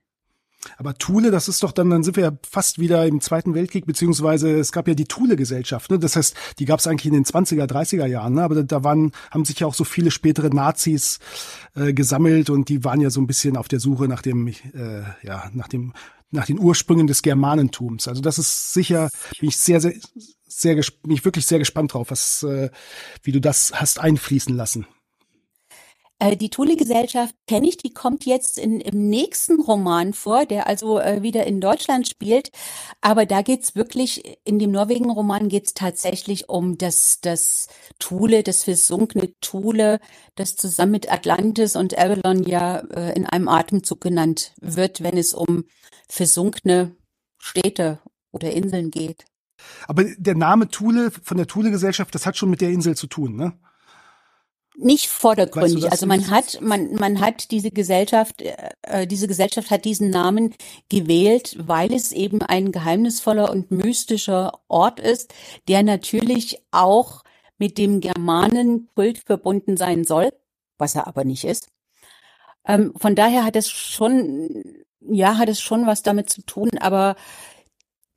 [0.77, 3.87] Aber Thule, das ist doch dann, dann sind wir ja fast wieder im Zweiten Weltkrieg,
[3.87, 5.99] beziehungsweise es gab ja die Thule-Gesellschaft, ne?
[5.99, 8.43] Das heißt, die gab es eigentlich in den 20er, 30er Jahren, ne?
[8.43, 11.19] Aber da, waren, haben sich ja auch so viele spätere Nazis
[11.75, 15.03] äh, gesammelt und die waren ja so ein bisschen auf der Suche nach dem, äh,
[15.23, 15.93] ja, nach dem,
[16.31, 18.09] nach den Ursprüngen des Germanentums.
[18.09, 19.95] Also das ist sicher, bin ich sehr, sehr,
[20.47, 22.71] sehr, bin ich wirklich sehr gespannt drauf, was, äh,
[23.23, 24.87] wie du das hast einfließen lassen.
[26.23, 31.01] Äh, Die Thule-Gesellschaft kenne ich, die kommt jetzt in, im nächsten Roman vor, der also
[31.01, 32.53] äh, wieder in Deutschland spielt.
[33.01, 37.67] Aber da geht's wirklich, in dem Norwegen-Roman geht's tatsächlich um das, das
[37.99, 39.99] Thule, das versunkene Thule,
[40.37, 45.35] das zusammen mit Atlantis und Avalon ja äh, in einem Atemzug genannt wird, wenn es
[45.35, 45.65] um
[46.09, 46.95] versunkene
[47.39, 47.99] Städte
[48.31, 49.25] oder Inseln geht.
[49.89, 53.35] Aber der Name Thule von der Thule-Gesellschaft, das hat schon mit der Insel zu tun,
[53.35, 53.59] ne?
[54.77, 55.83] Nicht vordergründig.
[55.83, 60.11] Weißt du also man hat, man, man hat diese Gesellschaft, äh, diese Gesellschaft hat diesen
[60.11, 60.55] Namen
[60.89, 65.35] gewählt, weil es eben ein geheimnisvoller und mystischer Ort ist,
[65.69, 67.23] der natürlich auch
[67.59, 70.31] mit dem Germanenkult verbunden sein soll,
[70.79, 71.69] was er aber nicht ist.
[72.67, 77.15] Ähm, von daher hat es schon, ja, hat es schon was damit zu tun, aber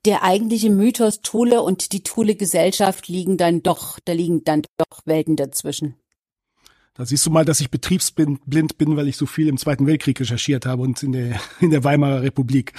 [0.06, 5.36] der eigentliche Mythos Thule und die Thule-Gesellschaft liegen dann doch, da liegen dann doch Welten
[5.36, 5.96] dazwischen.
[6.96, 10.18] Da siehst du mal, dass ich betriebsblind bin, weil ich so viel im Zweiten Weltkrieg
[10.18, 12.72] recherchiert habe und in der, in der Weimarer Republik.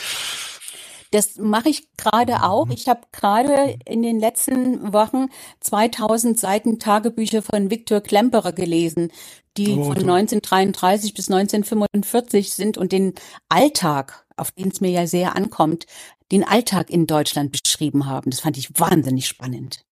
[1.12, 2.70] Das mache ich gerade auch.
[2.70, 5.28] Ich habe gerade in den letzten Wochen
[5.62, 9.12] 2000 Seiten Tagebücher von Viktor Klemperer gelesen,
[9.56, 13.14] die oh, von 1933 bis 1945 sind und den
[13.48, 15.86] Alltag, auf den es mir ja sehr ankommt,
[16.32, 18.30] den Alltag in Deutschland beschrieben haben.
[18.30, 19.87] Das fand ich wahnsinnig spannend.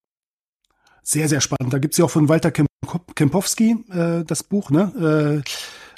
[1.08, 1.72] Sehr, sehr spannend.
[1.72, 5.44] Da gibt's ja auch von Walter Kempowski äh, das Buch, ne?
[5.46, 5.50] Äh,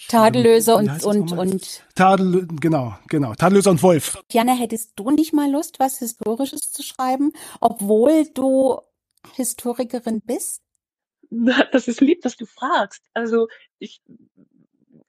[0.09, 1.84] Tadellöser und, und, und.
[1.95, 3.34] Tadel, genau, genau.
[3.34, 4.17] Tadellöser und Wolf.
[4.31, 7.31] Jana, hättest du nicht mal Lust, was Historisches zu schreiben,
[7.61, 8.81] obwohl du
[9.35, 10.61] Historikerin bist?
[11.71, 13.03] Das ist lieb, dass du fragst.
[13.13, 14.01] Also, ich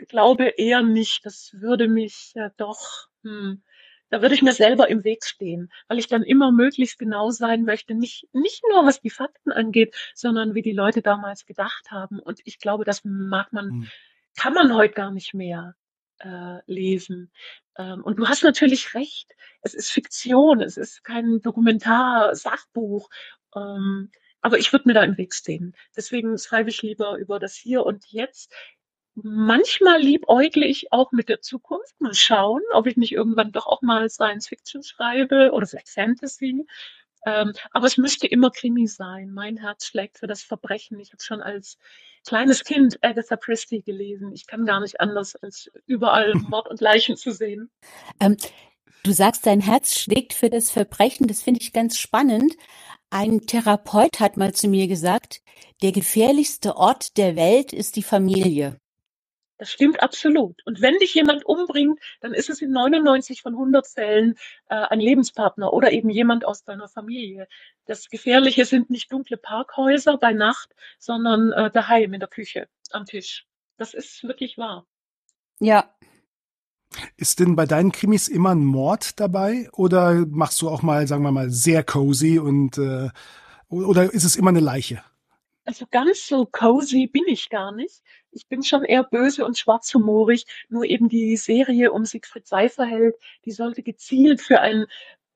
[0.08, 1.24] glaube eher nicht.
[1.24, 3.62] Das würde mich ja doch, hm,
[4.10, 7.64] da würde ich mir selber im Weg stehen, weil ich dann immer möglichst genau sein
[7.64, 12.18] möchte, nicht, nicht nur was die Fakten angeht, sondern wie die Leute damals gedacht haben.
[12.18, 13.88] Und ich glaube, das mag man hm
[14.38, 15.74] kann man heute gar nicht mehr
[16.20, 17.32] äh, lesen.
[17.76, 19.34] Ähm, und du hast natürlich recht.
[19.62, 23.10] Es ist Fiktion, es ist kein Dokumentar-Sachbuch.
[23.56, 24.10] Ähm,
[24.40, 25.74] aber ich würde mir da im Weg stehen.
[25.96, 28.54] Deswegen schreibe ich lieber über das Hier und Jetzt.
[29.22, 32.00] Manchmal liebäugle ich auch mit der Zukunft.
[32.00, 36.66] Mal schauen, ob ich nicht irgendwann doch auch mal Science Fiction schreibe oder vielleicht Fantasy.
[37.26, 39.32] Ähm, aber es müsste immer Krimi sein.
[39.32, 41.00] Mein Herz schlägt für das Verbrechen.
[41.00, 41.78] Ich habe schon als
[42.26, 44.32] kleines Kind Agatha Christie gelesen.
[44.32, 47.70] Ich kann gar nicht anders, als überall Mord und Leichen zu sehen.
[48.20, 48.36] Ähm,
[49.02, 51.26] du sagst, dein Herz schlägt für das Verbrechen.
[51.26, 52.54] Das finde ich ganz spannend.
[53.10, 55.40] Ein Therapeut hat mal zu mir gesagt,
[55.82, 58.78] der gefährlichste Ort der Welt ist die Familie.
[59.58, 60.64] Das stimmt absolut.
[60.66, 64.36] Und wenn dich jemand umbringt, dann ist es in 99 von 100 Fällen
[64.68, 67.48] äh, ein Lebenspartner oder eben jemand aus deiner Familie.
[67.84, 73.04] Das Gefährliche sind nicht dunkle Parkhäuser bei Nacht, sondern äh, daheim in der Küche, am
[73.04, 73.46] Tisch.
[73.76, 74.86] Das ist wirklich wahr.
[75.58, 75.92] Ja.
[77.16, 81.22] Ist denn bei deinen Krimis immer ein Mord dabei oder machst du auch mal, sagen
[81.22, 83.10] wir mal, sehr cozy und äh,
[83.68, 85.02] oder ist es immer eine Leiche?
[85.68, 88.00] Also ganz so cozy bin ich gar nicht.
[88.30, 90.46] Ich bin schon eher böse und schwarzhumorig.
[90.70, 94.86] Nur eben die Serie um Siegfried Seiferheld, die sollte gezielt für ein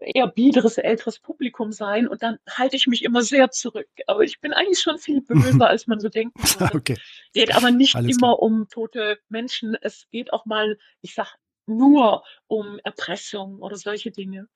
[0.00, 3.90] eher biederes älteres Publikum sein und dann halte ich mich immer sehr zurück.
[4.06, 6.76] Aber ich bin eigentlich schon viel böser, als man so denken würde.
[6.76, 6.96] okay.
[7.34, 8.42] Geht aber nicht Alles immer klar.
[8.42, 9.76] um tote Menschen.
[9.82, 11.36] Es geht auch mal, ich sag
[11.66, 14.48] nur um Erpressung oder solche Dinge.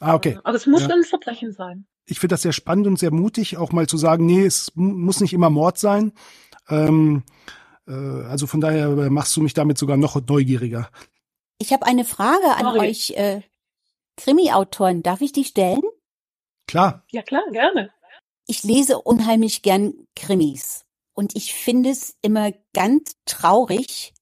[0.00, 0.40] Ah, okay.
[0.42, 0.88] Aber es muss ja.
[0.88, 4.26] ein Verbrechen sein ich finde das sehr spannend und sehr mutig, auch mal zu sagen,
[4.26, 6.12] nee, es muss nicht immer Mord sein.
[6.68, 7.22] Ähm,
[7.86, 10.90] äh, also von daher machst du mich damit sogar noch neugieriger.
[11.58, 12.88] Ich habe eine Frage an Sorry.
[12.88, 13.42] euch äh,
[14.16, 15.02] Krimi-Autoren.
[15.02, 15.82] Darf ich die stellen?
[16.66, 17.04] Klar.
[17.10, 17.90] Ja klar, gerne.
[18.46, 20.84] Ich lese unheimlich gern Krimis
[21.14, 24.14] und ich finde es immer ganz traurig,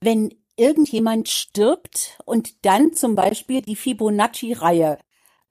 [0.00, 4.98] wenn irgendjemand stirbt und dann zum Beispiel die Fibonacci-Reihe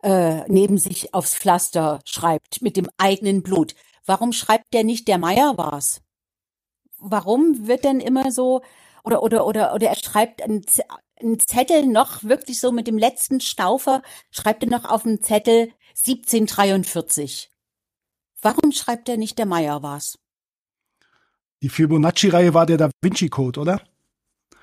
[0.06, 3.73] äh, neben sich aufs Pflaster schreibt mit dem eigenen Blut.
[4.06, 6.02] Warum schreibt der nicht, der Meier war's?
[6.99, 8.61] Warum wird denn immer so
[9.03, 10.64] oder oder oder oder er schreibt einen,
[11.19, 15.72] einen Zettel noch wirklich so mit dem letzten Staufer schreibt er noch auf dem Zettel
[15.98, 17.49] 1743.
[18.44, 20.19] Warum schreibt er nicht, der Meier war's?
[21.64, 23.82] Die Fibonacci-Reihe war der Da Vinci Code, oder?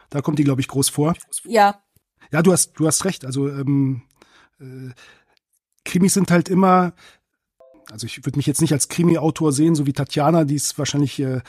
[0.09, 1.15] Da kommt die, glaube ich, groß vor.
[1.45, 1.83] Ja.
[2.31, 3.25] Ja, du hast, du hast recht.
[3.25, 4.03] Also ähm,
[4.61, 4.93] äh,
[5.85, 6.93] Krimis sind halt immer,
[7.91, 11.21] also ich würde mich jetzt nicht als Krimi-Autor sehen, so wie Tatjana, die ist wahrscheinlich
[11.21, 11.41] äh,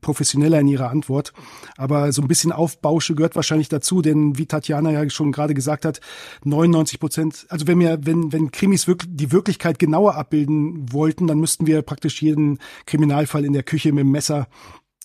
[0.00, 1.32] professioneller in ihrer Antwort.
[1.76, 5.84] Aber so ein bisschen Aufbausche gehört wahrscheinlich dazu, denn wie Tatjana ja schon gerade gesagt
[5.84, 6.00] hat,
[6.44, 11.38] 99 Prozent, also wenn wir, wenn, wenn Krimis wirklich die Wirklichkeit genauer abbilden wollten, dann
[11.38, 14.48] müssten wir praktisch jeden Kriminalfall in der Küche mit dem Messer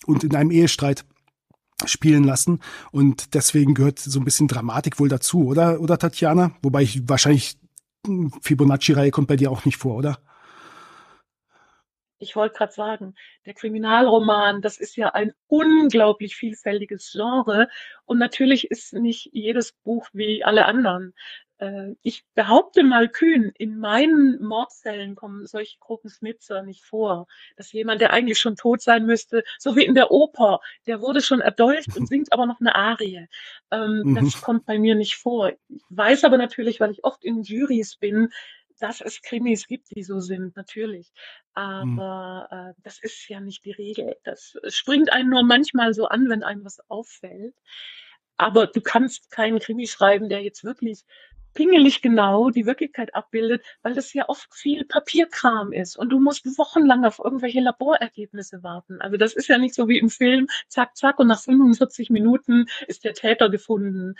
[0.06, 1.04] und in einem Ehestreit
[1.86, 2.60] spielen lassen.
[2.92, 6.52] Und deswegen gehört so ein bisschen Dramatik wohl dazu, oder, oder Tatjana?
[6.62, 7.56] Wobei ich wahrscheinlich
[8.42, 10.18] Fibonacci-Reihe kommt bei dir auch nicht vor, oder?
[12.18, 13.14] Ich wollte gerade sagen,
[13.44, 17.68] der Kriminalroman, das ist ja ein unglaublich vielfältiges Genre.
[18.04, 21.14] Und natürlich ist nicht jedes Buch wie alle anderen.
[21.64, 27.26] Äh, ich behaupte mal kühn, in meinen Mordfällen kommen solche Gruppensnitzer nicht vor.
[27.56, 31.22] Dass jemand, der eigentlich schon tot sein müsste, so wie in der Oper, der wurde
[31.22, 33.28] schon erdolcht und singt aber noch eine Arie.
[33.70, 34.14] Ähm, mhm.
[34.16, 35.52] Das kommt bei mir nicht vor.
[35.68, 38.28] Ich weiß aber natürlich, weil ich oft in Juries bin,
[38.80, 41.12] dass es Krimis gibt, die so sind, natürlich.
[41.54, 44.16] Aber äh, das ist ja nicht die Regel.
[44.24, 47.54] Das springt einen nur manchmal so an, wenn einem was auffällt.
[48.36, 51.04] Aber du kannst keinen Krimi schreiben, der jetzt wirklich
[51.54, 56.44] pingelig genau die Wirklichkeit abbildet, weil das ja oft viel Papierkram ist und du musst
[56.58, 59.00] wochenlang auf irgendwelche Laborergebnisse warten.
[59.00, 62.66] Also das ist ja nicht so wie im Film, zack, zack, und nach 45 Minuten
[62.86, 64.14] ist der Täter gefunden.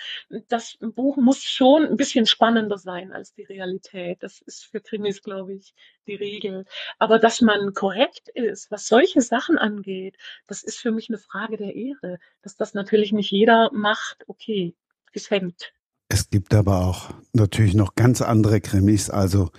[0.49, 4.23] Das Buch muss schon ein bisschen spannender sein als die Realität.
[4.23, 5.75] Das ist für Krimis, glaube ich,
[6.07, 6.65] die Regel.
[6.99, 10.17] Aber dass man korrekt ist, was solche Sachen angeht,
[10.47, 12.19] das ist für mich eine Frage der Ehre.
[12.43, 14.75] Dass das natürlich nicht jeder macht, okay,
[15.13, 15.73] geschenkt.
[16.09, 19.11] Es gibt aber auch natürlich noch ganz andere Krimis.
[19.11, 19.51] Also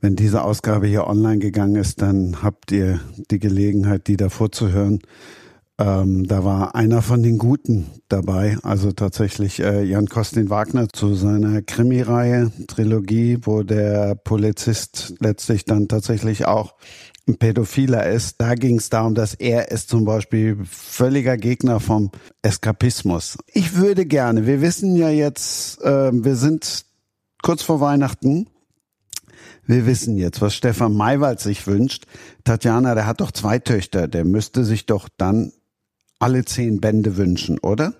[0.00, 3.00] wenn diese Ausgabe hier online gegangen ist, dann habt ihr
[3.30, 5.00] die Gelegenheit, die davor zu hören.
[5.80, 11.14] Ähm, da war einer von den Guten dabei, also tatsächlich äh, Jan Kostin Wagner zu
[11.14, 16.74] seiner Krimireihe, Trilogie, wo der Polizist letztlich dann tatsächlich auch
[17.28, 18.40] ein Pädophiler ist.
[18.40, 22.10] Da ging es darum, dass er ist zum Beispiel völliger Gegner vom
[22.42, 23.38] Eskapismus.
[23.52, 26.86] Ich würde gerne, wir wissen ja jetzt, äh, wir sind
[27.42, 28.48] kurz vor Weihnachten.
[29.66, 32.06] Wir wissen jetzt, was Stefan Maywald sich wünscht.
[32.44, 35.52] Tatjana, der hat doch zwei Töchter, der müsste sich doch dann
[36.18, 37.94] alle zehn Bände wünschen, oder?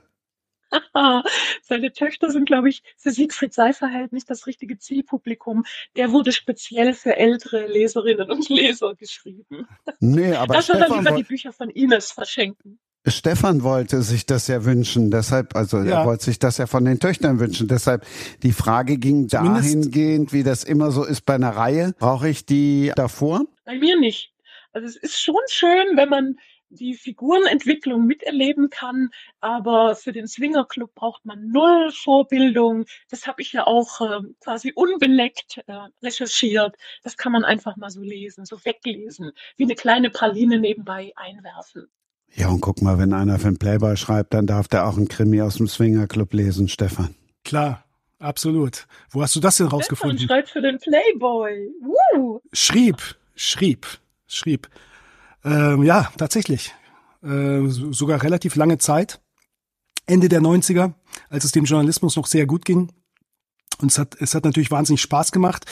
[1.62, 5.64] Seine Töchter sind, glaube ich, für Siegfried Seiferheld nicht das richtige Zielpublikum.
[5.96, 9.66] Der wurde speziell für ältere Leserinnen und Leser geschrieben.
[10.00, 12.78] Nee, aber das wird dann Stefan, lieber die Bücher von Ines verschenken.
[13.06, 16.00] Stefan wollte sich das ja wünschen, deshalb, also Ja.
[16.00, 17.66] er wollte sich das ja von den Töchtern wünschen.
[17.68, 18.04] Deshalb
[18.42, 21.94] die Frage ging Zumindest- dahingehend, wie das immer so ist bei einer Reihe.
[21.98, 23.44] Brauche ich die davor?
[23.64, 24.32] Bei mir nicht.
[24.72, 26.36] Also es ist schon schön, wenn man
[26.70, 32.84] die Figurenentwicklung miterleben kann, aber für den Swingerclub braucht man null Vorbildung.
[33.10, 35.72] Das habe ich ja auch äh, quasi unbeleckt äh,
[36.02, 36.76] recherchiert.
[37.02, 41.88] Das kann man einfach mal so lesen, so weglesen, wie eine kleine Praline nebenbei einwerfen.
[42.34, 45.08] Ja, und guck mal, wenn einer für den Playboy schreibt, dann darf der auch einen
[45.08, 47.14] Krimi aus dem Swingerclub lesen, Stefan.
[47.44, 47.84] Klar,
[48.18, 48.86] absolut.
[49.10, 50.18] Wo hast du das denn Stefan rausgefunden?
[50.26, 51.70] schreibt für den Playboy.
[51.80, 52.40] Woo!
[52.52, 53.86] Schrieb, schrieb,
[54.26, 54.68] schrieb.
[55.44, 56.74] Ähm, ja, tatsächlich.
[57.22, 59.20] Äh, so- sogar relativ lange Zeit.
[60.06, 60.94] Ende der 90er,
[61.28, 62.90] als es dem Journalismus noch sehr gut ging.
[63.80, 65.64] Und es hat, es hat natürlich wahnsinnig Spaß gemacht.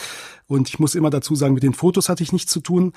[0.47, 2.93] Und ich muss immer dazu sagen, mit den Fotos hatte ich nichts zu tun.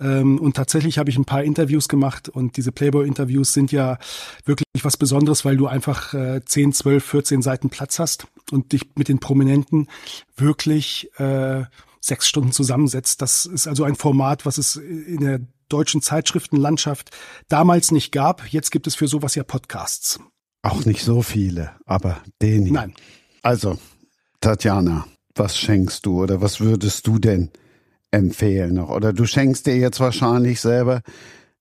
[0.00, 2.28] Ähm, und tatsächlich habe ich ein paar Interviews gemacht.
[2.30, 3.98] Und diese Playboy-Interviews sind ja
[4.46, 8.82] wirklich was Besonderes, weil du einfach äh, 10, 12, 14 Seiten Platz hast und dich
[8.94, 9.88] mit den Prominenten
[10.36, 11.64] wirklich äh,
[12.00, 13.20] sechs Stunden zusammensetzt.
[13.20, 17.10] Das ist also ein Format, was es in der deutschen Zeitschriftenlandschaft
[17.48, 18.46] damals nicht gab.
[18.48, 20.20] Jetzt gibt es für sowas ja Podcasts.
[20.62, 22.72] Auch nicht so viele, aber den.
[22.72, 22.94] Nein.
[23.42, 23.78] Also,
[24.40, 27.50] Tatjana, was schenkst du oder was würdest du denn
[28.10, 28.88] empfehlen noch?
[28.88, 31.02] Oder du schenkst dir jetzt wahrscheinlich selber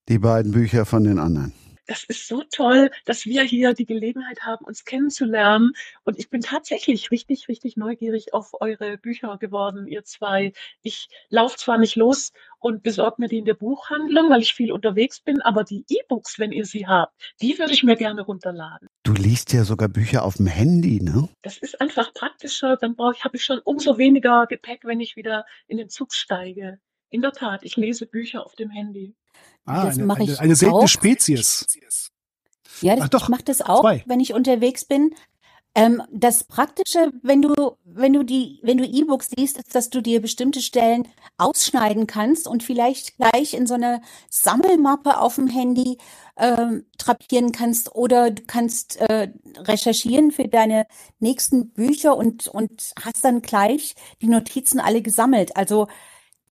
[0.10, 1.54] die beiden Bücher von den anderen.
[1.86, 5.74] Das ist so toll, dass wir hier die Gelegenheit haben, uns kennenzulernen.
[6.04, 10.54] Und ich bin tatsächlich richtig, richtig neugierig auf eure Bücher geworden, ihr zwei.
[10.82, 14.72] Ich laufe zwar nicht los und besorge mir die in der Buchhandlung, weil ich viel
[14.72, 18.88] unterwegs bin, aber die E-Books, wenn ihr sie habt, die würde ich mir gerne runterladen.
[19.04, 21.28] Du liest ja sogar Bücher auf dem Handy, ne?
[21.42, 22.78] Das ist einfach praktischer.
[22.78, 26.14] Dann brauche ich, habe ich schon umso weniger Gepäck, wenn ich wieder in den Zug
[26.14, 26.80] steige.
[27.10, 29.16] In der Tat, ich lese Bücher auf dem Handy.
[29.66, 30.88] Ah, Das eine, eine, eine seltene.
[30.88, 31.66] Spezies.
[32.82, 34.04] Ja, das, Ach doch, ich mache das auch, zwei.
[34.06, 35.16] wenn ich unterwegs bin.
[35.76, 40.02] Ähm, das Praktische, wenn du, wenn du die, wenn du E-Books liest, ist, dass du
[40.02, 41.08] dir bestimmte Stellen
[41.38, 45.98] ausschneiden kannst und vielleicht gleich in so eine Sammelmappe auf dem Handy
[46.38, 50.86] ähm, trapieren kannst oder du kannst äh, recherchieren für deine
[51.20, 55.58] nächsten Bücher und und hast dann gleich die Notizen alle gesammelt.
[55.58, 55.88] Also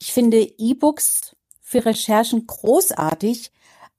[0.00, 1.36] ich finde E-Books
[1.72, 3.50] für Recherchen großartig,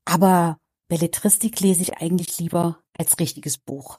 [0.05, 3.97] aber Belletristik lese ich eigentlich lieber als richtiges Buch.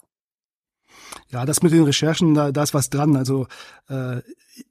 [1.29, 3.17] Ja, das mit den Recherchen, da, da ist was dran.
[3.17, 3.49] Also
[3.89, 4.21] äh,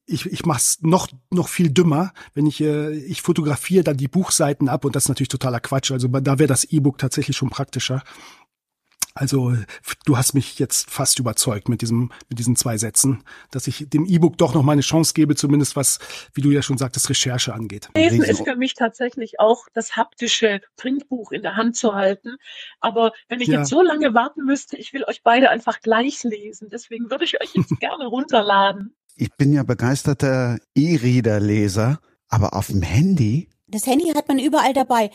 [0.05, 4.07] ich, ich mache es noch, noch viel dümmer, wenn ich, äh, ich fotografiere dann die
[4.07, 5.91] Buchseiten ab und das ist natürlich totaler Quatsch.
[5.91, 8.03] Also da wäre das E-Book tatsächlich schon praktischer.
[9.15, 9.55] Also
[10.05, 14.05] du hast mich jetzt fast überzeugt mit diesem mit diesen zwei Sätzen, dass ich dem
[14.05, 15.99] E-Book doch noch mal eine Chance gebe, zumindest was,
[16.33, 17.89] wie du ja schon sagtest, Recherche angeht.
[17.95, 22.37] Lesen ist für mich tatsächlich auch das haptische Printbuch in der Hand zu halten.
[22.79, 23.59] Aber wenn ich Ja.
[23.59, 26.69] jetzt so lange warten müsste, ich will euch beide einfach gleich lesen.
[26.71, 28.95] Deswegen würde ich euch jetzt gerne runterladen.
[29.15, 31.99] Ich bin ja begeisterter E-Reader-Leser,
[32.29, 33.49] aber auf dem Handy?
[33.67, 35.11] Das Handy hat man überall dabei.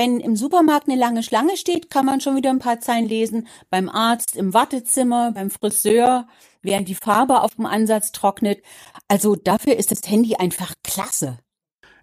[0.00, 3.46] Wenn im Supermarkt eine lange Schlange steht, kann man schon wieder ein paar Zeilen lesen.
[3.68, 6.26] Beim Arzt, im Wartezimmer, beim Friseur,
[6.62, 8.62] während die Farbe auf dem Ansatz trocknet.
[9.08, 11.38] Also dafür ist das Handy einfach klasse.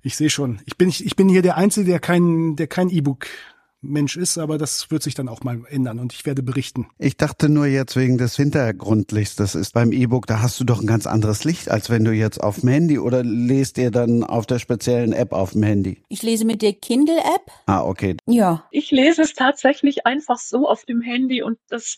[0.03, 0.61] Ich sehe schon.
[0.65, 3.25] Ich bin, ich bin hier der Einzige, der kein, der kein E-Book
[3.88, 6.88] Mensch ist, aber das wird sich dann auch mal ändern und ich werde berichten.
[6.97, 10.81] Ich dachte nur jetzt wegen des Hintergrundlichts, das ist beim E-Book, da hast du doch
[10.81, 14.23] ein ganz anderes Licht, als wenn du jetzt auf dem Handy oder lest ihr dann
[14.23, 16.03] auf der speziellen App auf dem Handy?
[16.09, 17.51] Ich lese mit der Kindle-App.
[17.65, 18.18] Ah, okay.
[18.27, 18.65] Ja.
[18.72, 21.97] Ich lese es tatsächlich einfach so auf dem Handy und das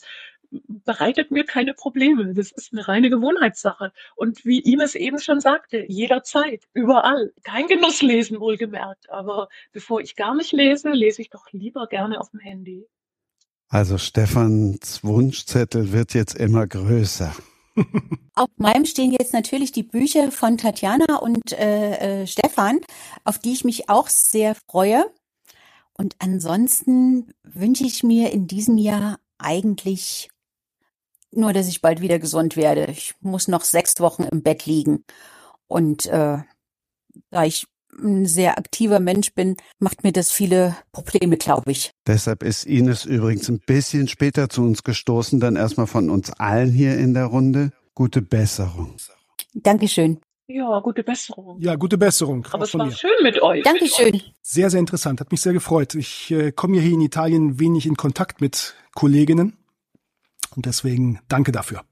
[0.51, 2.33] bereitet mir keine Probleme.
[2.33, 3.91] Das ist eine reine Gewohnheitssache.
[4.15, 7.33] Und wie Ines eben schon sagte, jederzeit, überall.
[7.43, 9.09] Kein Genusslesen wohlgemerkt.
[9.09, 12.87] Aber bevor ich gar nicht lese, lese ich doch lieber gerne auf dem Handy.
[13.67, 17.35] Also Stefans Wunschzettel wird jetzt immer größer.
[18.35, 22.79] Auf meinem stehen jetzt natürlich die Bücher von Tatjana und äh, äh, Stefan,
[23.23, 25.05] auf die ich mich auch sehr freue.
[25.93, 30.29] Und ansonsten wünsche ich mir in diesem Jahr eigentlich
[31.31, 32.85] nur, dass ich bald wieder gesund werde.
[32.85, 35.03] Ich muss noch sechs Wochen im Bett liegen.
[35.67, 36.39] Und äh,
[37.29, 37.67] da ich
[38.01, 41.91] ein sehr aktiver Mensch bin, macht mir das viele Probleme, glaube ich.
[42.07, 46.71] Deshalb ist Ines übrigens ein bisschen später zu uns gestoßen, dann erstmal von uns allen
[46.71, 47.71] hier in der Runde.
[47.93, 48.95] Gute Besserung.
[49.53, 50.19] Dankeschön.
[50.47, 51.61] Ja, gute Besserung.
[51.61, 52.47] Ja, gute Besserung.
[52.51, 52.91] Aber es war mir.
[52.91, 53.63] schön mit euch.
[53.63, 54.21] Dankeschön.
[54.41, 55.19] Sehr, sehr interessant.
[55.19, 55.93] Hat mich sehr gefreut.
[55.93, 59.58] Ich äh, komme ja hier in Italien wenig in Kontakt mit Kolleginnen.
[60.55, 61.83] Und deswegen danke dafür.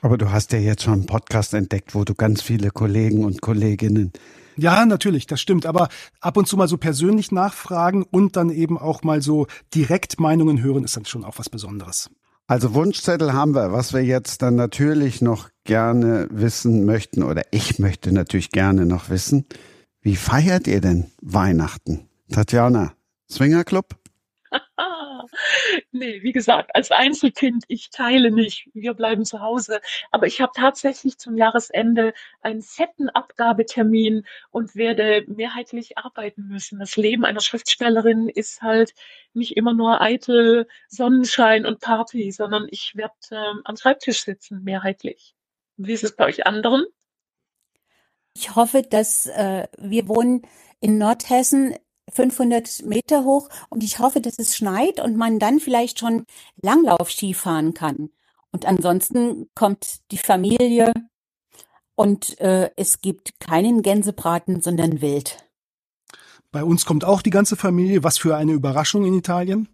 [0.00, 3.40] Aber du hast ja jetzt schon einen Podcast entdeckt, wo du ganz viele Kollegen und
[3.40, 4.12] Kolleginnen.
[4.56, 5.66] Ja, natürlich, das stimmt.
[5.66, 5.88] Aber
[6.20, 10.62] ab und zu mal so persönlich nachfragen und dann eben auch mal so direkt Meinungen
[10.62, 12.10] hören, ist dann schon auch was Besonderes.
[12.46, 13.72] Also Wunschzettel haben wir.
[13.72, 19.10] Was wir jetzt dann natürlich noch gerne wissen möchten, oder ich möchte natürlich gerne noch
[19.10, 19.46] wissen,
[20.00, 22.08] wie feiert ihr denn Weihnachten?
[22.32, 22.94] Tatjana,
[23.30, 23.96] Swingerclub?
[25.92, 28.68] nee, wie gesagt, als Einzelkind, ich teile nicht.
[28.74, 29.80] Wir bleiben zu Hause.
[30.10, 36.78] Aber ich habe tatsächlich zum Jahresende einen fetten Abgabetermin und werde mehrheitlich arbeiten müssen.
[36.78, 38.94] Das Leben einer Schriftstellerin ist halt
[39.34, 45.34] nicht immer nur eitel Sonnenschein und Party, sondern ich werde ähm, am Schreibtisch sitzen, mehrheitlich.
[45.76, 46.84] Wie ist es bei euch anderen?
[48.34, 50.42] Ich hoffe, dass äh, wir wohnen
[50.80, 51.74] in Nordhessen
[52.12, 56.24] 500 Meter hoch und ich hoffe, dass es schneit und man dann vielleicht schon
[56.62, 58.10] Langlauf-Ski fahren kann.
[58.50, 60.92] Und ansonsten kommt die Familie
[61.94, 65.44] und äh, es gibt keinen Gänsebraten, sondern Wild.
[66.50, 68.04] Bei uns kommt auch die ganze Familie.
[68.04, 69.68] Was für eine Überraschung in Italien.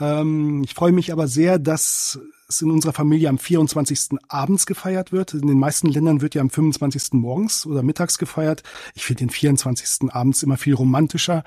[0.00, 2.18] Ähm, ich freue mich aber sehr, dass
[2.48, 4.18] es in unserer Familie am 24.
[4.28, 5.34] abends gefeiert wird.
[5.34, 7.12] In den meisten Ländern wird ja am 25.
[7.12, 8.62] morgens oder mittags gefeiert.
[8.94, 10.10] Ich finde den 24.
[10.12, 11.44] abends immer viel romantischer.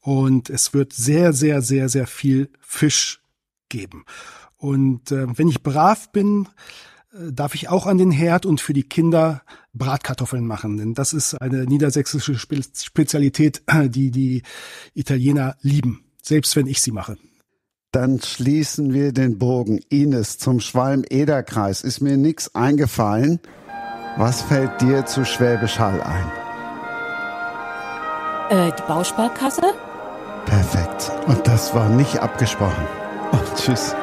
[0.00, 3.20] Und es wird sehr, sehr, sehr, sehr viel Fisch
[3.68, 4.04] geben.
[4.56, 6.48] Und äh, wenn ich brav bin,
[7.12, 9.42] äh, darf ich auch an den Herd und für die Kinder
[9.74, 10.76] Bratkartoffeln machen.
[10.76, 14.42] Denn das ist eine niedersächsische Spe Spezialität, die die
[14.94, 17.18] Italiener lieben, selbst wenn ich sie mache.
[17.96, 19.80] Dann schließen wir den Bogen.
[19.88, 23.40] Ines, zum Schwalm-Eder-Kreis ist mir nichts eingefallen.
[24.18, 26.30] Was fällt dir zu Schwäbisch Hall ein?
[28.50, 29.62] Äh, die Bausparkasse?
[30.44, 31.10] Perfekt.
[31.26, 32.84] Und das war nicht abgesprochen.
[33.32, 33.96] Und tschüss.